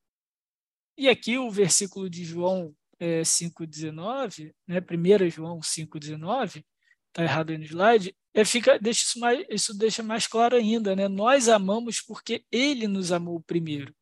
E 0.98 1.10
aqui 1.10 1.38
o 1.38 1.52
versículo 1.52 2.10
de 2.10 2.24
João 2.24 2.74
é, 2.98 3.22
5,19, 3.22 4.56
né, 4.66 4.80
1 4.80 5.30
João 5.30 5.60
5,19, 5.60 6.64
está 7.12 7.24
errado 7.24 7.52
aí 7.52 7.58
no 7.58 7.66
slide, 7.66 8.16
é, 8.34 8.46
fica, 8.46 8.80
deixa 8.80 9.04
isso, 9.04 9.20
mais, 9.20 9.46
isso 9.50 9.78
deixa 9.78 10.02
mais 10.02 10.26
claro 10.26 10.56
ainda. 10.56 10.96
Né? 10.96 11.08
Nós 11.08 11.50
amamos 11.50 12.02
porque 12.02 12.44
ele 12.52 12.88
nos 12.88 13.12
amou 13.12 13.42
primeiro. 13.42 13.94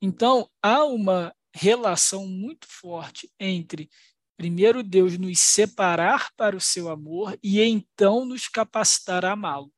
Então, 0.00 0.48
há 0.62 0.84
uma 0.84 1.34
relação 1.54 2.26
muito 2.26 2.66
forte 2.68 3.30
entre, 3.38 3.88
primeiro, 4.36 4.82
Deus 4.82 5.16
nos 5.18 5.40
separar 5.40 6.30
para 6.36 6.56
o 6.56 6.60
seu 6.60 6.88
amor 6.88 7.38
e 7.42 7.60
então 7.60 8.24
nos 8.24 8.48
capacitar 8.48 9.24
a 9.24 9.32
amá-lo. 9.32 9.72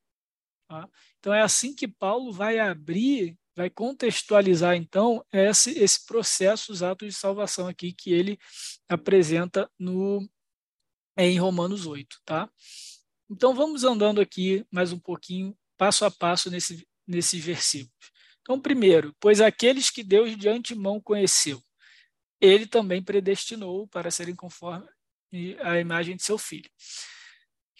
Tá? 0.69 0.89
Então, 1.19 1.35
é 1.35 1.43
assim 1.43 1.75
que 1.75 1.89
Paulo 1.89 2.33
vai 2.33 2.59
abrir, 2.59 3.37
vai 3.57 3.69
contextualizar, 3.69 4.77
então, 4.77 5.25
esse, 5.33 5.77
esse 5.79 6.07
processo, 6.07 6.71
os 6.71 6.83
atos 6.83 7.09
de 7.09 7.15
salvação 7.15 7.67
aqui 7.67 7.93
que 7.93 8.13
ele 8.13 8.39
apresenta 8.89 9.69
no, 9.79 10.29
em 11.19 11.39
Romanos 11.39 11.87
8. 11.87 12.21
Tá? 12.25 12.49
Então, 13.31 13.55
vamos 13.55 13.85
andando 13.85 14.21
aqui 14.21 14.65
mais 14.71 14.93
um 14.93 14.99
pouquinho, 14.99 15.57
passo 15.77 16.05
a 16.05 16.11
passo, 16.11 16.51
nesse, 16.51 16.87
nesses 17.07 17.45
versículos. 17.45 18.11
Então, 18.41 18.61
primeiro, 18.61 19.15
pois 19.21 19.41
aqueles 19.41 19.91
que 19.91 20.03
Deus 20.03 20.35
de 20.37 20.49
antemão 20.49 21.01
conheceu, 21.01 21.63
ele 22.41 22.67
também 22.67 23.03
predestinou 23.03 23.87
para 23.89 24.11
serem 24.11 24.35
conforme 24.35 24.89
a 25.61 25.79
imagem 25.79 26.17
de 26.17 26.23
seu 26.23 26.39
filho. 26.39 26.71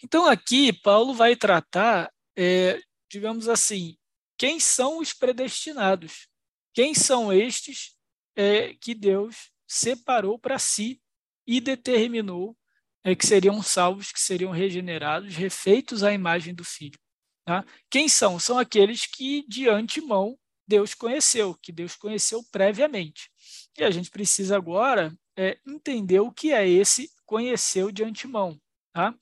Então, 0.03 0.25
aqui, 0.27 0.71
Paulo 0.71 1.13
vai 1.13 1.35
tratar 1.35 2.11
é, 2.41 2.79
digamos 3.09 3.49
assim, 3.49 3.97
quem 4.37 4.59
são 4.61 4.99
os 4.99 5.11
predestinados? 5.11 6.29
Quem 6.73 6.95
são 6.95 7.33
estes 7.33 7.97
é, 8.33 8.73
que 8.75 8.93
Deus 8.93 9.51
separou 9.67 10.39
para 10.39 10.57
si 10.57 11.01
e 11.45 11.59
determinou 11.59 12.55
é, 13.03 13.15
que 13.15 13.25
seriam 13.25 13.61
salvos, 13.61 14.11
que 14.11 14.19
seriam 14.19 14.51
regenerados, 14.51 15.35
refeitos 15.35 16.03
à 16.03 16.13
imagem 16.13 16.53
do 16.53 16.63
Filho? 16.63 16.99
Tá? 17.45 17.65
Quem 17.89 18.07
são? 18.07 18.39
São 18.39 18.59
aqueles 18.59 19.05
que 19.05 19.45
de 19.47 19.67
antemão 19.67 20.37
Deus 20.67 20.93
conheceu, 20.93 21.55
que 21.55 21.71
Deus 21.71 21.95
conheceu 21.95 22.43
previamente. 22.51 23.31
E 23.77 23.83
a 23.83 23.89
gente 23.89 24.11
precisa 24.11 24.55
agora 24.55 25.11
é, 25.35 25.57
entender 25.67 26.19
o 26.19 26.31
que 26.31 26.51
é 26.51 26.67
esse 26.69 27.09
conheceu 27.25 27.91
de 27.91 28.03
antemão. 28.03 28.55
Tá? 28.93 29.15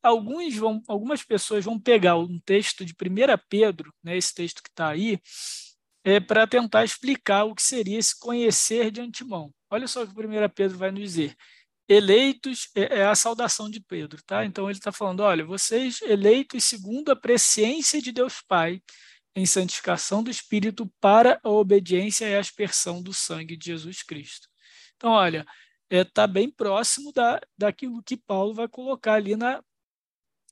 Alguns 0.00 0.54
vão, 0.56 0.80
algumas 0.86 1.24
pessoas 1.24 1.64
vão 1.64 1.78
pegar 1.78 2.16
um 2.16 2.38
texto 2.40 2.84
de 2.84 2.92
1 2.92 3.38
Pedro, 3.48 3.92
né, 4.02 4.16
esse 4.16 4.34
texto 4.34 4.62
que 4.62 4.68
está 4.68 4.88
aí, 4.88 5.18
é, 6.04 6.20
para 6.20 6.46
tentar 6.46 6.84
explicar 6.84 7.44
o 7.44 7.54
que 7.54 7.62
seria 7.62 7.98
esse 7.98 8.18
conhecer 8.18 8.90
de 8.90 9.00
antemão. 9.00 9.52
Olha 9.70 9.88
só 9.88 10.02
o 10.02 10.06
que 10.06 10.12
1 10.12 10.48
Pedro 10.54 10.78
vai 10.78 10.90
nos 10.90 11.00
dizer. 11.00 11.36
Eleitos 11.92 12.70
é, 12.74 13.00
é 13.00 13.04
a 13.04 13.14
saudação 13.14 13.68
de 13.68 13.78
Pedro, 13.80 14.22
tá? 14.24 14.44
Então 14.46 14.70
ele 14.70 14.78
está 14.78 14.90
falando: 14.90 15.20
olha, 15.20 15.44
vocês 15.44 16.00
eleitos 16.02 16.64
segundo 16.64 17.10
a 17.10 17.16
presciência 17.16 18.00
de 18.00 18.12
Deus 18.12 18.40
Pai, 18.48 18.80
em 19.36 19.44
santificação 19.44 20.22
do 20.22 20.30
Espírito 20.30 20.90
para 21.00 21.38
a 21.42 21.50
obediência 21.50 22.26
e 22.26 22.34
a 22.34 22.40
aspersão 22.40 23.02
do 23.02 23.12
sangue 23.12 23.56
de 23.56 23.66
Jesus 23.66 24.02
Cristo. 24.02 24.48
Então, 24.96 25.10
olha, 25.10 25.46
está 25.90 25.96
é, 25.98 26.04
tá 26.04 26.26
bem 26.26 26.50
próximo 26.50 27.12
da, 27.12 27.40
daquilo 27.58 28.02
que 28.02 28.16
Paulo 28.16 28.54
vai 28.54 28.68
colocar 28.68 29.14
ali 29.14 29.36
na, 29.36 29.62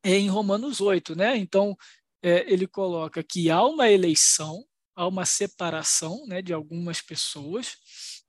em 0.05 0.29
Romanos 0.29 0.81
8, 0.81 1.15
né? 1.17 1.37
Então, 1.37 1.77
é, 2.23 2.53
ele 2.53 2.67
coloca 2.67 3.23
que 3.23 3.51
há 3.51 3.65
uma 3.65 3.89
eleição, 3.89 4.63
há 4.95 5.07
uma 5.07 5.25
separação 5.25 6.27
né, 6.27 6.43
de 6.43 6.53
algumas 6.53 7.01
pessoas, 7.01 7.79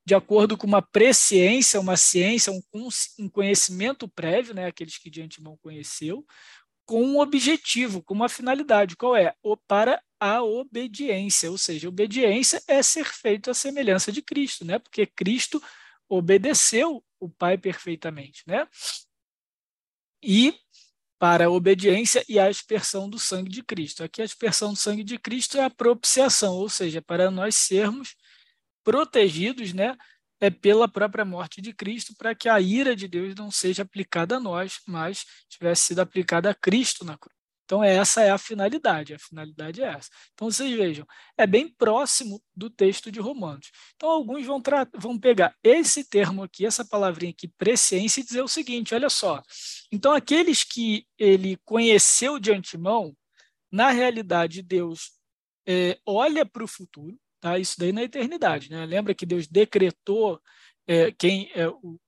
de 0.05 0.15
acordo 0.15 0.57
com 0.57 0.65
uma 0.65 0.81
presciência, 0.81 1.79
uma 1.79 1.95
ciência, 1.95 2.51
um, 2.51 2.89
um 3.19 3.29
conhecimento 3.29 4.07
prévio, 4.07 4.53
né, 4.53 4.67
aqueles 4.67 4.97
que 4.97 5.09
de 5.09 5.21
antemão 5.21 5.57
conheceu, 5.61 6.25
com 6.85 7.03
um 7.03 7.19
objetivo, 7.19 8.01
com 8.03 8.13
uma 8.13 8.27
finalidade. 8.27 8.97
Qual 8.97 9.15
é? 9.15 9.33
O, 9.43 9.55
para 9.55 10.01
a 10.19 10.43
obediência, 10.43 11.49
ou 11.49 11.57
seja, 11.57 11.87
obediência 11.87 12.61
é 12.67 12.81
ser 12.83 13.05
feito 13.05 13.49
à 13.49 13.53
semelhança 13.53 14.11
de 14.11 14.21
Cristo, 14.21 14.65
né? 14.65 14.79
porque 14.79 15.05
Cristo 15.05 15.61
obedeceu 16.09 17.03
o 17.19 17.29
Pai 17.29 17.57
perfeitamente. 17.57 18.43
Né? 18.45 18.67
e 20.23 20.53
para 21.19 21.45
a 21.45 21.49
obediência 21.49 22.23
e 22.27 22.39
a 22.39 22.47
aspersão 22.47 23.09
do 23.09 23.19
sangue 23.19 23.49
de 23.49 23.63
Cristo. 23.63 24.03
Aqui 24.03 24.21
a 24.21 24.25
aspersão 24.25 24.73
do 24.73 24.79
sangue 24.79 25.03
de 25.03 25.19
Cristo 25.19 25.57
é 25.57 25.63
a 25.63 25.69
propiciação, 25.69 26.55
ou 26.55 26.69
seja, 26.69 27.01
para 27.01 27.29
nós 27.29 27.55
sermos 27.55 28.15
protegidos, 28.83 29.73
né, 29.73 29.95
é 30.39 30.49
pela 30.49 30.87
própria 30.87 31.23
morte 31.23 31.61
de 31.61 31.73
Cristo, 31.73 32.15
para 32.17 32.33
que 32.33 32.49
a 32.49 32.59
ira 32.59 32.95
de 32.95 33.07
Deus 33.07 33.35
não 33.35 33.51
seja 33.51 33.83
aplicada 33.83 34.37
a 34.37 34.39
nós, 34.39 34.79
mas 34.87 35.25
tivesse 35.47 35.85
sido 35.85 35.99
aplicada 35.99 36.49
a 36.49 36.55
Cristo 36.55 37.05
na 37.05 37.17
cruz. 37.17 37.41
Então, 37.71 37.81
essa 37.81 38.21
é 38.21 38.31
a 38.31 38.37
finalidade, 38.37 39.13
a 39.13 39.19
finalidade 39.19 39.81
é 39.81 39.85
essa. 39.85 40.09
Então, 40.33 40.51
vocês 40.51 40.75
vejam, 40.75 41.05
é 41.37 41.47
bem 41.47 41.69
próximo 41.69 42.43
do 42.53 42.69
texto 42.69 43.09
de 43.09 43.21
Romanos. 43.21 43.71
Então, 43.95 44.09
alguns 44.09 44.45
vão, 44.45 44.61
vão 44.97 45.17
pegar 45.17 45.55
esse 45.63 46.03
termo 46.03 46.43
aqui, 46.43 46.65
essa 46.65 46.83
palavrinha 46.83 47.31
aqui, 47.31 47.47
presciência, 47.47 48.19
e 48.19 48.25
dizer 48.25 48.41
o 48.41 48.47
seguinte: 48.47 48.93
olha 48.93 49.09
só. 49.09 49.41
Então, 49.89 50.11
aqueles 50.11 50.65
que 50.65 51.07
ele 51.17 51.55
conheceu 51.63 52.39
de 52.39 52.51
antemão, 52.51 53.15
na 53.71 53.89
realidade, 53.91 54.61
Deus 54.61 55.11
é, 55.65 55.97
olha 56.05 56.45
para 56.45 56.65
o 56.65 56.67
futuro, 56.67 57.17
tá? 57.41 57.59
isso 57.59 57.77
daí 57.77 57.91
na 57.91 58.03
eternidade. 58.03 58.69
Né? 58.69 58.85
Lembra 58.85 59.13
que 59.13 59.25
Deus 59.25 59.47
decretou 59.47 60.41
é, 60.87 61.11
quem 61.11 61.51
é, 61.53 61.67
o, 61.67 61.99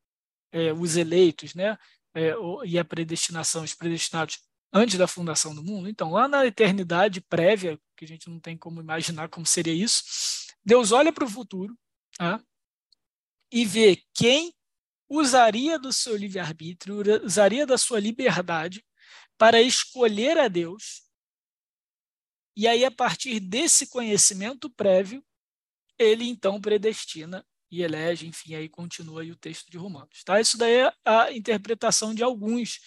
é, 0.52 0.72
os 0.72 0.96
eleitos 0.96 1.54
né? 1.54 1.78
É, 2.16 2.34
e 2.66 2.78
a 2.78 2.86
predestinação, 2.86 3.64
os 3.64 3.74
predestinados 3.74 4.40
antes 4.72 4.98
da 4.98 5.08
fundação 5.08 5.54
do 5.54 5.64
mundo. 5.64 5.90
Então, 5.90 6.12
lá 6.12 6.28
na 6.28 6.46
eternidade 6.46 7.22
prévia, 7.22 7.80
que 7.98 8.06
a 8.06 8.08
gente 8.08 8.30
não 8.30 8.40
tem 8.40 8.58
como 8.58 8.80
imaginar 8.80 9.30
como 9.30 9.46
seria 9.46 9.74
isso, 9.74 10.04
Deus 10.64 10.92
olha 10.92 11.12
para 11.12 11.26
o 11.26 11.30
futuro 11.30 11.78
tá? 12.18 12.42
e 13.52 13.66
vê 13.66 14.02
quem 14.14 14.54
usaria 15.08 15.78
do 15.78 15.94
seu 15.94 16.16
livre-arbítrio, 16.16 17.24
usaria 17.24 17.68
da 17.68 17.78
sua 17.78 18.00
liberdade 18.00 18.84
para 19.38 19.62
escolher 19.62 20.38
a 20.38 20.48
Deus. 20.48 21.03
E 22.56 22.68
aí, 22.68 22.86
a 22.86 22.92
partir 22.92 23.40
desse 23.40 23.88
conhecimento 23.88 24.70
prévio, 24.70 25.24
ele 25.98 26.26
então 26.26 26.62
predestina 26.62 27.46
e 27.72 27.82
elege, 27.82 28.28
enfim, 28.28 28.54
aí 28.54 28.70
continua 28.70 29.22
aí 29.22 29.32
o 29.32 29.36
texto 29.36 29.72
de 29.72 29.78
Romanos. 29.78 30.24
Tá? 30.24 30.40
Isso 30.40 30.58
daí 30.58 30.82
é 30.82 30.94
a 31.04 31.32
interpretação 31.32 32.14
de 32.14 32.24
alguns 32.24 32.80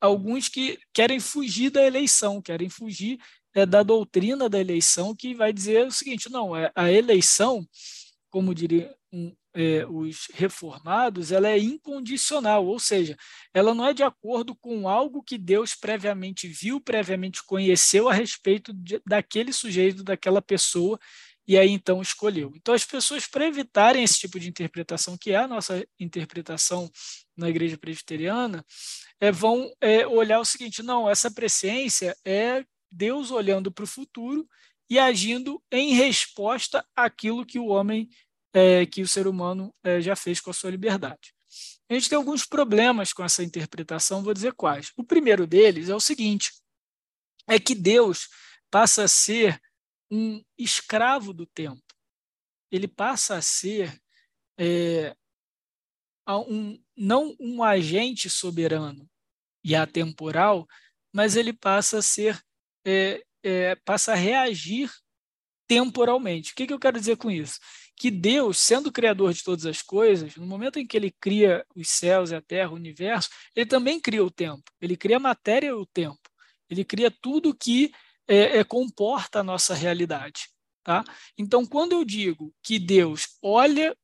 alguns 0.00 0.48
que 0.48 0.78
querem 0.92 1.18
fugir 1.18 1.70
da 1.70 1.84
eleição, 1.84 2.40
querem 2.40 2.68
fugir 2.68 3.18
é, 3.54 3.66
da 3.66 3.82
doutrina 3.82 4.48
da 4.48 4.60
eleição, 4.60 5.14
que 5.14 5.34
vai 5.34 5.52
dizer 5.52 5.86
o 5.86 5.90
seguinte: 5.90 6.30
não, 6.30 6.56
é, 6.56 6.70
a 6.74 6.90
eleição, 6.90 7.66
como 8.30 8.54
diria 8.54 8.94
um, 9.12 9.34
é, 9.58 9.84
os 9.86 10.28
reformados, 10.34 11.32
ela 11.32 11.48
é 11.48 11.58
incondicional, 11.58 12.64
ou 12.64 12.78
seja, 12.78 13.16
ela 13.52 13.74
não 13.74 13.84
é 13.84 13.92
de 13.92 14.04
acordo 14.04 14.54
com 14.54 14.88
algo 14.88 15.20
que 15.20 15.36
Deus 15.36 15.74
previamente 15.74 16.46
viu, 16.46 16.80
previamente 16.80 17.42
conheceu 17.44 18.08
a 18.08 18.14
respeito 18.14 18.72
de, 18.72 19.02
daquele 19.04 19.52
sujeito, 19.52 20.04
daquela 20.04 20.40
pessoa, 20.40 20.96
e 21.44 21.58
aí 21.58 21.70
então 21.70 22.00
escolheu. 22.00 22.52
Então, 22.54 22.72
as 22.72 22.84
pessoas, 22.84 23.26
para 23.26 23.46
evitarem 23.46 24.04
esse 24.04 24.20
tipo 24.20 24.38
de 24.38 24.48
interpretação, 24.48 25.18
que 25.18 25.32
é 25.32 25.36
a 25.38 25.48
nossa 25.48 25.84
interpretação 25.98 26.88
na 27.36 27.48
igreja 27.48 27.76
presbiteriana, 27.76 28.64
é, 29.18 29.32
vão 29.32 29.68
é, 29.80 30.06
olhar 30.06 30.38
o 30.38 30.44
seguinte: 30.44 30.84
não, 30.84 31.10
essa 31.10 31.32
presciência 31.32 32.16
é 32.24 32.64
Deus 32.92 33.32
olhando 33.32 33.72
para 33.72 33.82
o 33.82 33.88
futuro 33.88 34.46
e 34.88 35.00
agindo 35.00 35.60
em 35.72 35.94
resposta 35.94 36.86
àquilo 36.94 37.44
que 37.44 37.58
o 37.58 37.66
homem, 37.66 38.08
é, 38.58 38.86
que 38.86 39.02
o 39.02 39.08
ser 39.08 39.26
humano 39.26 39.72
é, 39.84 40.00
já 40.00 40.16
fez 40.16 40.40
com 40.40 40.50
a 40.50 40.54
sua 40.54 40.70
liberdade. 40.70 41.32
A 41.88 41.94
gente 41.94 42.08
tem 42.08 42.16
alguns 42.16 42.44
problemas 42.44 43.12
com 43.12 43.24
essa 43.24 43.42
interpretação, 43.42 44.22
vou 44.22 44.34
dizer 44.34 44.52
quais. 44.52 44.92
O 44.96 45.04
primeiro 45.04 45.46
deles 45.46 45.88
é 45.88 45.94
o 45.94 46.00
seguinte: 46.00 46.52
é 47.46 47.58
que 47.58 47.74
Deus 47.74 48.28
passa 48.70 49.04
a 49.04 49.08
ser 49.08 49.60
um 50.10 50.42
escravo 50.58 51.32
do 51.32 51.46
tempo. 51.46 51.82
Ele 52.70 52.88
passa 52.88 53.36
a 53.36 53.42
ser 53.42 53.98
é, 54.58 55.14
um, 56.28 56.78
não 56.96 57.34
um 57.40 57.62
agente 57.62 58.28
soberano 58.28 59.08
e 59.64 59.74
atemporal, 59.74 60.66
mas 61.12 61.36
ele 61.36 61.52
passa 61.52 61.98
a 61.98 62.02
ser, 62.02 62.38
é, 62.84 63.22
é, 63.42 63.74
passa 63.76 64.12
a 64.12 64.16
reagir 64.16 64.90
temporalmente. 65.66 66.52
O 66.52 66.54
que, 66.54 66.66
que 66.66 66.72
eu 66.72 66.78
quero 66.78 66.98
dizer 66.98 67.16
com 67.16 67.30
isso? 67.30 67.58
Que 67.98 68.10
Deus, 68.10 68.58
sendo 68.58 68.92
criador 68.92 69.32
de 69.32 69.42
todas 69.42 69.66
as 69.66 69.82
coisas, 69.82 70.36
no 70.36 70.46
momento 70.46 70.78
em 70.78 70.86
que 70.86 70.96
ele 70.96 71.10
cria 71.10 71.66
os 71.74 71.88
céus 71.88 72.30
e 72.30 72.34
a 72.34 72.40
terra, 72.40 72.70
o 72.70 72.76
universo, 72.76 73.28
ele 73.56 73.66
também 73.66 74.00
cria 74.00 74.24
o 74.24 74.30
tempo. 74.30 74.62
Ele 74.80 74.96
cria 74.96 75.16
a 75.16 75.20
matéria 75.20 75.68
e 75.68 75.72
o 75.72 75.84
tempo. 75.84 76.20
Ele 76.70 76.84
cria 76.84 77.10
tudo 77.10 77.54
que 77.54 77.92
é, 78.28 78.58
é, 78.58 78.64
comporta 78.64 79.40
a 79.40 79.44
nossa 79.44 79.74
realidade. 79.74 80.48
Tá? 80.84 81.02
Então, 81.36 81.66
quando 81.66 81.92
eu 81.92 82.04
digo 82.04 82.54
que 82.62 82.78
Deus 82.78 83.36
olha 83.42 83.96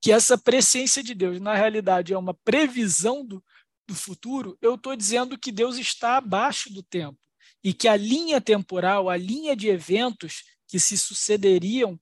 que 0.00 0.10
essa 0.10 0.36
presciência 0.36 1.02
de 1.02 1.14
Deus, 1.14 1.40
na 1.40 1.54
realidade, 1.54 2.12
é 2.12 2.18
uma 2.18 2.34
previsão 2.34 3.24
do, 3.24 3.42
do 3.86 3.94
futuro, 3.94 4.58
eu 4.60 4.74
estou 4.74 4.96
dizendo 4.96 5.38
que 5.38 5.52
Deus 5.52 5.78
está 5.78 6.16
abaixo 6.16 6.72
do 6.72 6.82
tempo 6.82 7.18
e 7.62 7.72
que 7.72 7.86
a 7.86 7.96
linha 7.96 8.40
temporal, 8.40 9.08
a 9.08 9.16
linha 9.16 9.54
de 9.54 9.68
eventos 9.68 10.42
que 10.66 10.80
se 10.80 10.98
sucederiam 10.98 12.00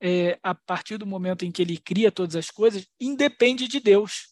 é, 0.00 0.38
a 0.42 0.54
partir 0.54 0.96
do 0.96 1.06
momento 1.06 1.44
em 1.44 1.52
que 1.52 1.60
ele 1.60 1.76
cria 1.76 2.10
todas 2.10 2.34
as 2.34 2.50
coisas, 2.50 2.86
independe 2.98 3.68
de 3.68 3.80
Deus. 3.80 4.30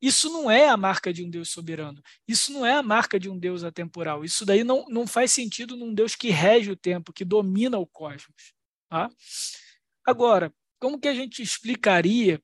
Isso 0.00 0.28
não 0.28 0.50
é 0.50 0.68
a 0.68 0.76
marca 0.76 1.12
de 1.12 1.24
um 1.24 1.30
Deus 1.30 1.50
soberano. 1.50 2.02
Isso 2.28 2.52
não 2.52 2.64
é 2.64 2.74
a 2.74 2.82
marca 2.82 3.18
de 3.18 3.28
um 3.28 3.38
Deus 3.38 3.64
atemporal. 3.64 4.24
Isso 4.24 4.44
daí 4.44 4.62
não, 4.62 4.84
não 4.88 5.06
faz 5.06 5.32
sentido 5.32 5.76
num 5.76 5.94
Deus 5.94 6.14
que 6.14 6.28
rege 6.28 6.70
o 6.70 6.76
tempo, 6.76 7.12
que 7.12 7.24
domina 7.24 7.78
o 7.78 7.86
cosmos. 7.86 8.52
Tá? 8.90 9.08
Agora, 10.06 10.52
como 10.78 11.00
que 11.00 11.08
a 11.08 11.14
gente 11.14 11.42
explicaria 11.42 12.38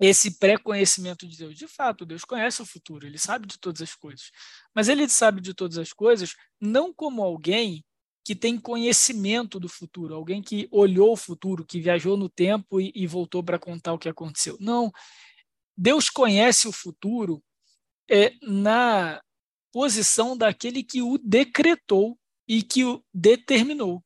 esse 0.00 0.38
pré-conhecimento 0.38 1.26
de 1.28 1.38
Deus? 1.38 1.56
De 1.56 1.68
fato, 1.68 2.04
Deus 2.04 2.24
conhece 2.24 2.60
o 2.60 2.66
futuro, 2.66 3.06
ele 3.06 3.18
sabe 3.18 3.46
de 3.46 3.58
todas 3.60 3.80
as 3.80 3.94
coisas. 3.94 4.32
Mas 4.74 4.88
ele 4.88 5.08
sabe 5.08 5.40
de 5.40 5.54
todas 5.54 5.78
as 5.78 5.92
coisas 5.92 6.34
não 6.60 6.92
como 6.92 7.22
alguém 7.22 7.84
que 8.26 8.34
tem 8.34 8.58
conhecimento 8.58 9.60
do 9.60 9.68
futuro, 9.68 10.12
alguém 10.12 10.42
que 10.42 10.66
olhou 10.72 11.12
o 11.12 11.16
futuro, 11.16 11.64
que 11.64 11.80
viajou 11.80 12.16
no 12.16 12.28
tempo 12.28 12.80
e, 12.80 12.90
e 12.92 13.06
voltou 13.06 13.40
para 13.40 13.56
contar 13.56 13.92
o 13.92 13.98
que 14.00 14.08
aconteceu. 14.08 14.56
Não. 14.58 14.90
Deus 15.78 16.10
conhece 16.10 16.66
o 16.66 16.72
futuro 16.72 17.40
é, 18.10 18.32
na 18.42 19.22
posição 19.72 20.36
daquele 20.36 20.82
que 20.82 21.00
o 21.00 21.16
decretou 21.18 22.18
e 22.48 22.64
que 22.64 22.84
o 22.84 23.00
determinou. 23.14 24.02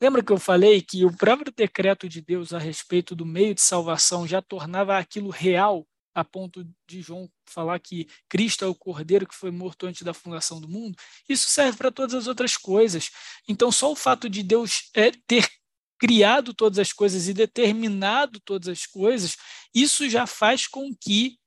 Lembra 0.00 0.24
que 0.24 0.32
eu 0.32 0.40
falei 0.40 0.82
que 0.82 1.04
o 1.04 1.16
próprio 1.16 1.52
decreto 1.56 2.08
de 2.08 2.20
Deus 2.20 2.52
a 2.52 2.58
respeito 2.58 3.14
do 3.14 3.24
meio 3.24 3.54
de 3.54 3.60
salvação 3.60 4.26
já 4.26 4.42
tornava 4.42 4.98
aquilo 4.98 5.30
real, 5.30 5.86
a 6.14 6.24
ponto 6.24 6.66
de 6.86 7.00
João 7.00 7.30
falar 7.46 7.78
que 7.78 8.06
Cristo 8.28 8.64
é 8.64 8.68
o 8.68 8.74
cordeiro 8.74 9.26
que 9.26 9.34
foi 9.34 9.50
morto 9.50 9.86
antes 9.86 10.02
da 10.02 10.14
fundação 10.14 10.60
do 10.60 10.68
mundo? 10.68 10.96
Isso 11.28 11.48
serve 11.48 11.78
para 11.78 11.90
todas 11.90 12.14
as 12.14 12.26
outras 12.26 12.56
coisas. 12.56 13.10
Então, 13.48 13.72
só 13.72 13.90
o 13.92 13.96
fato 13.96 14.28
de 14.28 14.42
Deus 14.42 14.90
é, 14.94 15.10
ter 15.26 15.48
criado 15.98 16.52
todas 16.52 16.78
as 16.78 16.92
coisas 16.92 17.28
e 17.28 17.34
determinado 17.34 18.40
todas 18.40 18.68
as 18.68 18.86
coisas, 18.86 19.36
isso 19.72 20.10
já 20.10 20.26
faz 20.26 20.66
com 20.66 20.92
que 20.94 21.38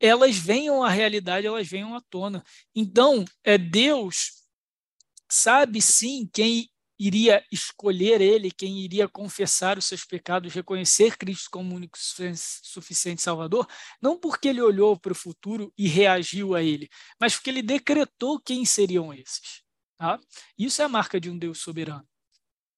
elas 0.00 0.36
venham 0.36 0.82
à 0.82 0.88
realidade, 0.88 1.46
elas 1.46 1.68
venham 1.68 1.94
à 1.94 2.00
tona. 2.00 2.42
Então, 2.74 3.24
é 3.44 3.56
Deus 3.56 4.42
sabe 5.30 5.80
sim 5.80 6.28
quem 6.32 6.71
iria 7.04 7.44
escolher 7.50 8.20
ele, 8.20 8.50
quem 8.50 8.78
iria 8.78 9.08
confessar 9.08 9.76
os 9.76 9.86
seus 9.86 10.04
pecados, 10.04 10.54
reconhecer 10.54 11.16
Cristo 11.16 11.50
como 11.50 11.74
único 11.74 11.98
suficiente 11.98 13.20
Salvador, 13.20 13.66
não 14.00 14.16
porque 14.16 14.48
ele 14.48 14.62
olhou 14.62 14.96
para 14.96 15.10
o 15.10 15.16
futuro 15.16 15.72
e 15.76 15.88
reagiu 15.88 16.54
a 16.54 16.62
ele, 16.62 16.88
mas 17.20 17.34
porque 17.34 17.50
ele 17.50 17.62
decretou 17.62 18.38
quem 18.38 18.64
seriam 18.64 19.12
esses. 19.12 19.62
Tá? 19.98 20.20
Isso 20.56 20.80
é 20.80 20.84
a 20.84 20.88
marca 20.88 21.20
de 21.20 21.28
um 21.28 21.36
Deus 21.36 21.58
soberano. 21.58 22.06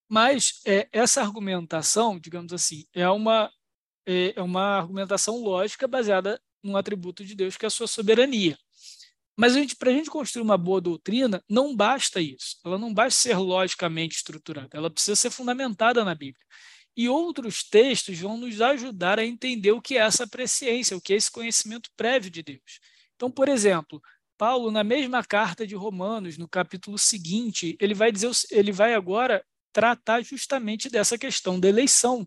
Mas 0.09 0.61
é, 0.65 0.87
essa 0.91 1.21
argumentação, 1.21 2.19
digamos 2.19 2.51
assim, 2.51 2.83
é 2.93 3.07
uma, 3.07 3.51
é, 4.07 4.33
é 4.35 4.41
uma 4.41 4.77
argumentação 4.77 5.37
lógica 5.37 5.87
baseada 5.87 6.41
num 6.63 6.75
atributo 6.75 7.23
de 7.23 7.35
Deus 7.35 7.57
que 7.57 7.65
é 7.65 7.67
a 7.67 7.71
sua 7.71 7.87
soberania. 7.87 8.57
Mas 9.37 9.73
para 9.73 9.89
a 9.89 9.93
gente 9.93 10.09
construir 10.09 10.43
uma 10.43 10.57
boa 10.57 10.79
doutrina, 10.79 11.43
não 11.49 11.75
basta 11.75 12.21
isso. 12.21 12.57
Ela 12.63 12.77
não 12.77 12.93
basta 12.93 13.21
ser 13.21 13.37
logicamente 13.37 14.15
estruturada, 14.15 14.69
ela 14.71 14.89
precisa 14.89 15.15
ser 15.15 15.29
fundamentada 15.29 16.03
na 16.05 16.15
Bíblia. 16.15 16.45
E 16.97 17.09
outros 17.09 17.63
textos 17.63 18.17
vão 18.19 18.37
nos 18.37 18.61
ajudar 18.61 19.19
a 19.19 19.25
entender 19.25 19.71
o 19.71 19.81
que 19.81 19.97
é 19.97 20.01
essa 20.01 20.25
presciência, 20.25 20.95
o 20.95 21.01
que 21.01 21.13
é 21.13 21.17
esse 21.17 21.29
conhecimento 21.29 21.89
prévio 21.97 22.31
de 22.31 22.41
Deus. 22.41 22.79
Então, 23.15 23.29
por 23.29 23.49
exemplo, 23.49 24.01
Paulo, 24.37 24.71
na 24.71 24.83
mesma 24.83 25.23
carta 25.23 25.67
de 25.67 25.75
Romanos, 25.75 26.37
no 26.37 26.47
capítulo 26.47 26.97
seguinte, 26.97 27.77
ele 27.81 27.93
vai 27.93 28.11
dizer, 28.11 28.31
ele 28.51 28.71
vai 28.71 28.93
agora 28.93 29.43
tratar 29.73 30.21
justamente 30.21 30.89
dessa 30.89 31.17
questão 31.17 31.59
da 31.59 31.67
eleição, 31.67 32.25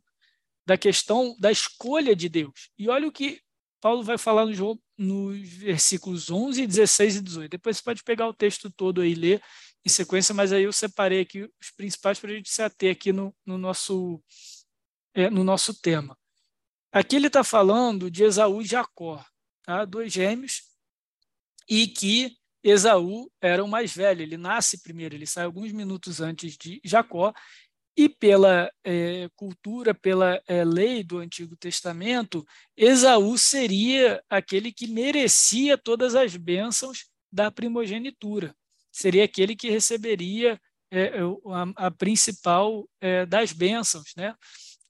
da 0.66 0.76
questão 0.76 1.34
da 1.38 1.50
escolha 1.50 2.14
de 2.14 2.28
Deus. 2.28 2.70
E 2.78 2.90
olha 2.90 3.08
o 3.08 3.12
que 3.12 3.40
Paulo 3.80 4.02
vai 4.02 4.18
falar 4.18 4.44
nos 4.44 4.60
versículos 4.98 6.30
11, 6.30 6.66
16 6.66 7.16
e 7.16 7.20
18. 7.20 7.50
Depois 7.50 7.76
você 7.76 7.82
pode 7.82 8.02
pegar 8.02 8.28
o 8.28 8.34
texto 8.34 8.70
todo 8.70 9.00
aí 9.00 9.12
e 9.12 9.14
ler 9.14 9.42
em 9.84 9.88
sequência, 9.88 10.34
mas 10.34 10.52
aí 10.52 10.64
eu 10.64 10.72
separei 10.72 11.20
aqui 11.20 11.42
os 11.60 11.70
principais 11.70 12.18
para 12.18 12.30
a 12.30 12.34
gente 12.34 12.50
se 12.50 12.62
ater 12.62 12.92
aqui 12.92 13.12
no, 13.12 13.34
no 13.46 13.56
nosso, 13.56 14.22
é, 15.14 15.30
no 15.30 15.44
nosso 15.44 15.80
tema. 15.80 16.18
Aqui 16.90 17.16
ele 17.16 17.28
está 17.28 17.44
falando 17.44 18.10
de 18.10 18.24
Esaú 18.24 18.60
e 18.60 18.64
Jacó, 18.64 19.24
tá? 19.62 19.84
dois 19.84 20.12
gêmeos, 20.12 20.62
e 21.68 21.86
que 21.86 22.36
Esaú 22.62 23.30
era 23.40 23.62
o 23.62 23.68
mais 23.68 23.94
velho, 23.94 24.22
ele 24.22 24.36
nasce 24.36 24.82
primeiro, 24.82 25.14
ele 25.14 25.26
sai 25.26 25.44
alguns 25.44 25.70
minutos 25.70 26.20
antes 26.20 26.56
de 26.56 26.80
Jacó, 26.84 27.32
e 27.98 28.08
pela 28.08 28.70
é, 28.84 29.28
cultura, 29.34 29.92
pela 29.92 30.40
é, 30.46 30.64
lei 30.64 31.02
do 31.02 31.18
Antigo 31.18 31.56
Testamento, 31.56 32.46
Esaú 32.76 33.36
seria 33.36 34.22
aquele 34.30 34.70
que 34.70 34.86
merecia 34.86 35.76
todas 35.76 36.14
as 36.14 36.36
bênçãos 36.36 37.06
da 37.32 37.50
primogenitura. 37.50 38.54
Seria 38.92 39.24
aquele 39.24 39.56
que 39.56 39.68
receberia 39.68 40.60
é, 40.92 41.18
a, 41.46 41.86
a, 41.86 41.90
principal 41.90 42.88
é, 43.00 43.26
das 43.26 43.52
bênçãos, 43.52 44.12
né? 44.16 44.32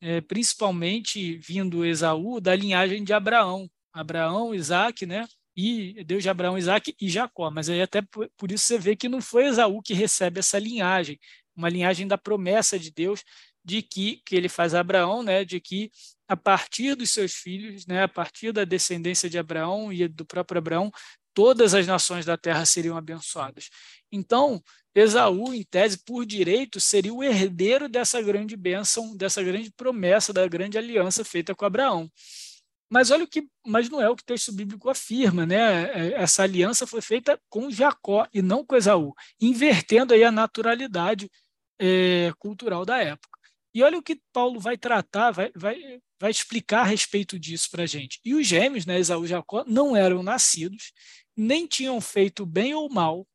É, 0.02 0.20
principalmente 0.20 1.38
vindo 1.38 1.86
Esaú 1.86 2.42
da 2.42 2.54
linhagem 2.54 3.02
de 3.02 3.14
Abraão. 3.14 3.70
Abraão, 3.90 4.54
Isaac, 4.54 5.06
né? 5.06 5.26
e 5.60 6.04
Deus 6.04 6.22
de 6.22 6.28
Abraão, 6.28 6.56
Isaac 6.56 6.94
e 7.00 7.08
Jacó. 7.08 7.50
Mas 7.50 7.68
aí 7.68 7.82
até 7.82 8.00
por, 8.00 8.30
por, 8.36 8.52
isso 8.52 8.64
você 8.66 8.78
vê 8.78 8.94
que 8.94 9.08
não 9.08 9.20
foi 9.20 9.46
Esaú 9.46 9.82
que 9.82 9.92
recebe 9.92 10.38
essa 10.38 10.56
linhagem, 10.56 11.18
uma 11.58 11.68
linhagem 11.68 12.06
da 12.06 12.16
promessa 12.16 12.78
de 12.78 12.90
Deus 12.90 13.22
de 13.64 13.82
que, 13.82 14.22
que 14.24 14.34
ele 14.34 14.48
faz 14.48 14.74
a 14.74 14.80
Abraão, 14.80 15.22
né, 15.22 15.44
de 15.44 15.60
que 15.60 15.90
a 16.26 16.36
partir 16.36 16.94
dos 16.94 17.10
seus 17.10 17.34
filhos, 17.34 17.86
né, 17.86 18.02
a 18.02 18.08
partir 18.08 18.52
da 18.52 18.64
descendência 18.64 19.28
de 19.28 19.38
Abraão 19.38 19.92
e 19.92 20.06
do 20.08 20.24
próprio 20.24 20.58
Abraão, 20.58 20.90
todas 21.34 21.74
as 21.74 21.86
nações 21.86 22.24
da 22.24 22.36
terra 22.36 22.64
seriam 22.64 22.96
abençoadas. 22.96 23.68
Então, 24.10 24.62
Esaú, 24.94 25.54
em 25.54 25.62
tese, 25.62 26.02
por 26.04 26.26
direito, 26.26 26.80
seria 26.80 27.14
o 27.14 27.22
herdeiro 27.22 27.88
dessa 27.88 28.20
grande 28.20 28.56
bênção, 28.56 29.16
dessa 29.16 29.42
grande 29.42 29.70
promessa, 29.70 30.32
da 30.32 30.46
grande 30.48 30.76
aliança 30.78 31.24
feita 31.24 31.54
com 31.54 31.64
Abraão. 31.64 32.10
Mas 32.90 33.10
olha 33.10 33.24
o 33.24 33.28
que, 33.28 33.46
mas 33.66 33.88
não 33.90 34.00
é 34.00 34.08
o 34.08 34.16
que 34.16 34.22
o 34.22 34.26
texto 34.26 34.50
bíblico 34.50 34.88
afirma, 34.88 35.44
né? 35.44 35.90
É, 35.92 36.22
essa 36.22 36.42
aliança 36.42 36.86
foi 36.86 37.02
feita 37.02 37.38
com 37.48 37.70
Jacó 37.70 38.26
e 38.32 38.40
não 38.40 38.64
com 38.64 38.76
Esaú, 38.76 39.14
invertendo 39.40 40.14
aí 40.14 40.24
a 40.24 40.32
naturalidade 40.32 41.30
é, 41.78 42.32
cultural 42.38 42.84
da 42.84 42.98
época. 42.98 43.38
E 43.74 43.82
olha 43.82 43.98
o 43.98 44.02
que 44.02 44.20
Paulo 44.32 44.58
vai 44.58 44.76
tratar, 44.76 45.30
vai, 45.30 45.52
vai, 45.54 46.00
vai 46.18 46.30
explicar 46.30 46.80
a 46.80 46.84
respeito 46.84 47.38
disso 47.38 47.70
para 47.70 47.84
a 47.84 47.86
gente. 47.86 48.20
E 48.24 48.34
os 48.34 48.46
gêmeos, 48.46 48.86
né, 48.86 48.98
Esaú 48.98 49.24
e 49.24 49.28
Jacó, 49.28 49.64
não 49.66 49.94
eram 49.94 50.22
nascidos, 50.22 50.92
nem 51.36 51.66
tinham 51.66 52.00
feito 52.00 52.44
bem 52.44 52.74
ou 52.74 52.88
mal, 52.90 53.26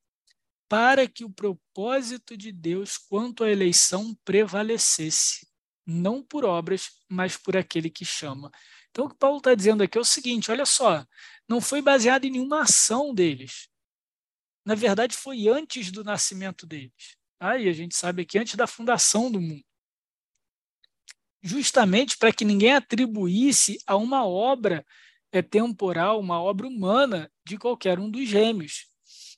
para 0.68 1.08
que 1.08 1.24
o 1.24 1.30
propósito 1.30 2.36
de 2.36 2.52
Deus 2.52 2.98
quanto 2.98 3.44
à 3.44 3.50
eleição 3.50 4.18
prevalecesse, 4.26 5.48
não 5.86 6.24
por 6.24 6.44
obras, 6.44 6.90
mas 7.08 7.38
por 7.38 7.56
aquele 7.56 7.90
que 7.90 8.04
chama. 8.04 8.52
Então, 8.90 9.06
o 9.06 9.10
que 9.10 9.16
Paulo 9.16 9.38
está 9.38 9.54
dizendo 9.54 9.84
aqui 9.84 9.98
é 9.98 10.02
o 10.02 10.06
seguinte: 10.06 10.52
olha 10.52 10.66
só, 10.66 11.06
não 11.48 11.62
foi 11.62 11.82
baseado 11.82 12.26
em 12.26 12.32
nenhuma 12.32 12.62
ação 12.62 13.14
deles. 13.14 13.70
Na 14.66 14.76
verdade, 14.76 15.16
foi 15.16 15.48
antes 15.48 15.92
do 15.92 16.04
nascimento 16.04 16.66
deles. 16.66 17.18
Aí 17.40 17.68
a 17.68 17.74
gente 17.74 17.96
sabe 17.96 18.26
que 18.26 18.38
antes 18.38 18.56
da 18.56 18.68
fundação 18.68 19.32
do 19.32 19.42
mundo. 19.42 19.64
Justamente 21.42 22.18
para 22.18 22.32
que 22.32 22.46
ninguém 22.46 22.74
atribuísse 22.74 23.78
a 23.86 23.96
uma 23.98 24.26
obra 24.26 24.86
é, 25.32 25.42
temporal, 25.42 26.20
uma 26.20 26.42
obra 26.42 26.68
humana 26.68 27.30
de 27.46 27.58
qualquer 27.58 28.00
um 28.00 28.10
dos 28.10 28.28
gêmeos, 28.28 28.86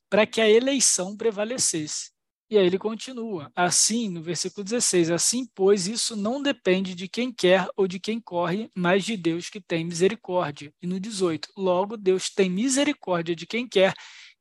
para 0.09 0.27
que 0.27 0.39
a 0.39 0.49
eleição 0.49 1.17
prevalecesse. 1.17 2.15
E 2.47 2.59
aí 2.59 2.67
ele 2.67 2.77
continua, 2.77 3.51
assim, 3.55 4.07
no 4.07 4.21
versículo 4.21 4.63
16, 4.63 5.09
assim, 5.09 5.47
pois, 5.55 5.87
isso 5.87 6.15
não 6.15 6.43
depende 6.43 6.93
de 6.93 7.07
quem 7.07 7.33
quer 7.33 7.67
ou 7.75 7.87
de 7.87 7.99
quem 7.99 8.21
corre, 8.21 8.69
mas 8.75 9.03
de 9.03 9.17
Deus 9.17 9.49
que 9.49 9.59
tem 9.59 9.83
misericórdia. 9.83 10.71
E 10.79 10.85
no 10.85 10.99
18, 10.99 11.49
logo, 11.57 11.97
Deus 11.97 12.29
tem 12.29 12.47
misericórdia 12.47 13.35
de 13.35 13.47
quem 13.47 13.67
quer 13.67 13.95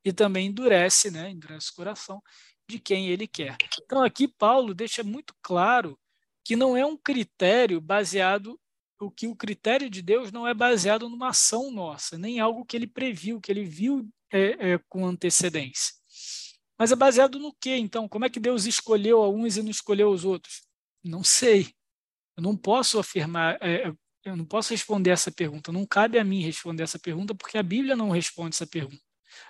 e 0.04 0.12
também 0.12 0.48
endurece, 0.48 1.10
né, 1.10 1.30
endurece 1.30 1.70
o 1.70 1.74
coração 1.74 2.20
de 2.68 2.78
quem 2.78 3.08
ele 3.08 3.26
quer. 3.26 3.56
Então, 3.82 4.02
aqui 4.02 4.26
Paulo 4.26 4.74
deixa 4.74 5.02
muito 5.02 5.34
claro 5.42 5.98
que 6.44 6.56
não 6.56 6.76
é 6.76 6.84
um 6.84 6.96
critério 6.96 7.80
baseado, 7.80 8.58
o 9.00 9.10
que 9.10 9.26
o 9.26 9.36
critério 9.36 9.88
de 9.88 10.02
Deus 10.02 10.30
não 10.30 10.46
é 10.46 10.54
baseado 10.54 11.08
numa 11.08 11.28
ação 11.28 11.70
nossa, 11.70 12.18
nem 12.18 12.40
algo 12.40 12.64
que 12.64 12.76
ele 12.76 12.86
previu, 12.86 13.40
que 13.40 13.50
ele 13.50 13.64
viu 13.64 14.08
é, 14.32 14.72
é, 14.72 14.80
com 14.88 15.06
antecedência. 15.06 15.94
Mas 16.78 16.90
é 16.90 16.96
baseado 16.96 17.38
no 17.38 17.54
quê, 17.54 17.76
então? 17.76 18.08
Como 18.08 18.24
é 18.24 18.30
que 18.30 18.40
Deus 18.40 18.66
escolheu 18.66 19.22
a 19.22 19.28
uns 19.28 19.56
e 19.56 19.62
não 19.62 19.70
escolheu 19.70 20.10
os 20.10 20.24
outros? 20.24 20.62
Não 21.02 21.22
sei. 21.22 21.72
Eu 22.36 22.42
não 22.42 22.56
posso 22.56 22.98
afirmar, 22.98 23.56
é, 23.62 23.92
eu 24.24 24.36
não 24.36 24.44
posso 24.44 24.70
responder 24.70 25.10
essa 25.10 25.30
pergunta. 25.30 25.70
Não 25.70 25.86
cabe 25.86 26.18
a 26.18 26.24
mim 26.24 26.40
responder 26.40 26.82
essa 26.82 26.98
pergunta, 26.98 27.34
porque 27.34 27.58
a 27.58 27.62
Bíblia 27.62 27.94
não 27.94 28.10
responde 28.10 28.56
essa 28.56 28.66
pergunta. 28.66 29.03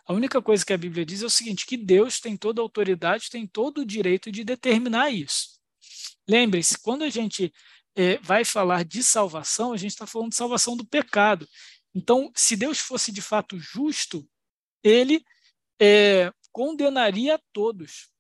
A 0.07 0.13
única 0.13 0.41
coisa 0.43 0.65
que 0.65 0.73
a 0.73 0.79
Bíblia 0.79 1.05
diz 1.05 1.23
é 1.23 1.27
o 1.27 1.31
seguinte: 1.31 1.67
que 1.67 1.77
Deus 1.77 2.21
tem 2.21 2.37
toda 2.37 2.61
a 2.61 2.65
autoridade, 2.65 3.31
tem 3.31 3.47
todo 3.47 3.79
o 3.79 3.87
direito 3.87 4.31
de 4.31 4.45
determinar 4.45 5.11
isso. 5.11 5.61
Lembre-se, 6.29 6.79
quando 6.79 7.03
a 7.03 7.11
gente 7.11 7.53
é, 7.95 8.19
vai 8.19 8.45
falar 8.45 8.85
de 8.85 9.03
salvação, 9.03 9.73
a 9.73 9.77
gente 9.77 9.93
está 9.93 10.07
falando 10.07 10.31
de 10.31 10.37
salvação 10.37 10.77
do 10.77 10.87
pecado. 10.87 11.49
Então, 11.95 12.31
se 12.35 12.57
Deus 12.57 12.79
fosse 12.79 13.13
de 13.13 13.23
fato 13.23 13.59
justo, 13.59 14.29
ele 14.83 15.25
é, 15.81 16.33
condenaria 16.51 17.37
a 17.37 17.41
todos. 17.53 18.11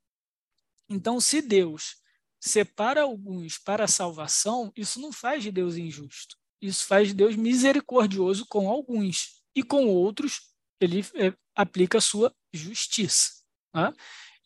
Então, 0.89 1.21
se 1.21 1.41
Deus 1.43 1.97
separa 2.41 3.03
alguns 3.03 3.59
para 3.59 3.85
a 3.85 3.89
salvação, 3.89 4.73
isso 4.77 5.01
não 5.01 5.13
faz 5.13 5.43
de 5.43 5.51
Deus 5.51 5.77
injusto. 5.77 6.37
Isso 6.61 6.87
faz 6.87 7.09
de 7.09 7.15
Deus 7.15 7.37
misericordioso 7.37 8.47
com 8.47 8.69
alguns. 8.69 9.43
E 9.55 9.63
com 9.63 9.87
outros, 9.87 10.53
ele 10.81 11.01
é, 11.15 11.33
aplica 11.55 11.99
a 11.99 12.01
sua 12.01 12.35
justiça. 12.53 13.43
Tá? 13.73 13.93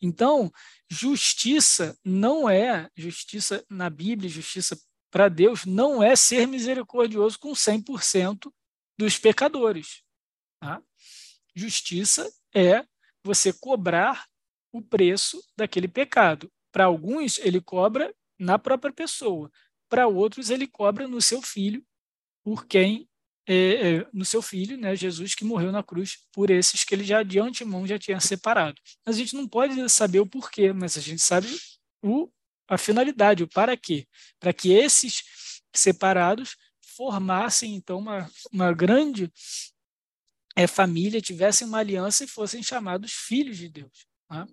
Então, 0.01 0.51
justiça 0.89 1.97
não 2.03 2.49
é, 2.49 2.89
justiça 2.95 3.63
na 3.69 3.89
Bíblia, 3.89 4.29
justiça 4.29 4.79
para 5.11 5.27
Deus, 5.27 5.65
não 5.65 6.01
é 6.03 6.15
ser 6.15 6.47
misericordioso 6.47 7.39
com 7.39 7.51
100% 7.51 8.51
dos 8.97 9.17
pecadores. 9.17 10.03
Tá? 10.61 10.81
Justiça 11.55 12.31
é 12.53 12.85
você 13.23 13.51
cobrar 13.51 14.27
o 14.71 14.81
preço 14.81 15.43
daquele 15.57 15.87
pecado. 15.87 16.51
Para 16.71 16.85
alguns, 16.85 17.37
ele 17.39 17.59
cobra 17.59 18.13
na 18.37 18.59
própria 18.59 18.93
pessoa. 18.93 19.51
Para 19.89 20.07
outros, 20.07 20.49
ele 20.49 20.67
cobra 20.67 21.07
no 21.07 21.21
seu 21.21 21.41
filho, 21.41 21.83
por 22.43 22.65
quem 22.65 23.08
é, 23.47 23.55
é, 23.55 24.07
no 24.13 24.23
seu 24.23 24.41
filho, 24.41 24.77
né, 24.77 24.95
Jesus, 24.95 25.33
que 25.33 25.43
morreu 25.43 25.71
na 25.71 25.83
cruz 25.83 26.19
por 26.31 26.49
esses 26.49 26.83
que 26.83 26.93
ele 26.93 27.03
já 27.03 27.23
de 27.23 27.39
antemão 27.39 27.87
já 27.87 27.97
tinha 27.97 28.19
separado. 28.19 28.79
A 29.05 29.11
gente 29.11 29.35
não 29.35 29.47
pode 29.47 29.89
saber 29.89 30.19
o 30.19 30.27
porquê, 30.27 30.71
mas 30.71 30.97
a 30.97 31.01
gente 31.01 31.21
sabe 31.21 31.47
o, 32.03 32.29
a 32.67 32.77
finalidade, 32.77 33.43
o 33.43 33.47
para 33.47 33.75
quê. 33.75 34.07
Para 34.39 34.53
que 34.53 34.71
esses 34.71 35.23
separados 35.73 36.55
formassem, 36.95 37.75
então, 37.75 37.99
uma, 37.99 38.29
uma 38.51 38.73
grande 38.73 39.31
é, 40.55 40.67
família 40.67 41.21
tivessem 41.21 41.67
uma 41.67 41.79
aliança 41.79 42.23
e 42.23 42.27
fossem 42.27 42.61
chamados 42.61 43.13
filhos 43.13 43.57
de 43.57 43.69
Deus 43.69 44.05
tá? 44.27 44.45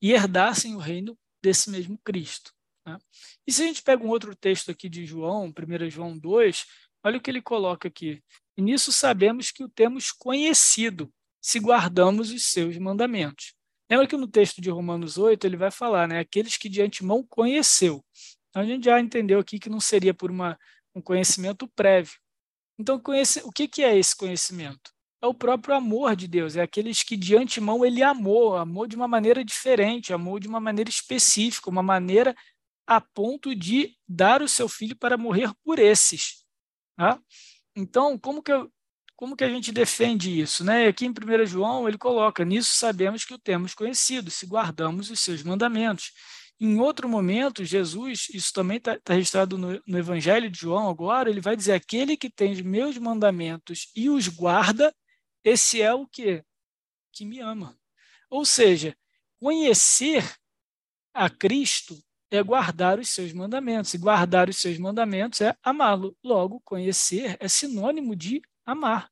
e 0.00 0.12
herdassem 0.12 0.74
o 0.74 0.78
reino 0.78 1.18
desse 1.42 1.70
mesmo 1.70 1.98
Cristo. 2.04 2.52
Tá? 2.84 2.98
E 3.46 3.52
se 3.52 3.62
a 3.62 3.66
gente 3.66 3.82
pega 3.82 4.04
um 4.04 4.08
outro 4.08 4.36
texto 4.36 4.70
aqui 4.70 4.88
de 4.88 5.06
João, 5.06 5.46
1 5.46 5.90
João 5.90 6.18
2, 6.18 6.66
olha 7.04 7.18
o 7.18 7.20
que 7.20 7.30
ele 7.30 7.42
coloca 7.42 7.88
aqui. 7.88 8.22
E 8.56 8.62
nisso 8.62 8.92
sabemos 8.92 9.50
que 9.50 9.64
o 9.64 9.68
temos 9.68 10.10
conhecido, 10.10 11.12
se 11.40 11.58
guardamos 11.58 12.30
os 12.30 12.44
seus 12.44 12.78
mandamentos. 12.78 13.54
Lembra 13.90 14.06
que 14.06 14.16
no 14.16 14.26
texto 14.26 14.60
de 14.60 14.70
Romanos 14.70 15.18
8 15.18 15.46
ele 15.46 15.56
vai 15.56 15.70
falar, 15.70 16.08
né? 16.08 16.18
Aqueles 16.18 16.56
que 16.56 16.68
de 16.68 16.80
antemão 16.80 17.24
conheceu. 17.28 18.04
Então 18.48 18.62
a 18.62 18.66
gente 18.66 18.84
já 18.84 18.98
entendeu 19.00 19.38
aqui 19.38 19.58
que 19.58 19.68
não 19.68 19.80
seria 19.80 20.14
por 20.14 20.30
uma, 20.30 20.58
um 20.94 21.02
conhecimento 21.02 21.68
prévio. 21.76 22.14
Então, 22.78 22.98
conhece, 22.98 23.40
o 23.44 23.52
que, 23.52 23.68
que 23.68 23.84
é 23.84 23.96
esse 23.96 24.16
conhecimento? 24.16 24.94
é 25.24 25.26
o 25.26 25.32
próprio 25.32 25.74
amor 25.74 26.14
de 26.14 26.28
Deus, 26.28 26.54
é 26.54 26.60
aqueles 26.60 27.02
que 27.02 27.16
de 27.16 27.34
antemão 27.34 27.84
ele 27.84 28.02
amou, 28.02 28.56
amou 28.56 28.86
de 28.86 28.94
uma 28.94 29.08
maneira 29.08 29.42
diferente, 29.42 30.12
amou 30.12 30.38
de 30.38 30.46
uma 30.46 30.60
maneira 30.60 30.90
específica, 30.90 31.70
uma 31.70 31.82
maneira 31.82 32.34
a 32.86 33.00
ponto 33.00 33.54
de 33.54 33.96
dar 34.06 34.42
o 34.42 34.48
seu 34.48 34.68
filho 34.68 34.94
para 34.94 35.16
morrer 35.16 35.50
por 35.64 35.78
esses. 35.78 36.43
Tá? 36.96 37.18
Então, 37.76 38.18
como 38.18 38.42
que, 38.42 38.52
eu, 38.52 38.70
como 39.16 39.36
que 39.36 39.44
a 39.44 39.48
gente 39.48 39.72
defende 39.72 40.40
isso? 40.40 40.64
Né? 40.64 40.86
Aqui 40.86 41.06
em 41.06 41.10
1 41.10 41.46
João 41.46 41.88
ele 41.88 41.98
coloca, 41.98 42.44
nisso 42.44 42.74
sabemos 42.74 43.24
que 43.24 43.34
o 43.34 43.38
temos 43.38 43.74
conhecido, 43.74 44.30
se 44.30 44.46
guardamos 44.46 45.10
os 45.10 45.20
seus 45.20 45.42
mandamentos. 45.42 46.12
Em 46.60 46.78
outro 46.78 47.08
momento, 47.08 47.64
Jesus, 47.64 48.28
isso 48.32 48.52
também 48.52 48.76
está 48.76 48.98
tá 49.00 49.14
registrado 49.14 49.58
no, 49.58 49.82
no 49.86 49.98
Evangelho 49.98 50.48
de 50.48 50.58
João 50.58 50.88
agora, 50.88 51.28
ele 51.28 51.40
vai 51.40 51.56
dizer, 51.56 51.72
aquele 51.72 52.16
que 52.16 52.30
tem 52.30 52.52
os 52.52 52.60
meus 52.60 52.96
mandamentos 52.96 53.90
e 53.94 54.08
os 54.08 54.28
guarda, 54.28 54.94
esse 55.42 55.82
é 55.82 55.92
o 55.92 56.06
que? 56.06 56.44
Que 57.12 57.24
me 57.24 57.40
ama. 57.40 57.76
Ou 58.30 58.44
seja, 58.44 58.96
conhecer 59.40 60.24
a 61.12 61.28
Cristo 61.28 61.98
é 62.36 62.42
guardar 62.42 62.98
os 62.98 63.10
seus 63.10 63.32
mandamentos. 63.32 63.94
E 63.94 63.98
guardar 63.98 64.48
os 64.48 64.56
seus 64.56 64.78
mandamentos 64.78 65.40
é 65.40 65.56
amá-lo. 65.62 66.16
Logo, 66.22 66.60
conhecer 66.64 67.36
é 67.40 67.48
sinônimo 67.48 68.14
de 68.14 68.42
amar. 68.64 69.10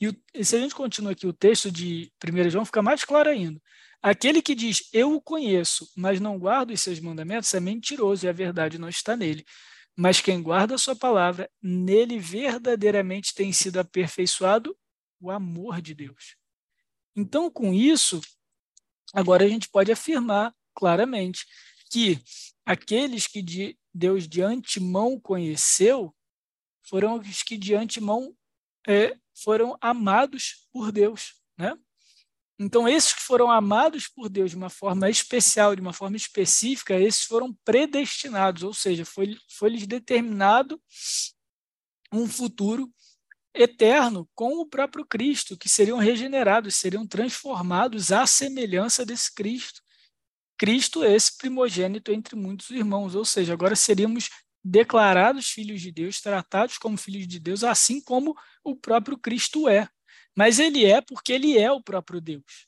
E, 0.00 0.08
o, 0.08 0.16
e 0.32 0.44
se 0.44 0.56
a 0.56 0.60
gente 0.60 0.74
continua 0.74 1.12
aqui 1.12 1.26
o 1.26 1.32
texto 1.32 1.70
de 1.70 2.12
1 2.24 2.50
João, 2.50 2.64
fica 2.64 2.82
mais 2.82 3.04
claro 3.04 3.30
ainda. 3.30 3.60
Aquele 4.00 4.40
que 4.40 4.54
diz, 4.54 4.88
eu 4.92 5.14
o 5.14 5.20
conheço, 5.20 5.90
mas 5.96 6.20
não 6.20 6.38
guarda 6.38 6.72
os 6.72 6.80
seus 6.80 7.00
mandamentos, 7.00 7.52
é 7.52 7.58
mentiroso 7.58 8.24
e 8.24 8.28
a 8.28 8.32
verdade 8.32 8.78
não 8.78 8.88
está 8.88 9.16
nele. 9.16 9.44
Mas 9.96 10.20
quem 10.20 10.40
guarda 10.40 10.76
a 10.76 10.78
sua 10.78 10.94
palavra, 10.94 11.50
nele 11.60 12.20
verdadeiramente 12.20 13.34
tem 13.34 13.52
sido 13.52 13.80
aperfeiçoado 13.80 14.76
o 15.20 15.30
amor 15.30 15.82
de 15.82 15.94
Deus. 15.94 16.36
Então, 17.16 17.50
com 17.50 17.74
isso, 17.74 18.20
agora 19.12 19.44
a 19.44 19.48
gente 19.48 19.68
pode 19.68 19.90
afirmar 19.90 20.54
claramente 20.72 21.44
que 21.90 22.22
aqueles 22.68 23.26
que 23.26 23.40
de 23.40 23.78
Deus 23.94 24.28
de 24.28 24.42
antemão 24.42 25.18
conheceu 25.18 26.14
foram 26.82 27.16
os 27.16 27.42
que 27.42 27.56
de 27.56 27.74
antemão 27.74 28.36
é, 28.86 29.16
foram 29.34 29.78
amados 29.80 30.68
por 30.70 30.92
Deus, 30.92 31.32
né? 31.56 31.74
Então, 32.58 32.86
esses 32.86 33.14
que 33.14 33.22
foram 33.22 33.50
amados 33.50 34.06
por 34.06 34.28
Deus 34.28 34.50
de 34.50 34.56
uma 34.56 34.68
forma 34.68 35.08
especial, 35.08 35.74
de 35.74 35.80
uma 35.80 35.94
forma 35.94 36.16
específica, 36.16 36.98
esses 37.00 37.22
foram 37.22 37.54
predestinados, 37.64 38.62
ou 38.62 38.74
seja, 38.74 39.02
foi, 39.02 39.34
foi 39.48 39.70
lhes 39.70 39.86
determinado 39.86 40.78
um 42.12 42.26
futuro 42.26 42.92
eterno 43.54 44.28
com 44.34 44.60
o 44.60 44.66
próprio 44.66 45.06
Cristo, 45.06 45.56
que 45.56 45.70
seriam 45.70 45.96
regenerados, 45.96 46.76
seriam 46.76 47.06
transformados 47.06 48.12
à 48.12 48.26
semelhança 48.26 49.06
desse 49.06 49.34
Cristo. 49.34 49.80
Cristo 50.58 51.04
é 51.04 51.14
esse 51.14 51.38
primogênito 51.38 52.12
entre 52.12 52.34
muitos 52.34 52.70
irmãos, 52.70 53.14
ou 53.14 53.24
seja, 53.24 53.52
agora 53.52 53.76
seríamos 53.76 54.28
declarados 54.62 55.48
filhos 55.48 55.80
de 55.80 55.92
Deus, 55.92 56.20
tratados 56.20 56.76
como 56.76 56.96
filhos 56.96 57.26
de 57.26 57.38
Deus, 57.38 57.62
assim 57.62 58.00
como 58.00 58.36
o 58.64 58.74
próprio 58.74 59.16
Cristo 59.16 59.68
é. 59.68 59.88
Mas 60.36 60.58
ele 60.58 60.84
é 60.84 61.00
porque 61.00 61.32
ele 61.32 61.56
é 61.56 61.70
o 61.70 61.82
próprio 61.82 62.20
Deus. 62.20 62.66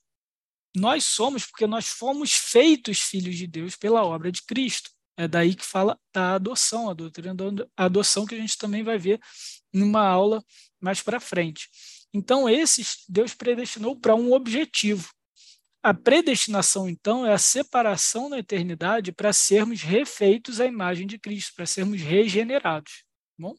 Nós 0.75 1.05
somos 1.05 1.45
porque 1.45 1.67
nós 1.67 1.89
fomos 1.89 2.33
feitos 2.33 3.01
filhos 3.01 3.37
de 3.37 3.47
Deus 3.47 3.77
pela 3.77 4.05
obra 4.05 4.31
de 4.31 4.43
Cristo. 4.43 4.91
É 5.17 5.27
daí 5.29 5.55
que 5.55 5.67
fala 5.67 5.99
da 6.15 6.37
adoção, 6.37 6.89
a 6.89 6.95
doutrina 6.95 7.35
da 7.35 7.67
adoção 7.77 8.25
que 8.25 8.35
a 8.35 8.39
gente 8.39 8.57
também 8.57 8.83
vai 8.83 8.99
ver 8.99 9.21
numa 9.73 10.07
aula 10.07 10.43
mais 10.81 11.03
para 11.03 11.21
frente. 11.21 11.69
Então, 12.15 12.49
esses 12.49 13.05
Deus 13.09 13.35
predestinou 13.35 13.95
para 13.99 14.15
um 14.15 14.33
objetivo. 14.33 15.09
A 15.83 15.95
predestinação, 15.95 16.89
então, 16.89 17.25
é 17.25 17.33
a 17.33 17.39
separação 17.39 18.29
na 18.29 18.39
eternidade 18.39 19.13
para 19.13 19.33
sermos 19.33 19.81
refeitos 19.81 20.61
à 20.61 20.67
imagem 20.67 21.07
de 21.07 21.19
Cristo, 21.19 21.55
para 21.55 21.65
sermos 21.65 22.03
regenerados. 22.03 23.05
Bom? 23.39 23.55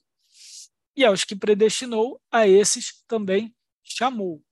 E 0.96 1.04
aos 1.04 1.24
que 1.24 1.36
predestinou, 1.36 2.22
a 2.32 2.48
esses 2.48 3.04
também 3.08 3.56
chamou. 3.84 4.44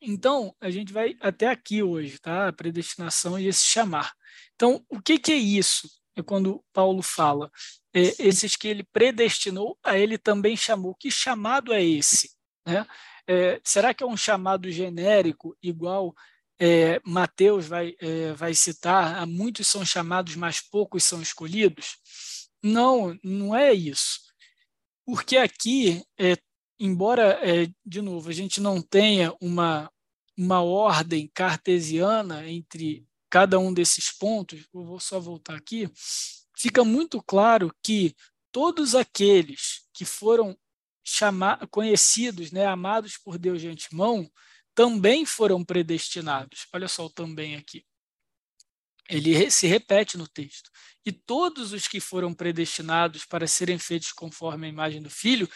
Então, 0.00 0.54
a 0.60 0.70
gente 0.70 0.92
vai 0.92 1.16
até 1.20 1.48
aqui 1.48 1.82
hoje, 1.82 2.18
tá? 2.20 2.48
A 2.48 2.52
predestinação 2.52 3.38
e 3.38 3.48
esse 3.48 3.64
chamar. 3.64 4.14
Então, 4.54 4.84
o 4.88 5.00
que, 5.00 5.18
que 5.18 5.32
é 5.32 5.36
isso? 5.36 5.88
É 6.14 6.22
quando 6.22 6.64
Paulo 6.72 7.02
fala, 7.02 7.50
é, 7.92 8.00
esses 8.18 8.54
que 8.54 8.68
ele 8.68 8.84
predestinou, 8.84 9.76
a 9.82 9.98
ele 9.98 10.18
também 10.18 10.56
chamou. 10.56 10.94
Que 10.94 11.10
chamado 11.10 11.72
é 11.72 11.82
esse? 11.82 12.30
Né? 12.64 12.86
É, 13.26 13.60
será 13.64 13.92
que 13.92 14.04
é 14.04 14.06
um 14.06 14.16
chamado 14.16 14.70
genérico, 14.70 15.56
igual 15.60 16.14
é, 16.58 17.00
Mateus 17.04 17.66
vai, 17.66 17.94
é, 18.00 18.32
vai 18.32 18.54
citar, 18.54 19.26
muitos 19.26 19.66
são 19.66 19.84
chamados, 19.84 20.36
mas 20.36 20.60
poucos 20.60 21.04
são 21.04 21.20
escolhidos? 21.20 21.96
Não, 22.62 23.18
não 23.22 23.54
é 23.54 23.72
isso. 23.72 24.20
Porque 25.04 25.36
aqui, 25.36 26.02
é, 26.18 26.36
embora, 26.78 27.38
é, 27.42 27.68
de 27.84 28.00
novo, 28.00 28.30
a 28.30 28.32
gente 28.32 28.60
não 28.60 28.80
tenha 28.80 29.34
uma, 29.40 29.90
uma 30.36 30.62
ordem 30.62 31.30
cartesiana 31.34 32.48
entre 32.48 33.06
cada 33.28 33.58
um 33.58 33.74
desses 33.74 34.12
pontos, 34.12 34.66
eu 34.72 34.84
vou 34.84 35.00
só 35.00 35.18
voltar 35.18 35.56
aqui, 35.56 35.90
fica 36.56 36.84
muito 36.84 37.20
claro 37.20 37.74
que 37.82 38.14
todos 38.52 38.94
aqueles 38.94 39.88
que 39.92 40.04
foram 40.04 40.56
chamar, 41.04 41.66
conhecidos, 41.66 42.52
né, 42.52 42.64
amados 42.64 43.18
por 43.18 43.36
Deus 43.36 43.60
de 43.60 43.68
antemão, 43.68 44.30
também 44.74 45.24
foram 45.24 45.64
predestinados. 45.64 46.66
Olha 46.72 46.88
só 46.88 47.06
o 47.06 47.10
também 47.10 47.56
aqui. 47.56 47.84
Ele 49.08 49.50
se 49.50 49.66
repete 49.66 50.16
no 50.16 50.26
texto. 50.26 50.70
E 51.04 51.12
todos 51.12 51.72
os 51.72 51.86
que 51.86 52.00
foram 52.00 52.32
predestinados 52.32 53.24
para 53.24 53.46
serem 53.46 53.78
feitos 53.78 54.12
conforme 54.12 54.66
a 54.66 54.70
imagem 54.70 55.02
do 55.02 55.10
Filho 55.10 55.48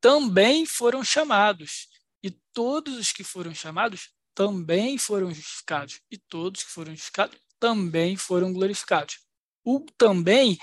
também 0.00 0.64
foram 0.64 1.02
chamados. 1.02 1.88
E 2.22 2.30
todos 2.52 2.96
os 2.96 3.12
que 3.12 3.24
foram 3.24 3.54
chamados 3.54 4.10
também 4.34 4.98
foram 4.98 5.32
justificados. 5.32 6.00
E 6.10 6.16
todos 6.16 6.62
que 6.62 6.70
foram 6.70 6.92
justificados 6.92 7.38
também 7.58 8.16
foram 8.16 8.52
glorificados. 8.52 9.18
O 9.64 9.80
também 9.98 10.56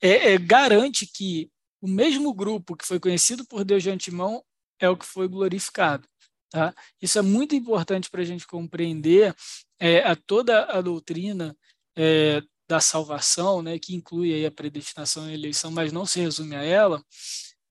é, 0.00 0.34
é, 0.34 0.38
garante 0.38 1.06
que 1.06 1.50
o 1.80 1.88
mesmo 1.88 2.34
grupo 2.34 2.76
que 2.76 2.86
foi 2.86 3.00
conhecido 3.00 3.46
por 3.46 3.64
Deus 3.64 3.82
de 3.82 3.90
antemão 3.90 4.44
é 4.78 4.88
o 4.88 4.96
que 4.96 5.06
foi 5.06 5.26
glorificado. 5.26 6.06
Tá? 6.52 6.74
Isso 7.00 7.18
é 7.18 7.22
muito 7.22 7.54
importante 7.54 8.10
para 8.10 8.20
a 8.20 8.24
gente 8.26 8.46
compreender 8.46 9.34
é, 9.80 10.00
a 10.00 10.14
toda 10.14 10.66
a 10.66 10.82
doutrina 10.82 11.56
é, 11.96 12.42
da 12.68 12.78
salvação, 12.78 13.62
né, 13.62 13.78
que 13.78 13.94
inclui 13.94 14.34
aí 14.34 14.44
a 14.44 14.50
predestinação 14.50 15.26
e 15.26 15.30
a 15.30 15.34
eleição, 15.34 15.70
mas 15.70 15.92
não 15.92 16.04
se 16.04 16.20
resume 16.20 16.54
a 16.54 16.62
ela, 16.62 17.02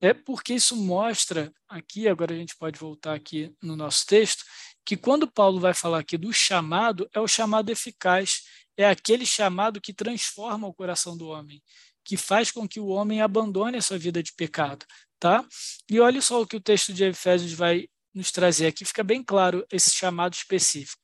é 0.01 0.15
porque 0.15 0.55
isso 0.55 0.75
mostra 0.75 1.53
aqui, 1.69 2.07
agora 2.07 2.33
a 2.33 2.37
gente 2.37 2.57
pode 2.57 2.79
voltar 2.79 3.13
aqui 3.13 3.53
no 3.61 3.75
nosso 3.75 4.03
texto, 4.07 4.43
que 4.83 4.97
quando 4.97 5.31
Paulo 5.31 5.59
vai 5.59 5.75
falar 5.75 5.99
aqui 5.99 6.17
do 6.17 6.33
chamado, 6.33 7.07
é 7.13 7.19
o 7.19 7.27
chamado 7.27 7.69
eficaz, 7.69 8.41
é 8.75 8.89
aquele 8.89 9.27
chamado 9.27 9.79
que 9.79 9.93
transforma 9.93 10.67
o 10.67 10.73
coração 10.73 11.15
do 11.15 11.27
homem, 11.27 11.61
que 12.03 12.17
faz 12.17 12.51
com 12.51 12.67
que 12.67 12.79
o 12.79 12.87
homem 12.87 13.21
abandone 13.21 13.77
a 13.77 13.81
sua 13.81 13.99
vida 13.99 14.23
de 14.23 14.33
pecado, 14.33 14.87
tá? 15.19 15.45
E 15.87 15.99
olha 15.99 16.19
só 16.19 16.41
o 16.41 16.47
que 16.47 16.55
o 16.55 16.61
texto 16.61 16.91
de 16.91 17.03
Efésios 17.03 17.53
vai 17.53 17.87
nos 18.13 18.31
trazer 18.31 18.67
aqui, 18.67 18.85
fica 18.85 19.03
bem 19.03 19.23
claro 19.23 19.65
esse 19.71 19.91
chamado 19.91 20.33
específico. 20.33 21.01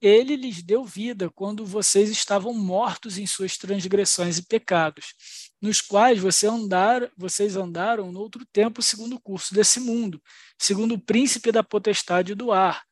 Ele 0.00 0.36
lhes 0.36 0.62
deu 0.62 0.84
vida 0.84 1.28
quando 1.28 1.66
vocês 1.66 2.08
estavam 2.08 2.54
mortos 2.54 3.18
em 3.18 3.26
suas 3.26 3.56
transgressões 3.56 4.38
e 4.38 4.46
pecados, 4.46 5.14
nos 5.60 5.80
quais 5.80 6.20
você 6.20 6.46
andar, 6.46 7.10
vocês 7.16 7.56
andaram 7.56 8.12
no 8.12 8.20
outro 8.20 8.46
tempo 8.52 8.80
segundo 8.80 9.16
o 9.16 9.20
curso 9.20 9.52
desse 9.52 9.80
mundo, 9.80 10.22
segundo 10.56 10.94
o 10.94 11.00
príncipe 11.00 11.50
da 11.50 11.64
potestade 11.64 12.34
do 12.36 12.52
ar, 12.52 12.84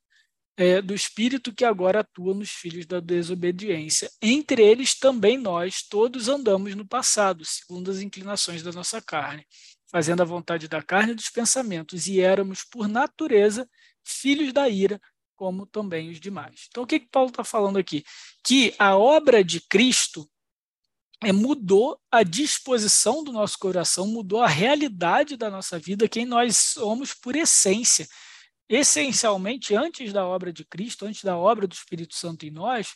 é, 0.57 0.83
do 0.83 0.95
espírito 0.95 1.55
que 1.55 1.65
agora 1.65 2.01
atua 2.01 2.35
nos 2.35 2.51
filhos 2.51 2.87
da 2.87 2.99
desobediência. 2.99 4.11
Entre 4.21 4.63
eles 4.63 4.99
também 4.99 5.39
nós 5.39 5.83
todos 5.83 6.29
andamos 6.29 6.75
no 6.75 6.87
passado, 6.87 7.45
segundo 7.45 7.89
as 7.89 8.01
inclinações 8.01 8.65
da 8.65 8.73
nossa 8.73 9.01
carne, 9.01 9.47
fazendo 9.91 10.23
a 10.23 10.25
vontade 10.25 10.69
da 10.69 10.83
carne 10.83 11.13
e 11.13 11.15
dos 11.17 11.31
pensamentos, 11.31 12.07
e 12.07 12.21
éramos, 12.21 12.65
por 12.65 12.89
natureza, 12.89 13.69
filhos 14.05 14.53
da 14.53 14.69
ira, 14.69 15.01
como 15.37 15.67
também 15.67 16.11
os 16.11 16.19
demais. 16.19 16.67
Então, 16.69 16.83
o 16.83 16.87
que, 16.87 17.01
que 17.01 17.09
Paulo 17.09 17.31
está 17.31 17.45
falando 17.45 17.79
aqui? 17.79 18.05
Que 18.43 18.75
a 18.79 18.97
obra 18.97 19.45
de 19.45 19.61
Cristo 19.61 20.29
é, 21.23 21.33
mudou 21.33 22.01
a 22.11 22.23
disposição 22.23 23.23
do 23.23 23.33
nosso 23.33 23.59
coração, 23.59 24.07
mudou 24.07 24.43
a 24.43 24.49
realidade 24.49 25.37
da 25.37 25.51
nossa 25.51 25.79
vida, 25.79 26.09
quem 26.09 26.27
nós 26.27 26.57
somos 26.57 27.15
por 27.15 27.37
essência. 27.37 28.07
Essencialmente, 28.69 29.75
antes 29.75 30.13
da 30.13 30.27
obra 30.27 30.53
de 30.53 30.65
Cristo, 30.65 31.07
antes 31.07 31.23
da 31.23 31.37
obra 31.37 31.67
do 31.67 31.75
Espírito 31.75 32.17
Santo 32.17 32.45
em 32.45 32.51
nós, 32.51 32.95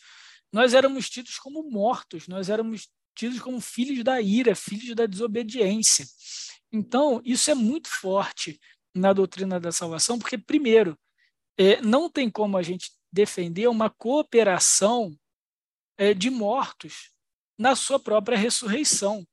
nós 0.53 0.75
éramos 0.75 1.09
tidos 1.09 1.39
como 1.39 1.63
mortos, 1.71 2.27
nós 2.27 2.49
éramos 2.49 2.89
tidos 3.15 3.39
como 3.41 3.61
filhos 3.61 4.03
da 4.03 4.21
ira, 4.21 4.55
filhos 4.55 4.95
da 4.95 5.07
desobediência. 5.07 6.05
Então, 6.73 7.21
isso 7.25 7.51
é 7.51 7.55
muito 7.55 7.89
forte 7.89 8.61
na 8.95 9.13
doutrina 9.13 9.59
da 9.59 9.73
salvação, 9.73 10.19
porque, 10.19 10.39
primeiro, 10.39 10.99
é, 11.59 11.81
não 11.81 12.09
tem 12.09 12.31
como 12.31 12.57
a 12.57 12.63
gente 12.63 12.91
defender 13.13 13.69
uma 13.69 13.91
cooperação 13.91 15.15
é, 15.99 16.15
de 16.15 16.31
mortos 16.31 17.11
na 17.59 17.77
sua 17.77 17.99
própria 17.99 18.39
ressurreição. 18.39 19.27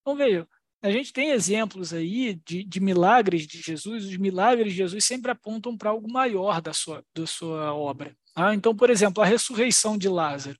Então, 0.00 0.16
veja, 0.16 0.48
a 0.80 0.90
gente 0.90 1.12
tem 1.12 1.30
exemplos 1.30 1.92
aí 1.92 2.40
de, 2.46 2.62
de, 2.62 2.80
milagres 2.80 3.46
de 3.46 3.60
Jesus, 3.60 4.04
os 4.04 4.16
milagres 4.16 4.72
de 4.72 4.78
Jesus 4.78 5.04
sempre 5.04 5.30
apontam 5.30 5.76
para 5.76 5.90
algo 5.90 6.10
maior 6.10 6.60
da 6.60 6.72
sua, 6.72 7.04
da 7.14 7.26
sua 7.26 7.74
obra. 7.74 8.16
Tá? 8.32 8.54
Então, 8.54 8.74
por 8.74 8.88
exemplo, 8.88 9.22
a 9.22 9.26
ressurreição 9.26 9.98
de 9.98 10.08
Lázaro. 10.08 10.58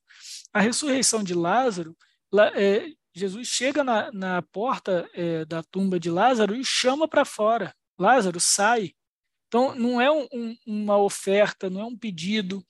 A 0.52 0.60
ressurreição 0.60 1.22
de 1.22 1.34
Lázaro, 1.34 1.96
lá, 2.32 2.48
é, 2.60 2.92
Jesus 3.18 3.48
chega 3.48 3.84
na, 3.84 4.10
na 4.12 4.42
porta 4.42 5.08
é, 5.12 5.44
da 5.44 5.62
tumba 5.62 5.98
de 6.00 6.10
Lázaro 6.10 6.54
e 6.54 6.64
chama 6.64 7.06
para 7.06 7.24
fora. 7.24 7.74
Lázaro, 7.98 8.40
sai. 8.40 8.92
Então, 9.48 9.74
não 9.74 10.00
é 10.00 10.10
um, 10.10 10.26
um, 10.32 10.56
uma 10.66 10.96
oferta, 10.96 11.68
não 11.68 11.80
é 11.80 11.84
um 11.84 11.96
pedido, 11.96 12.64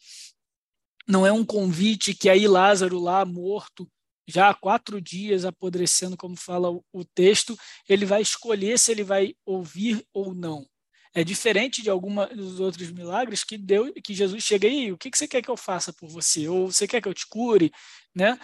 não 1.07 1.27
é 1.27 1.33
um 1.33 1.45
convite 1.45 2.15
que 2.15 2.29
aí 2.29 2.47
Lázaro 2.47 2.99
lá 2.99 3.25
morto, 3.25 3.89
já 4.27 4.51
há 4.51 4.55
quatro 4.55 5.01
dias 5.01 5.45
apodrecendo, 5.45 6.17
como 6.17 6.37
fala 6.37 6.71
o, 6.71 6.85
o 6.93 7.05
texto, 7.05 7.59
ele 7.89 8.05
vai 8.05 8.21
escolher 8.21 8.79
se 8.79 8.93
ele 8.93 9.03
vai 9.03 9.35
ouvir 9.45 10.05
ou 10.13 10.35
não. 10.35 10.67
É 11.15 11.25
diferente 11.25 11.83
de 11.83 11.89
alguns 11.89 12.29
dos 12.29 12.61
outros 12.61 12.93
milagres 12.93 13.43
que 13.43 13.57
Deus, 13.57 13.91
que 14.05 14.15
Jesus 14.15 14.45
chega 14.45 14.69
aí, 14.69 14.93
o 14.93 14.99
que, 14.99 15.11
que 15.11 15.17
você 15.19 15.27
quer 15.27 15.43
que 15.43 15.51
eu 15.51 15.57
faça 15.57 15.93
por 15.93 16.09
você? 16.09 16.47
Ou 16.47 16.71
você 16.71 16.87
quer 16.87 17.01
que 17.01 17.09
eu 17.09 17.15
te 17.15 17.27
cure? 17.27 17.73
Né? 18.15 18.39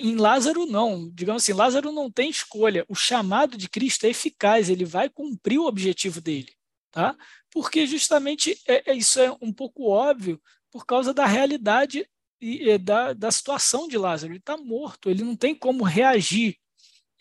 Em 0.00 0.16
Lázaro, 0.16 0.66
não. 0.66 1.10
Digamos 1.12 1.42
assim, 1.42 1.52
Lázaro 1.52 1.92
não 1.92 2.10
tem 2.10 2.28
escolha. 2.28 2.84
O 2.88 2.94
chamado 2.94 3.56
de 3.56 3.68
Cristo 3.68 4.04
é 4.04 4.10
eficaz, 4.10 4.68
ele 4.68 4.84
vai 4.84 5.08
cumprir 5.08 5.58
o 5.58 5.66
objetivo 5.66 6.20
dele. 6.20 6.52
Tá? 6.90 7.16
Porque 7.50 7.86
justamente 7.86 8.58
é, 8.66 8.90
é, 8.90 8.94
isso 8.94 9.18
é 9.18 9.34
um 9.40 9.52
pouco 9.52 9.88
óbvio 9.88 10.40
por 10.70 10.84
causa 10.84 11.14
da 11.14 11.24
realidade 11.24 12.06
e, 12.40 12.76
da, 12.76 13.12
da 13.12 13.30
situação 13.30 13.88
de 13.88 13.96
Lázaro. 13.96 14.32
Ele 14.32 14.40
está 14.40 14.56
morto, 14.56 15.08
ele 15.08 15.22
não 15.22 15.36
tem 15.36 15.54
como 15.54 15.84
reagir 15.84 16.58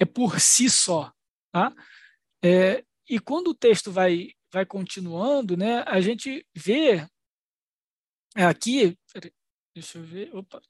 é 0.01 0.05
por 0.05 0.39
si 0.39 0.69
só. 0.69 1.13
Tá? 1.51 1.73
É, 2.43 2.83
e 3.07 3.19
quando 3.19 3.49
o 3.49 3.55
texto 3.55 3.91
vai, 3.91 4.31
vai 4.51 4.65
continuando, 4.65 5.55
né, 5.55 5.83
a 5.85 6.01
gente 6.01 6.45
vê 6.55 7.07
aqui, 8.35 8.97
deixa 9.75 9.99
eu 9.99 10.03
ver, 10.03 10.35
opa, 10.35 10.61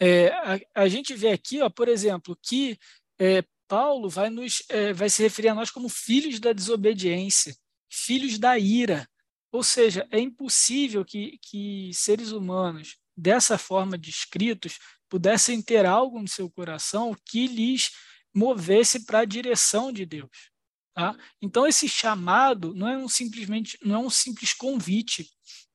é, 0.00 0.28
a, 0.28 0.82
a, 0.82 0.88
gente 0.88 1.14
vê 1.14 1.28
aqui, 1.28 1.60
ó, 1.60 1.68
por 1.68 1.86
exemplo, 1.86 2.36
que 2.42 2.78
é, 3.18 3.44
Paulo 3.68 4.08
vai, 4.08 4.30
nos, 4.30 4.62
é, 4.70 4.92
vai 4.94 5.10
se 5.10 5.22
referir 5.22 5.48
a 5.48 5.54
nós 5.54 5.70
como 5.70 5.88
filhos 5.88 6.40
da 6.40 6.52
desobediência, 6.52 7.54
filhos 7.88 8.38
da 8.38 8.58
ira. 8.58 9.06
Ou 9.52 9.62
seja, 9.62 10.08
é 10.10 10.18
impossível 10.18 11.04
que, 11.04 11.38
que 11.42 11.90
seres 11.92 12.32
humanos, 12.32 12.96
dessa 13.16 13.58
forma 13.58 13.98
descritos, 13.98 14.78
pudessem 15.08 15.60
ter 15.60 15.84
algo 15.84 16.20
no 16.20 16.28
seu 16.28 16.48
coração 16.48 17.14
que 17.26 17.46
lhes 17.46 17.90
movesse 18.34 19.04
para 19.04 19.20
a 19.20 19.24
direção 19.24 19.92
de 19.92 20.06
Deus. 20.06 20.50
Tá? 20.94 21.16
Então, 21.42 21.66
esse 21.66 21.88
chamado 21.88 22.74
não 22.74 22.88
é 22.88 22.96
um 22.96 23.08
simplesmente 23.08 23.78
não 23.82 23.96
é 23.96 23.98
um 23.98 24.10
simples 24.10 24.52
convite, 24.54 25.28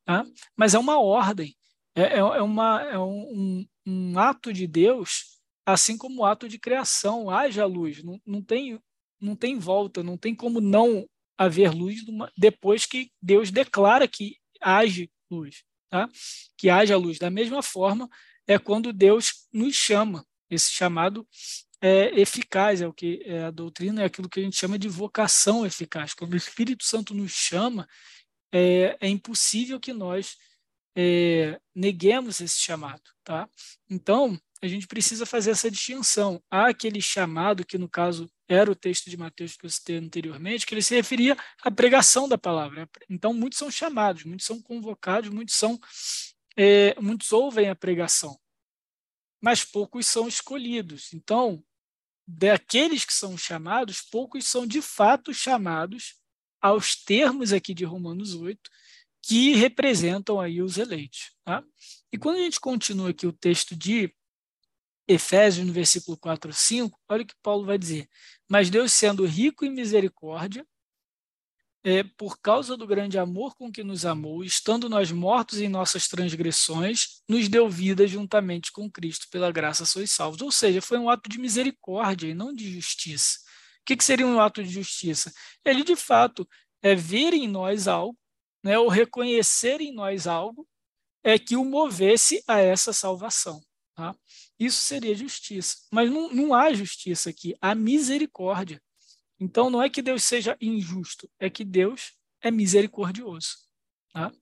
tá? 0.05 0.25
mas 0.55 0.73
é 0.73 0.79
uma 0.79 0.99
ordem, 0.99 1.55
é, 1.95 2.03
é, 2.03 2.17
é 2.17 2.41
uma, 2.41 2.81
é 2.81 2.97
um, 2.97 3.65
um 3.85 4.17
ato 4.17 4.51
de 4.51 4.65
Deus, 4.67 5.39
assim 5.65 5.97
como 5.97 6.21
o 6.21 6.25
ato 6.25 6.47
de 6.49 6.57
criação. 6.57 7.29
Haja 7.29 7.65
luz, 7.65 8.03
não, 8.03 8.19
não, 8.25 8.41
tem, 8.41 8.79
não 9.19 9.35
tem 9.35 9.57
volta, 9.57 10.03
não 10.03 10.17
tem 10.17 10.33
como 10.35 10.59
não 10.59 11.07
haver 11.37 11.71
luz 11.71 12.03
depois 12.37 12.85
que 12.85 13.11
Deus 13.21 13.51
declara 13.51 14.07
que 14.07 14.37
age 14.61 15.11
luz, 15.29 15.63
tá? 15.89 16.09
que 16.57 16.69
haja 16.69 16.97
luz. 16.97 17.19
Da 17.19 17.29
mesma 17.29 17.61
forma, 17.61 18.09
é 18.47 18.57
quando 18.57 18.93
Deus 18.93 19.47
nos 19.51 19.75
chama, 19.75 20.25
esse 20.49 20.71
chamado 20.71 21.27
é 21.81 22.19
eficaz, 22.19 22.81
é 22.81 22.87
o 22.87 22.93
que 22.93 23.21
é 23.25 23.43
a 23.43 23.51
doutrina, 23.51 24.01
é 24.01 24.05
aquilo 24.05 24.29
que 24.29 24.39
a 24.39 24.43
gente 24.43 24.55
chama 24.55 24.79
de 24.79 24.87
vocação 24.87 25.65
eficaz. 25.65 26.13
Quando 26.13 26.33
o 26.33 26.37
Espírito 26.37 26.83
Santo 26.83 27.13
nos 27.13 27.31
chama, 27.31 27.87
é, 28.51 28.97
é 29.01 29.09
impossível 29.09 29.79
que 29.79 29.93
nós 29.93 30.37
é, 30.95 31.59
neguemos 31.73 32.39
esse 32.39 32.59
chamado. 32.59 33.03
Tá? 33.23 33.49
Então, 33.89 34.39
a 34.61 34.67
gente 34.67 34.87
precisa 34.87 35.25
fazer 35.25 35.51
essa 35.51 35.69
distinção. 35.69 36.41
Há 36.49 36.69
aquele 36.69 37.01
chamado, 37.01 37.65
que 37.65 37.77
no 37.77 37.89
caso 37.89 38.29
era 38.47 38.71
o 38.71 38.75
texto 38.75 39.09
de 39.09 39.17
Mateus 39.17 39.57
que 39.57 39.65
eu 39.65 39.69
citei 39.69 39.97
anteriormente, 39.97 40.65
que 40.65 40.73
ele 40.73 40.81
se 40.81 40.95
referia 40.95 41.35
à 41.63 41.71
pregação 41.71 42.27
da 42.27 42.37
palavra. 42.37 42.89
Então, 43.09 43.33
muitos 43.33 43.59
são 43.59 43.69
chamados, 43.69 44.23
muitos 44.23 44.45
são 44.45 44.61
convocados, 44.61 45.29
muitos 45.29 45.55
são 45.55 45.79
é, 46.57 46.99
muitos 47.01 47.33
ouvem 47.33 47.69
a 47.69 47.75
pregação, 47.75 48.39
mas 49.41 49.63
poucos 49.63 50.07
são 50.07 50.27
escolhidos. 50.27 51.13
Então, 51.13 51.61
daqueles 52.25 53.03
que 53.03 53.13
são 53.13 53.37
chamados, 53.37 54.01
poucos 54.01 54.47
são 54.47 54.65
de 54.65 54.81
fato 54.81 55.33
chamados 55.33 56.15
aos 56.61 56.95
termos 56.95 57.51
aqui 57.51 57.73
de 57.73 57.83
Romanos 57.83 58.33
8, 58.33 58.71
que 59.27 59.55
representam 59.55 60.39
aí 60.39 60.61
os 60.61 60.77
eleitos. 60.77 61.31
Tá? 61.43 61.63
E 62.11 62.17
quando 62.17 62.37
a 62.37 62.41
gente 62.41 62.59
continua 62.59 63.09
aqui 63.09 63.25
o 63.25 63.33
texto 63.33 63.75
de 63.75 64.13
Efésios, 65.07 65.65
no 65.65 65.73
versículo 65.73 66.15
4 66.15 66.53
5, 66.53 66.99
olha 67.09 67.23
o 67.23 67.25
que 67.25 67.33
Paulo 67.41 67.65
vai 67.65 67.77
dizer. 67.77 68.07
Mas 68.47 68.69
Deus, 68.69 68.93
sendo 68.93 69.25
rico 69.25 69.65
em 69.65 69.71
misericórdia, 69.71 70.65
é, 71.83 72.03
por 72.03 72.39
causa 72.39 72.77
do 72.77 72.87
grande 72.87 73.17
amor 73.17 73.55
com 73.55 73.71
que 73.71 73.83
nos 73.83 74.05
amou, 74.05 74.43
estando 74.43 74.89
nós 74.89 75.11
mortos 75.11 75.59
em 75.59 75.69
nossas 75.69 76.07
transgressões, 76.07 77.21
nos 77.27 77.47
deu 77.47 77.69
vida 77.69 78.07
juntamente 78.07 78.71
com 78.71 78.89
Cristo, 78.89 79.27
pela 79.31 79.51
graça 79.51 79.85
sois 79.85 80.11
salvos. 80.11 80.41
Ou 80.41 80.51
seja, 80.51 80.81
foi 80.81 80.97
um 80.99 81.09
ato 81.09 81.29
de 81.29 81.39
misericórdia 81.39 82.27
e 82.27 82.33
não 82.33 82.53
de 82.53 82.71
justiça. 82.71 83.39
O 83.81 83.85
que, 83.85 83.95
que 83.95 84.03
seria 84.03 84.25
um 84.25 84.39
ato 84.39 84.63
de 84.63 84.69
justiça? 84.69 85.31
Ele, 85.63 85.83
de 85.83 85.95
fato, 85.95 86.47
é 86.81 86.95
ver 86.95 87.33
em 87.33 87.47
nós 87.47 87.87
algo 87.87 88.17
né, 88.65 88.79
ou 88.79 88.87
reconhecer 88.87 89.79
em 89.79 89.93
nós 89.93 90.25
algo 90.25 90.67
é 91.23 91.37
que 91.37 91.55
o 91.55 91.63
movesse 91.63 92.43
a 92.47 92.59
essa 92.59 92.91
salvação. 92.91 93.63
Tá? 93.93 94.15
Isso 94.59 94.81
seria 94.81 95.13
justiça. 95.13 95.77
Mas 95.91 96.09
não, 96.09 96.33
não 96.33 96.51
há 96.51 96.73
justiça 96.73 97.29
aqui, 97.29 97.55
há 97.61 97.75
misericórdia. 97.75 98.81
Então 99.39 99.69
não 99.69 99.83
é 99.83 99.89
que 99.89 100.01
Deus 100.01 100.23
seja 100.23 100.57
injusto, 100.59 101.29
é 101.39 101.47
que 101.47 101.63
Deus 101.63 102.13
é 102.41 102.49
misericordioso. 102.49 103.49
Tá? 104.11 104.33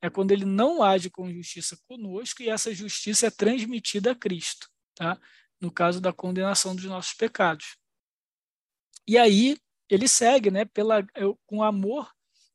É 0.00 0.08
quando 0.08 0.30
ele 0.30 0.44
não 0.44 0.80
age 0.80 1.10
com 1.10 1.32
justiça 1.32 1.76
conosco 1.88 2.40
e 2.40 2.48
essa 2.48 2.72
justiça 2.72 3.26
é 3.26 3.30
transmitida 3.30 4.12
a 4.12 4.14
Cristo, 4.14 4.68
tá? 4.94 5.20
no 5.60 5.72
caso 5.72 6.00
da 6.00 6.12
condenação 6.12 6.76
dos 6.76 6.84
nossos 6.84 7.14
pecados. 7.14 7.76
E 9.08 9.18
aí 9.18 9.58
ele 9.90 10.06
segue 10.06 10.52
né, 10.52 10.64
pela, 10.66 11.04
com 11.46 11.64
amor 11.64 12.08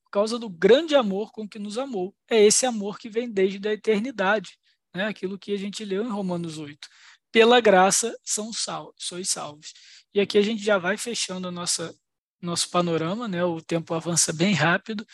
por 0.08 0.12
causa 0.12 0.40
do 0.40 0.50
grande 0.50 0.96
amor 0.96 1.32
com 1.32 1.48
que 1.48 1.60
nos 1.60 1.78
amou. 1.78 2.16
É 2.30 2.42
esse 2.42 2.66
amor 2.66 2.98
que 2.98 3.10
vem 3.10 3.30
desde 3.30 3.68
a 3.68 3.74
eternidade, 3.74 4.58
né? 4.96 5.06
aquilo 5.06 5.38
que 5.38 5.54
a 5.54 5.58
gente 5.58 5.84
leu 5.84 6.04
em 6.04 6.10
Romanos 6.10 6.58
8. 6.58 6.88
Pela 7.32 7.60
graça 7.60 8.18
são 8.24 8.54
salvos, 8.54 8.96
sois 8.98 9.30
salvos. 9.30 9.74
E 10.14 10.22
aqui 10.22 10.38
a 10.38 10.42
gente 10.42 10.64
já 10.64 10.78
vai 10.78 10.98
fechando 10.98 11.50
a 11.50 11.52
nossa 11.52 11.94
nosso 12.42 12.70
panorama, 12.70 13.28
né? 13.28 13.44
O 13.44 13.62
tempo 13.62 13.94
avança 13.94 14.32
bem 14.32 14.54
rápido. 14.54 15.06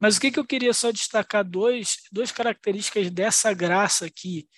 Mas 0.00 0.16
o 0.16 0.20
que, 0.20 0.30
que 0.30 0.38
eu 0.38 0.46
queria 0.46 0.72
só 0.72 0.92
destacar 0.92 1.44
dois, 1.44 1.98
duas 2.10 2.30
características 2.30 3.10
dessa 3.10 3.52
graça 3.52 4.06
aqui 4.06 4.48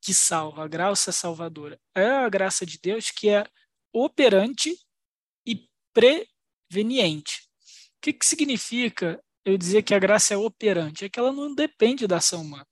que 0.00 0.14
salva, 0.14 0.64
a 0.64 0.68
graça 0.68 1.10
salvadora. 1.10 1.80
É 1.94 2.06
a 2.06 2.28
graça 2.28 2.64
de 2.64 2.78
Deus 2.78 3.10
que 3.10 3.30
é 3.30 3.44
operante 3.92 4.76
e 5.44 5.66
preveniente. 5.92 7.48
O 7.96 8.00
que, 8.02 8.12
que 8.12 8.26
significa 8.26 9.20
eu 9.44 9.56
dizer 9.56 9.82
que 9.82 9.94
a 9.94 9.98
graça 9.98 10.34
é 10.34 10.36
operante, 10.36 11.04
é 11.04 11.08
que 11.08 11.18
ela 11.18 11.32
não 11.32 11.54
depende 11.54 12.06
da 12.06 12.18
ação 12.18 12.42
humana. 12.42 12.66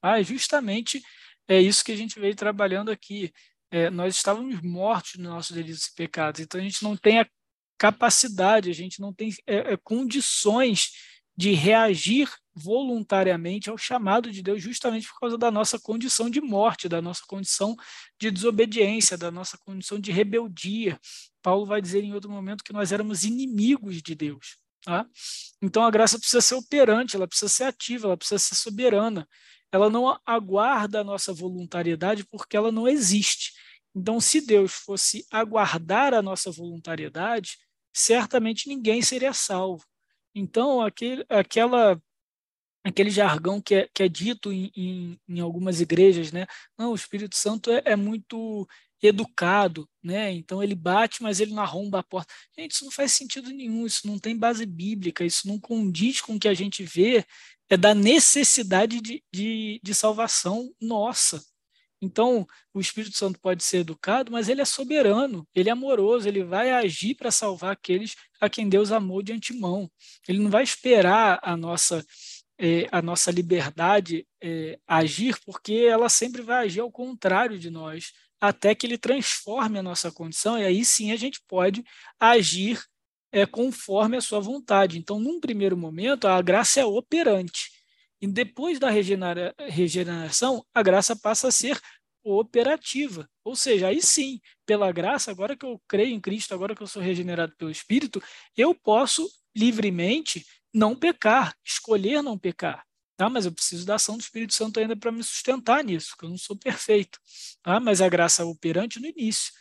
Ah, 0.00 0.22
justamente 0.22 1.02
é 1.48 1.60
isso 1.60 1.84
que 1.84 1.92
a 1.92 1.96
gente 1.96 2.18
veio 2.18 2.34
trabalhando 2.34 2.90
aqui. 2.90 3.32
É, 3.70 3.90
nós 3.90 4.16
estávamos 4.16 4.60
mortos 4.62 5.14
nos 5.16 5.28
nossos 5.28 5.56
delitos 5.56 5.86
e 5.86 5.94
pecados, 5.94 6.40
então 6.40 6.60
a 6.60 6.62
gente 6.62 6.82
não 6.82 6.96
tem 6.96 7.20
a 7.20 7.26
capacidade, 7.78 8.70
a 8.70 8.74
gente 8.74 9.00
não 9.00 9.12
tem 9.12 9.30
é, 9.46 9.72
é, 9.72 9.76
condições 9.76 10.90
de 11.36 11.52
reagir 11.52 12.28
voluntariamente 12.54 13.70
ao 13.70 13.78
chamado 13.78 14.30
de 14.30 14.42
Deus, 14.42 14.62
justamente 14.62 15.08
por 15.08 15.18
causa 15.18 15.38
da 15.38 15.50
nossa 15.50 15.80
condição 15.80 16.28
de 16.28 16.40
morte, 16.40 16.88
da 16.88 17.00
nossa 17.00 17.22
condição 17.26 17.74
de 18.20 18.30
desobediência, 18.30 19.16
da 19.16 19.30
nossa 19.30 19.56
condição 19.58 19.98
de 19.98 20.12
rebeldia. 20.12 21.00
Paulo 21.40 21.64
vai 21.64 21.80
dizer 21.80 22.04
em 22.04 22.12
outro 22.12 22.30
momento 22.30 22.62
que 22.62 22.72
nós 22.72 22.92
éramos 22.92 23.24
inimigos 23.24 24.02
de 24.02 24.14
Deus. 24.14 24.61
Tá? 24.84 25.06
Então 25.60 25.84
a 25.84 25.90
graça 25.90 26.18
precisa 26.18 26.40
ser 26.40 26.54
operante, 26.56 27.14
ela 27.14 27.28
precisa 27.28 27.48
ser 27.48 27.64
ativa, 27.64 28.08
ela 28.08 28.16
precisa 28.16 28.38
ser 28.38 28.54
soberana. 28.54 29.28
Ela 29.70 29.88
não 29.88 30.18
aguarda 30.26 31.00
a 31.00 31.04
nossa 31.04 31.32
voluntariedade 31.32 32.26
porque 32.26 32.56
ela 32.56 32.70
não 32.70 32.86
existe. 32.86 33.52
Então, 33.94 34.20
se 34.20 34.40
Deus 34.40 34.72
fosse 34.72 35.24
aguardar 35.30 36.14
a 36.14 36.22
nossa 36.22 36.50
voluntariedade, 36.50 37.58
certamente 37.92 38.68
ninguém 38.68 39.02
seria 39.02 39.32
salvo. 39.32 39.84
Então, 40.34 40.80
aquele, 40.80 41.24
aquela, 41.28 42.00
aquele 42.82 43.10
jargão 43.10 43.60
que 43.60 43.74
é, 43.74 43.88
que 43.92 44.02
é 44.02 44.08
dito 44.08 44.52
em, 44.52 44.70
em, 44.74 45.20
em, 45.28 45.40
algumas 45.40 45.80
igrejas, 45.80 46.32
né? 46.32 46.46
Não, 46.78 46.92
o 46.92 46.94
Espírito 46.94 47.36
Santo 47.36 47.70
é, 47.70 47.82
é 47.84 47.96
muito 47.96 48.66
educado, 49.02 49.88
né? 50.02 50.32
Então 50.32 50.62
ele 50.62 50.74
bate, 50.74 51.22
mas 51.22 51.40
ele 51.40 51.52
não 51.52 51.62
arromba 51.62 51.98
a 51.98 52.02
porta. 52.02 52.32
Gente, 52.56 52.72
isso 52.72 52.84
não 52.84 52.92
faz 52.92 53.12
sentido 53.12 53.50
nenhum, 53.50 53.84
isso 53.84 54.06
não 54.06 54.18
tem 54.18 54.36
base 54.36 54.64
bíblica, 54.64 55.24
isso 55.24 55.48
não 55.48 55.58
condiz 55.58 56.20
com 56.20 56.36
o 56.36 56.40
que 56.40 56.48
a 56.48 56.54
gente 56.54 56.84
vê 56.84 57.26
é 57.72 57.76
da 57.76 57.94
necessidade 57.94 59.00
de, 59.00 59.24
de, 59.32 59.80
de 59.82 59.94
salvação 59.94 60.70
nossa. 60.78 61.42
Então, 62.02 62.46
o 62.74 62.80
Espírito 62.80 63.16
Santo 63.16 63.38
pode 63.40 63.64
ser 63.64 63.78
educado, 63.78 64.30
mas 64.30 64.48
ele 64.48 64.60
é 64.60 64.64
soberano, 64.64 65.46
ele 65.54 65.70
é 65.70 65.72
amoroso, 65.72 66.28
ele 66.28 66.44
vai 66.44 66.70
agir 66.70 67.14
para 67.14 67.30
salvar 67.30 67.72
aqueles 67.72 68.14
a 68.40 68.50
quem 68.50 68.68
Deus 68.68 68.92
amou 68.92 69.22
de 69.22 69.32
antemão. 69.32 69.90
Ele 70.28 70.40
não 70.40 70.50
vai 70.50 70.64
esperar 70.64 71.38
a 71.42 71.56
nossa, 71.56 72.04
eh, 72.58 72.88
a 72.92 73.00
nossa 73.00 73.30
liberdade 73.30 74.26
eh, 74.42 74.78
agir, 74.86 75.38
porque 75.46 75.72
ela 75.88 76.08
sempre 76.10 76.42
vai 76.42 76.66
agir 76.66 76.80
ao 76.80 76.90
contrário 76.90 77.58
de 77.58 77.70
nós, 77.70 78.12
até 78.42 78.74
que 78.74 78.84
ele 78.84 78.98
transforme 78.98 79.78
a 79.78 79.82
nossa 79.84 80.10
condição, 80.10 80.58
e 80.58 80.64
aí 80.64 80.84
sim 80.84 81.12
a 81.12 81.16
gente 81.16 81.40
pode 81.46 81.84
agir 82.18 82.82
eh, 83.30 83.46
conforme 83.46 84.16
a 84.16 84.20
sua 84.20 84.40
vontade. 84.40 84.98
Então, 84.98 85.20
num 85.20 85.38
primeiro 85.38 85.76
momento, 85.76 86.26
a 86.26 86.42
graça 86.42 86.80
é 86.80 86.84
operante 86.84 87.70
e 88.20 88.26
depois 88.26 88.80
da 88.80 88.90
regenera 88.90 89.54
regeneração, 89.58 90.64
a 90.74 90.82
graça 90.82 91.14
passa 91.16 91.48
a 91.48 91.52
ser 91.52 91.80
operativa. 92.24 93.28
Ou 93.44 93.56
seja, 93.56 93.88
aí 93.88 94.02
sim, 94.02 94.40
pela 94.66 94.90
graça, 94.90 95.30
agora 95.30 95.56
que 95.56 95.66
eu 95.66 95.80
creio 95.88 96.14
em 96.14 96.20
Cristo, 96.20 96.52
agora 96.52 96.74
que 96.74 96.82
eu 96.82 96.86
sou 96.86 97.02
regenerado 97.02 97.54
pelo 97.56 97.70
Espírito, 97.70 98.22
eu 98.56 98.74
posso 98.74 99.28
livremente 99.56 100.44
não 100.74 100.96
pecar, 100.96 101.54
escolher 101.64 102.22
não 102.22 102.38
pecar. 102.38 102.84
Tá? 103.16 103.28
Mas 103.28 103.46
eu 103.46 103.52
preciso 103.52 103.86
da 103.86 103.96
ação 103.96 104.16
do 104.16 104.22
Espírito 104.22 104.54
Santo 104.54 104.80
ainda 104.80 104.96
para 104.96 105.12
me 105.12 105.22
sustentar 105.22 105.84
nisso, 105.84 106.10
porque 106.10 106.26
eu 106.26 106.30
não 106.30 106.38
sou 106.38 106.56
perfeito. 106.56 107.18
Tá? 107.62 107.78
Mas 107.78 108.00
a 108.00 108.08
graça 108.08 108.44
operante 108.44 109.00
no 109.00 109.06
início. 109.06 109.52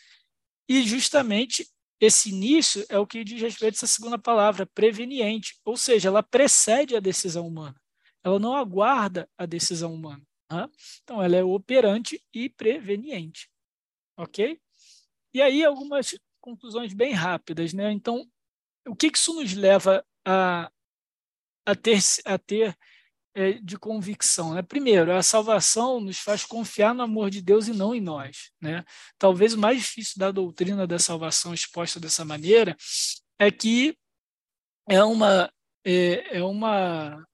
E 0.67 0.83
justamente 0.83 1.69
esse 1.99 2.29
início 2.29 2.85
é 2.89 2.97
o 2.97 3.05
que 3.05 3.23
diz 3.23 3.41
respeito 3.41 3.75
a 3.75 3.77
essa 3.77 3.87
segunda 3.87 4.17
palavra, 4.17 4.65
preveniente, 4.65 5.59
ou 5.63 5.77
seja, 5.77 6.07
ela 6.07 6.23
precede 6.23 6.95
a 6.95 6.99
decisão 6.99 7.47
humana 7.47 7.79
ela 8.23 8.39
não 8.39 8.55
aguarda 8.55 9.29
a 9.37 9.45
decisão 9.45 9.93
humana. 9.93 10.21
Tá? 10.47 10.69
Então, 11.03 11.21
ela 11.21 11.35
é 11.35 11.43
operante 11.43 12.23
e 12.33 12.49
preveniente. 12.49 13.49
Ok? 14.17 14.59
E 15.33 15.41
aí, 15.41 15.63
algumas 15.63 16.17
conclusões 16.39 16.93
bem 16.93 17.13
rápidas. 17.13 17.73
Né? 17.73 17.91
Então, 17.91 18.29
o 18.87 18.95
que, 18.95 19.09
que 19.09 19.17
isso 19.17 19.33
nos 19.33 19.53
leva 19.53 20.05
a, 20.25 20.71
a 21.65 21.75
ter, 21.75 21.99
a 22.25 22.37
ter 22.37 22.77
de 23.63 23.77
convicção? 23.77 24.53
Né? 24.53 24.61
Primeiro, 24.61 25.13
a 25.15 25.23
salvação 25.23 25.99
nos 25.99 26.19
faz 26.19 26.45
confiar 26.45 26.93
no 26.93 27.03
amor 27.03 27.29
de 27.29 27.41
Deus 27.41 27.67
e 27.67 27.73
não 27.73 27.95
em 27.95 28.01
nós. 28.01 28.51
Né? 28.61 28.83
Talvez 29.17 29.53
o 29.53 29.59
mais 29.59 29.77
difícil 29.81 30.15
da 30.17 30.31
doutrina 30.31 30.85
da 30.85 30.99
salvação 30.99 31.53
exposta 31.53 31.99
dessa 31.99 32.25
maneira 32.25 32.75
é 33.39 33.49
que 33.49 33.95
é 34.89 35.03
uma, 35.03 35.51
é, 35.85 36.37
é 36.37 36.43
uma 36.43 37.25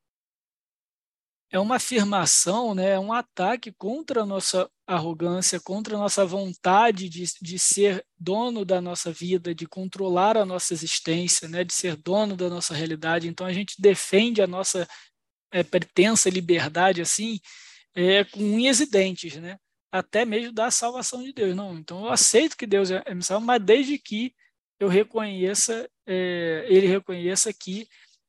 é 1.49 1.57
uma 1.59 1.77
afirmação, 1.77 2.75
né, 2.75 2.91
é 2.91 2.99
um 2.99 3.13
ataque 3.13 3.71
contra 3.71 4.23
a 4.23 4.25
nossa 4.25 4.69
arrogância, 4.85 5.59
contra 5.59 5.95
a 5.95 5.99
nossa 5.99 6.25
vontade 6.25 7.07
de, 7.07 7.23
de 7.41 7.57
ser 7.57 8.05
dono 8.19 8.65
da 8.65 8.81
nossa 8.81 9.11
vida, 9.11 9.55
de 9.55 9.65
controlar 9.65 10.37
a 10.37 10.45
nossa 10.45 10.73
existência, 10.73 11.47
né, 11.47 11.63
de 11.63 11.73
ser 11.73 11.95
dono 11.95 12.35
da 12.35 12.49
nossa 12.49 12.73
realidade. 12.73 13.27
Então 13.27 13.47
a 13.47 13.53
gente 13.53 13.81
defende 13.81 14.41
a 14.41 14.47
nossa 14.47 14.85
é, 15.51 15.63
pertença 15.63 16.29
liberdade 16.29 17.01
assim, 17.01 17.39
é, 17.95 18.23
com 18.23 18.39
unhas 18.39 18.79
e 18.79 18.89
dentes, 18.89 19.35
né, 19.37 19.57
até 19.91 20.25
mesmo 20.25 20.51
da 20.51 20.69
salvação 20.71 21.23
de 21.23 21.33
Deus. 21.33 21.55
Não, 21.55 21.77
então 21.77 22.05
eu 22.05 22.11
aceito 22.11 22.57
que 22.57 22.67
Deus 22.67 22.91
é, 22.91 23.01
é 23.05 23.13
me 23.13 23.23
salva, 23.23 23.45
mas 23.45 23.63
desde 23.63 23.97
que 23.97 24.33
eu 24.79 24.87
reconheça, 24.87 25.89
é, 26.05 26.65
ele 26.69 26.87
reconheça 26.87 27.51
que 27.51 27.87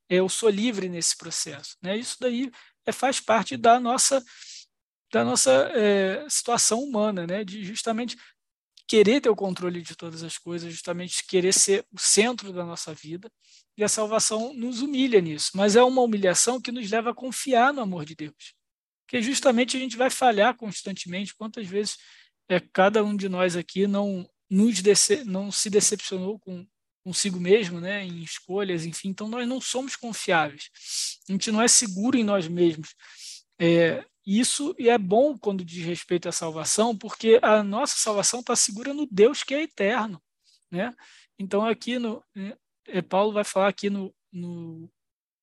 eu 0.08 0.28
sou 0.28 0.48
livre 0.48 0.88
nesse 0.88 1.16
processo. 1.16 1.76
Né? 1.82 1.96
Isso 1.96 2.16
daí 2.20 2.50
é, 2.86 2.92
faz 2.92 3.20
parte 3.20 3.56
da 3.56 3.78
nossa, 3.78 4.24
da 5.12 5.24
nossa 5.24 5.70
é, 5.74 6.26
situação 6.28 6.82
humana, 6.82 7.26
né? 7.26 7.44
de 7.44 7.64
justamente 7.64 8.16
querer 8.88 9.20
ter 9.20 9.28
o 9.28 9.36
controle 9.36 9.82
de 9.82 9.94
todas 9.94 10.22
as 10.22 10.38
coisas, 10.38 10.72
justamente 10.72 11.24
querer 11.26 11.52
ser 11.52 11.84
o 11.92 12.00
centro 12.00 12.52
da 12.52 12.64
nossa 12.64 12.94
vida. 12.94 13.30
E 13.76 13.84
a 13.84 13.88
salvação 13.88 14.52
nos 14.54 14.80
humilha 14.80 15.20
nisso, 15.20 15.52
mas 15.54 15.76
é 15.76 15.82
uma 15.82 16.02
humilhação 16.02 16.60
que 16.60 16.72
nos 16.72 16.90
leva 16.90 17.10
a 17.10 17.14
confiar 17.14 17.72
no 17.72 17.82
amor 17.82 18.04
de 18.04 18.16
Deus. 18.16 18.54
Porque 19.06 19.22
justamente 19.22 19.76
a 19.76 19.80
gente 19.80 19.96
vai 19.96 20.10
falhar 20.10 20.56
constantemente. 20.56 21.34
Quantas 21.34 21.66
vezes 21.66 21.96
é, 22.48 22.58
cada 22.58 23.04
um 23.04 23.14
de 23.14 23.28
nós 23.28 23.56
aqui 23.56 23.86
não, 23.86 24.28
nos 24.50 24.82
dece 24.82 25.22
não 25.24 25.52
se 25.52 25.70
decepcionou 25.70 26.38
com, 26.40 26.66
consigo 27.04 27.38
mesmo, 27.38 27.80
né, 27.80 28.04
em 28.04 28.22
escolhas, 28.22 28.84
enfim. 28.84 29.08
Então, 29.08 29.28
nós 29.28 29.46
não 29.46 29.60
somos 29.60 29.96
confiáveis. 29.96 30.70
A 31.28 31.32
gente 31.32 31.50
não 31.52 31.62
é 31.62 31.68
seguro 31.68 32.18
em 32.18 32.24
nós 32.24 32.48
mesmos. 32.48 32.94
É, 33.60 34.04
isso 34.28 34.74
e 34.78 34.90
é 34.90 34.98
bom 34.98 35.38
quando 35.38 35.64
diz 35.64 35.84
respeito 35.86 36.28
à 36.28 36.32
salvação, 36.32 36.96
porque 36.96 37.38
a 37.42 37.62
nossa 37.62 37.96
salvação 37.96 38.40
está 38.40 38.54
segura 38.54 38.92
no 38.92 39.06
Deus 39.10 39.42
que 39.42 39.54
é 39.54 39.62
eterno, 39.62 40.20
né? 40.70 40.94
Então 41.38 41.64
aqui 41.64 41.98
no 41.98 42.22
né, 42.34 42.54
é, 42.86 43.00
Paulo 43.00 43.32
vai 43.32 43.44
falar 43.44 43.68
aqui 43.68 43.88
no, 43.88 44.14
no 44.30 44.90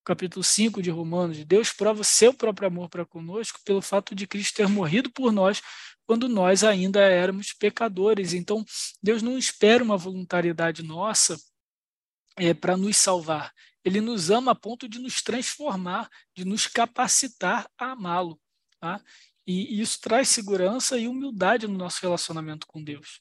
capítulo 0.03 0.43
5 0.43 0.83
de 0.83 0.91
Romanos, 0.91 1.43
Deus 1.45 1.73
prova 1.73 2.03
seu 2.03 2.31
próprio 2.31 2.67
amor 2.67 2.87
para 2.89 3.05
conosco 3.05 3.59
pelo 3.65 3.81
fato 3.81 4.13
de 4.13 4.27
Cristo 4.27 4.57
ter 4.57 4.67
morrido 4.67 5.11
por 5.11 5.31
nós 5.31 5.63
quando 6.05 6.29
nós 6.29 6.63
ainda 6.63 7.01
éramos 7.01 7.53
pecadores. 7.53 8.33
Então, 8.33 8.63
Deus 9.01 9.23
não 9.23 9.37
espera 9.37 9.83
uma 9.83 9.97
voluntariedade 9.97 10.83
nossa 10.83 11.35
é, 12.37 12.53
para 12.53 12.77
nos 12.77 12.97
salvar. 12.97 13.51
Ele 13.83 14.01
nos 14.01 14.29
ama 14.29 14.51
a 14.51 14.55
ponto 14.55 14.87
de 14.87 14.99
nos 14.99 15.21
transformar, 15.21 16.09
de 16.35 16.45
nos 16.45 16.67
capacitar 16.67 17.67
a 17.77 17.91
amá-lo. 17.91 18.39
Tá? 18.85 19.01
E 19.47 19.81
isso 19.81 19.99
traz 19.99 20.29
segurança 20.29 20.95
e 20.95 21.07
humildade 21.07 21.67
no 21.67 21.75
nosso 21.75 21.99
relacionamento 22.03 22.67
com 22.67 22.83
Deus. 22.83 23.19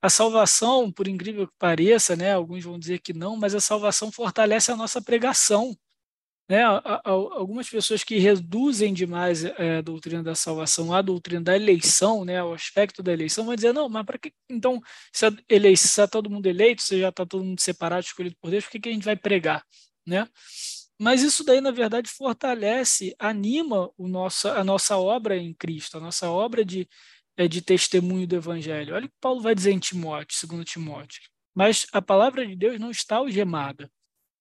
A 0.00 0.08
salvação, 0.08 0.90
por 0.90 1.06
incrível 1.06 1.46
que 1.46 1.52
pareça, 1.58 2.16
né, 2.16 2.32
alguns 2.32 2.64
vão 2.64 2.78
dizer 2.78 3.00
que 3.00 3.12
não, 3.12 3.36
mas 3.36 3.54
a 3.54 3.60
salvação 3.60 4.10
fortalece 4.10 4.72
a 4.72 4.76
nossa 4.76 5.02
pregação. 5.02 5.76
Né? 6.48 6.62
Algumas 7.04 7.68
pessoas 7.68 8.02
que 8.02 8.18
reduzem 8.18 8.94
demais 8.94 9.44
é, 9.44 9.78
a 9.78 9.82
doutrina 9.82 10.22
da 10.22 10.34
salvação 10.34 10.92
à 10.92 11.02
doutrina 11.02 11.42
da 11.42 11.56
eleição, 11.56 12.24
né, 12.24 12.42
o 12.42 12.54
aspecto 12.54 13.02
da 13.02 13.12
eleição, 13.12 13.44
vão 13.44 13.54
dizer, 13.54 13.74
não, 13.74 13.90
mas 13.90 14.06
para 14.06 14.18
que 14.18 14.32
então, 14.50 14.80
se 15.12 15.26
está 15.70 16.08
todo 16.08 16.30
mundo 16.30 16.46
eleito, 16.46 16.82
se 16.82 16.98
já 16.98 17.10
está 17.10 17.26
todo 17.26 17.44
mundo 17.44 17.60
separado, 17.60 18.06
escolhido 18.06 18.36
por 18.40 18.50
Deus, 18.50 18.64
por 18.64 18.70
que, 18.70 18.80
que 18.80 18.88
a 18.88 18.92
gente 18.92 19.04
vai 19.04 19.16
pregar? 19.16 19.62
Né? 20.06 20.26
Mas 20.98 21.22
isso 21.22 21.44
daí, 21.44 21.60
na 21.60 21.70
verdade, 21.70 22.08
fortalece, 22.10 23.14
anima 23.18 23.90
o 23.98 24.06
nosso, 24.06 24.48
a 24.48 24.62
nossa 24.62 24.96
obra 24.96 25.36
em 25.36 25.52
Cristo, 25.52 25.98
a 25.98 26.00
nossa 26.00 26.30
obra 26.30 26.64
de, 26.64 26.88
é, 27.36 27.48
de 27.48 27.60
testemunho 27.60 28.26
do 28.26 28.36
Evangelho. 28.36 28.94
Olha 28.94 29.06
o 29.06 29.08
que 29.08 29.14
Paulo 29.20 29.40
vai 29.40 29.54
dizer 29.54 29.72
em 29.72 29.78
Timóteo, 29.78 30.36
segundo 30.36 30.64
Timóteo. 30.64 31.20
Mas 31.54 31.86
a 31.92 32.00
palavra 32.00 32.46
de 32.46 32.54
Deus 32.56 32.78
não 32.80 32.90
está 32.90 33.16
algemada, 33.16 33.90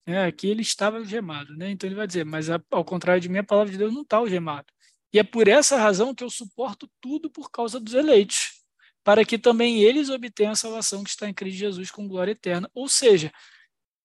é, 0.06 0.26
aqui 0.26 0.48
ele 0.48 0.62
estava 0.62 0.98
algemado, 0.98 1.56
né? 1.56 1.72
Então 1.72 1.88
ele 1.88 1.96
vai 1.96 2.06
dizer, 2.06 2.26
mas 2.26 2.48
ao 2.50 2.84
contrário 2.84 3.22
de 3.22 3.30
mim, 3.30 3.38
a 3.38 3.44
palavra 3.44 3.72
de 3.72 3.78
Deus 3.78 3.94
não 3.94 4.02
está 4.02 4.18
algemada. 4.18 4.66
E 5.14 5.20
é 5.20 5.24
por 5.24 5.48
essa 5.48 5.78
razão 5.78 6.14
que 6.14 6.24
eu 6.24 6.30
suporto 6.30 6.90
tudo 7.00 7.30
por 7.30 7.50
causa 7.50 7.80
dos 7.80 7.94
eleitos, 7.94 8.64
para 9.04 9.24
que 9.24 9.38
também 9.38 9.82
eles 9.82 10.10
obtenham 10.10 10.52
a 10.52 10.56
salvação 10.56 11.04
que 11.04 11.10
está 11.10 11.30
em 11.30 11.34
Cristo 11.34 11.58
Jesus 11.58 11.92
com 11.92 12.08
glória 12.08 12.32
eterna. 12.32 12.70
Ou 12.74 12.88
seja, 12.90 13.32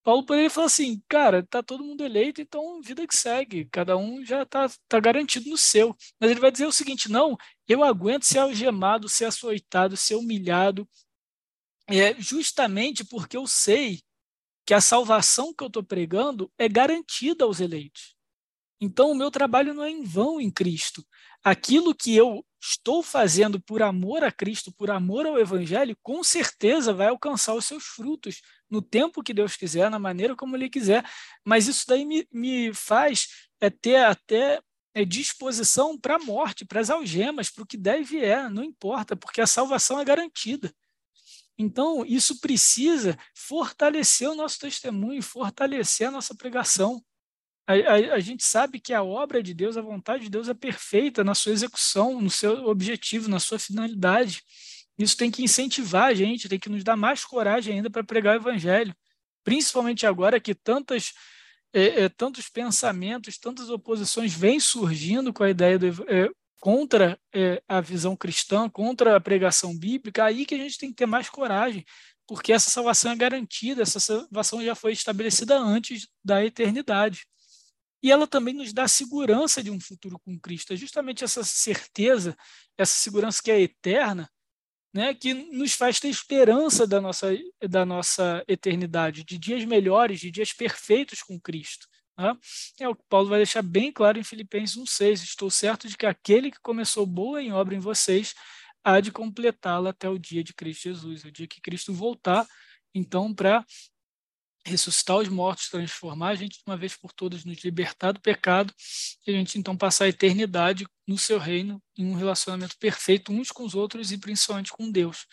Paulo 0.09 0.25
poderia 0.25 0.49
falar 0.49 0.69
assim, 0.69 1.03
cara, 1.07 1.43
tá 1.43 1.63
todo 1.63 1.85
mundo 1.85 2.03
eleito, 2.03 2.41
então 2.41 2.81
vida 2.81 3.07
que 3.07 3.15
segue, 3.15 3.67
cada 3.67 3.95
um 3.95 4.25
já 4.25 4.43
está 4.43 4.67
tá 4.89 4.99
garantido 4.99 5.51
no 5.51 5.59
seu. 5.59 5.95
Mas 6.19 6.31
ele 6.31 6.41
vai 6.41 6.51
dizer 6.51 6.65
o 6.65 6.73
seguinte, 6.73 7.11
não, 7.11 7.37
eu 7.69 7.85
aguento 7.85 8.23
ser 8.23 8.39
algemado, 8.39 9.07
ser 9.07 9.27
açoitado, 9.27 9.99
ser 9.99 10.15
humilhado, 10.15 10.89
é 11.87 12.19
justamente 12.19 13.05
porque 13.05 13.37
eu 13.37 13.47
sei 13.47 14.01
que 14.65 14.73
a 14.73 14.81
salvação 14.81 15.53
que 15.53 15.63
eu 15.63 15.69
estou 15.69 15.85
pregando 15.85 16.51
é 16.57 16.71
garantida 16.71 17.45
aos 17.45 17.61
eleitos. 17.61 18.17
Então, 18.81 19.11
o 19.11 19.15
meu 19.15 19.31
trabalho 19.31 19.75
não 19.75 19.85
é 19.85 19.91
em 19.91 20.05
vão 20.05 20.41
em 20.41 20.51
Cristo. 20.51 21.05
Aquilo 21.45 21.95
que 21.95 22.17
eu 22.17 22.43
estou 22.59 23.03
fazendo 23.03 23.61
por 23.61 23.83
amor 23.83 24.25
a 24.25 24.33
Cristo, 24.33 24.73
por 24.73 24.91
amor 24.91 25.27
ao 25.27 25.39
Evangelho, 25.39 25.95
com 26.03 26.25
certeza 26.25 26.95
vai 26.95 27.09
alcançar 27.09 27.53
os 27.53 27.67
seus 27.67 27.85
frutos 27.85 28.41
no 28.71 28.83
tempo 28.83 29.23
que 29.23 29.35
Deus 29.35 29.57
quiser, 29.57 29.91
na 29.91 29.99
maneira 29.99 30.37
como 30.37 30.57
Ele 30.57 30.69
quiser. 30.69 31.05
Mas 31.45 31.67
isso 31.67 31.85
daí 31.87 32.05
me, 32.05 32.27
me 32.33 32.73
faz 32.75 33.49
é, 33.61 33.71
ter 33.71 33.97
até 33.97 34.61
é, 34.95 35.05
disposição 35.05 35.99
para 35.99 36.17
a 36.17 36.19
morte, 36.19 36.65
para 36.65 36.81
as 36.81 36.91
algemas, 36.91 37.51
para 37.51 37.63
o 37.63 37.67
que 37.67 37.77
deve 37.77 38.19
é, 38.19 38.49
não 38.49 38.65
importa, 38.65 39.17
porque 39.17 39.41
a 39.41 39.47
salvação 39.47 40.01
é 40.01 40.05
garantida. 40.05 40.73
Então, 41.57 42.05
isso 42.07 42.41
precisa 42.41 43.19
fortalecer 43.35 44.29
o 44.31 44.35
nosso 44.35 44.61
testemunho, 44.61 45.21
fortalecer 45.23 46.07
a 46.07 46.11
nossa 46.11 46.35
pregação. 46.35 47.03
A, 47.67 47.75
a, 47.75 48.15
a, 48.15 48.21
gente 48.21 48.45
sabe 48.45 48.81
que 48.81 48.95
a 48.95 49.03
obra 49.03 49.43
de 49.43 49.53
Deus, 49.53 49.77
a 49.77 49.83
vontade 49.83 50.25
de 50.25 50.31
Deus 50.31 50.49
é 50.49 50.55
perfeita 50.55 51.25
na 51.25 51.35
sua 51.35 51.53
execução, 51.53 52.21
no 52.21 52.31
seu 52.31 52.67
objetivo, 52.67 53.29
na 53.29 53.41
sua 53.41 53.59
finalidade. 53.59 54.43
Isso 54.99 55.17
tem 55.17 55.31
que 55.31 55.43
incentivar 55.43 56.07
a 56.07 56.15
gente, 56.15 56.49
tem 56.49 56.59
que 56.59 56.69
nos 56.69 56.83
dar 56.83 56.97
mais 56.97 57.25
coragem 57.25 57.77
ainda 57.77 57.89
para 57.89 58.03
pregar 58.03 58.37
o 58.37 58.41
evangelho, 58.41 58.95
principalmente 59.45 60.07
agora 60.07 60.41
que 60.41 60.55
tantas, 60.55 61.13
é, 61.73 62.05
é, 62.05 62.09
tantos 62.09 62.49
pensamentos, 62.49 63.39
tantas 63.39 63.71
oposições 63.71 64.35
vêm 64.35 64.59
surgindo 64.59 65.33
com 65.33 65.45
a 65.45 65.51
ideia 65.51 65.79
do, 65.79 65.87
é, 66.11 66.29
contra 66.61 67.19
é, 67.33 67.63
a 67.69 67.81
visão 67.81 68.17
cristã, 68.17 68.69
contra 68.69 69.17
a 69.17 69.21
pregação 69.21 69.77
bíblica, 69.79 70.25
aí 70.25 70.45
que 70.45 70.55
a 70.55 70.59
gente 70.59 70.79
tem 70.79 70.91
que 70.91 70.97
ter 70.97 71.07
mais 71.07 71.31
coragem, 71.31 71.85
porque 72.27 72.53
essa 72.53 72.69
salvação 72.69 73.13
é 73.13 73.17
garantida, 73.17 73.83
essa 73.83 74.01
salvação 74.01 74.63
já 74.63 74.75
foi 74.75 74.93
estabelecida 74.93 75.57
antes 75.59 76.09
da 76.23 76.45
eternidade. 76.45 77.25
E 78.03 78.13
ela 78.13 78.27
também 78.27 78.55
nos 78.55 78.73
dá 78.73 78.87
segurança 78.87 79.63
de 79.63 79.71
um 79.71 79.81
futuro 79.81 80.19
com 80.21 80.39
Cristo. 80.39 80.73
É 80.73 80.77
justamente 80.77 81.25
essa 81.25 81.43
certeza, 81.43 82.37
essa 82.77 82.95
segurança 82.95 83.43
que 83.43 83.51
é 83.51 83.61
eterna, 83.61 84.31
né, 84.93 85.15
que 85.15 85.35
nos 85.35 85.75
faz 85.75 86.01
ter 86.01 86.09
esperança 86.09 86.87
da 86.87 87.01
nossa, 87.01 87.37
da 87.69 87.85
nossa 87.85 88.43
eternidade, 88.49 89.25
de 89.25 89.39
dias 89.39 89.65
melhores, 89.65 90.21
de 90.21 90.31
dias 90.31 90.53
perfeitos 90.53 91.23
com 91.23 91.39
Cristo. 91.39 91.87
Né? 92.17 92.37
É 92.81 92.89
o 92.89 92.95
que 92.95 93.05
Paulo 93.09 93.29
vai 93.29 93.39
deixar 93.39 93.63
bem 93.63 93.93
claro 93.93 94.19
em 94.19 94.25
Filipenses 94.25 94.77
1,6. 94.77 95.23
Estou 95.23 95.51
certo 95.51 95.89
de 95.89 95.97
que 95.97 96.07
aquele 96.07 96.51
que 96.51 96.61
começou 96.61 97.07
boa 97.07 97.43
em 97.43 97.53
obra 97.53 97.75
em 97.75 97.81
vocês 97.81 98.35
há 98.83 99.01
de 99.01 99.13
completá-la 99.13 99.91
até 99.91 100.09
o 100.09 100.19
dia 100.19 100.43
de 100.43 100.55
Cristo 100.55 100.85
Jesus, 100.85 101.25
o 101.25 101.31
dia 101.31 101.47
que 101.47 101.61
Cristo 101.61 101.93
voltar, 101.93 102.47
então, 102.95 103.35
para 103.35 103.65
ressuscitar 104.65 105.17
os 105.17 105.29
mortos, 105.29 105.69
transformar 105.69 106.31
a 106.31 106.35
gente 106.35 106.59
de 106.59 106.63
uma 106.67 106.77
vez 106.77 106.97
por 106.97 107.13
todas, 107.13 107.45
nos 107.45 107.63
libertar 107.65 108.13
do 108.13 108.21
pecado, 108.21 108.73
e 109.27 109.31
a 109.31 109.35
gente 109.35 109.59
então 109.59 109.77
passar 109.77 110.05
a 110.05 110.09
eternidade 110.09 110.87
no 111.07 111.17
seu 111.17 111.39
reino, 111.39 111.83
em 111.97 112.07
um 112.07 112.15
relacionamento 112.15 112.77
perfeito 112.79 113.33
uns 113.33 113.51
com 113.51 113.65
os 113.65 113.75
outros 113.75 114.13
e 114.13 114.19
principalmente 114.19 114.71
com 114.73 114.91
Deus. 114.91 115.27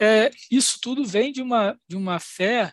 É, 0.00 0.30
isso 0.50 0.78
tudo 0.80 1.04
vem 1.04 1.32
de 1.32 1.42
uma, 1.42 1.78
de 1.88 1.96
uma 1.96 2.18
fé, 2.18 2.72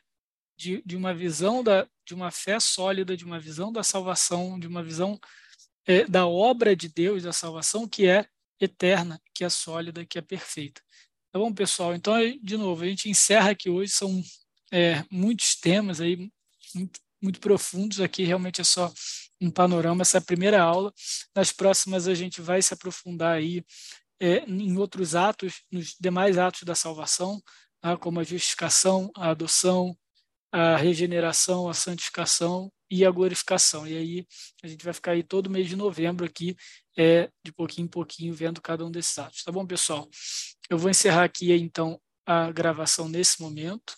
de, 0.58 0.82
de 0.86 0.96
uma 0.96 1.14
visão 1.14 1.64
da, 1.64 1.88
de 2.06 2.14
uma 2.14 2.32
fé 2.32 2.60
sólida, 2.60 3.16
de 3.16 3.26
uma 3.26 3.40
visão 3.40 3.72
da 3.72 3.84
salvação, 3.84 4.60
de 4.60 4.68
uma 4.68 4.84
visão 4.84 5.20
é, 5.86 6.06
da 6.06 6.28
obra 6.28 6.76
de 6.76 6.90
Deus, 6.90 7.24
da 7.24 7.34
salvação, 7.34 7.88
que 7.88 8.08
é 8.08 8.28
eterna, 8.60 9.22
que 9.34 9.44
é 9.44 9.50
sólida, 9.50 10.06
que 10.06 10.18
é 10.18 10.22
perfeita. 10.22 10.82
Tá 11.32 11.38
bom, 11.38 11.54
pessoal? 11.54 11.94
Então, 11.94 12.16
de 12.42 12.58
novo, 12.58 12.84
a 12.84 12.88
gente 12.88 13.10
encerra 13.10 13.52
aqui 13.52 13.70
hoje, 13.70 13.92
são 13.92 14.22
é, 14.72 15.04
muitos 15.12 15.56
temas 15.56 16.02
aí 16.02 16.30
muito, 16.74 17.00
muito 17.22 17.40
profundos. 17.40 18.00
Aqui 18.00 18.24
realmente 18.24 18.62
é 18.62 18.64
só 18.64 18.92
um 19.42 19.50
panorama, 19.50 20.02
essa 20.02 20.18
é 20.18 20.22
primeira 20.22 20.62
aula. 20.62 20.94
Nas 21.36 21.52
próximas 21.52 22.08
a 22.08 22.14
gente 22.14 22.42
vai 22.42 22.62
se 22.62 22.74
aprofundar 22.74 23.38
aí 23.38 23.64
é, 24.20 24.40
em 24.46 24.78
outros 24.78 25.16
atos, 25.16 25.62
nos 25.72 25.96
demais 26.00 26.38
atos 26.38 26.64
da 26.64 26.76
salvação, 26.76 27.42
tá? 27.82 27.98
como 27.98 28.20
a 28.20 28.24
justificação, 28.24 29.10
a 29.16 29.30
adoção, 29.30 29.98
a 30.52 30.76
regeneração, 30.76 31.70
a 31.70 31.74
santificação 31.74 32.72
e 32.90 33.06
a 33.06 33.12
glorificação. 33.12 33.88
E 33.88 33.96
aí 33.96 34.28
a 34.64 34.68
gente 34.68 34.84
vai 34.84 34.94
ficar 34.94 35.12
aí 35.12 35.24
todo 35.24 35.50
mês 35.50 35.68
de 35.68 35.76
novembro 35.76 36.26
aqui, 36.26 36.56
é, 36.98 37.30
de 37.44 37.52
pouquinho 37.52 37.86
em 37.86 37.90
pouquinho, 37.90 38.34
vendo 38.34 38.62
cada 38.62 38.86
um 38.86 38.92
desses 38.92 39.18
atos. 39.18 39.44
Tá 39.44 39.52
bom, 39.52 39.66
pessoal? 39.66 40.10
Eu 40.70 40.78
vou 40.78 40.90
encerrar 40.90 41.24
aqui 41.24 41.54
então 41.54 42.00
a 42.26 42.52
gravação 42.52 43.08
nesse 43.08 43.42
momento. 43.42 43.96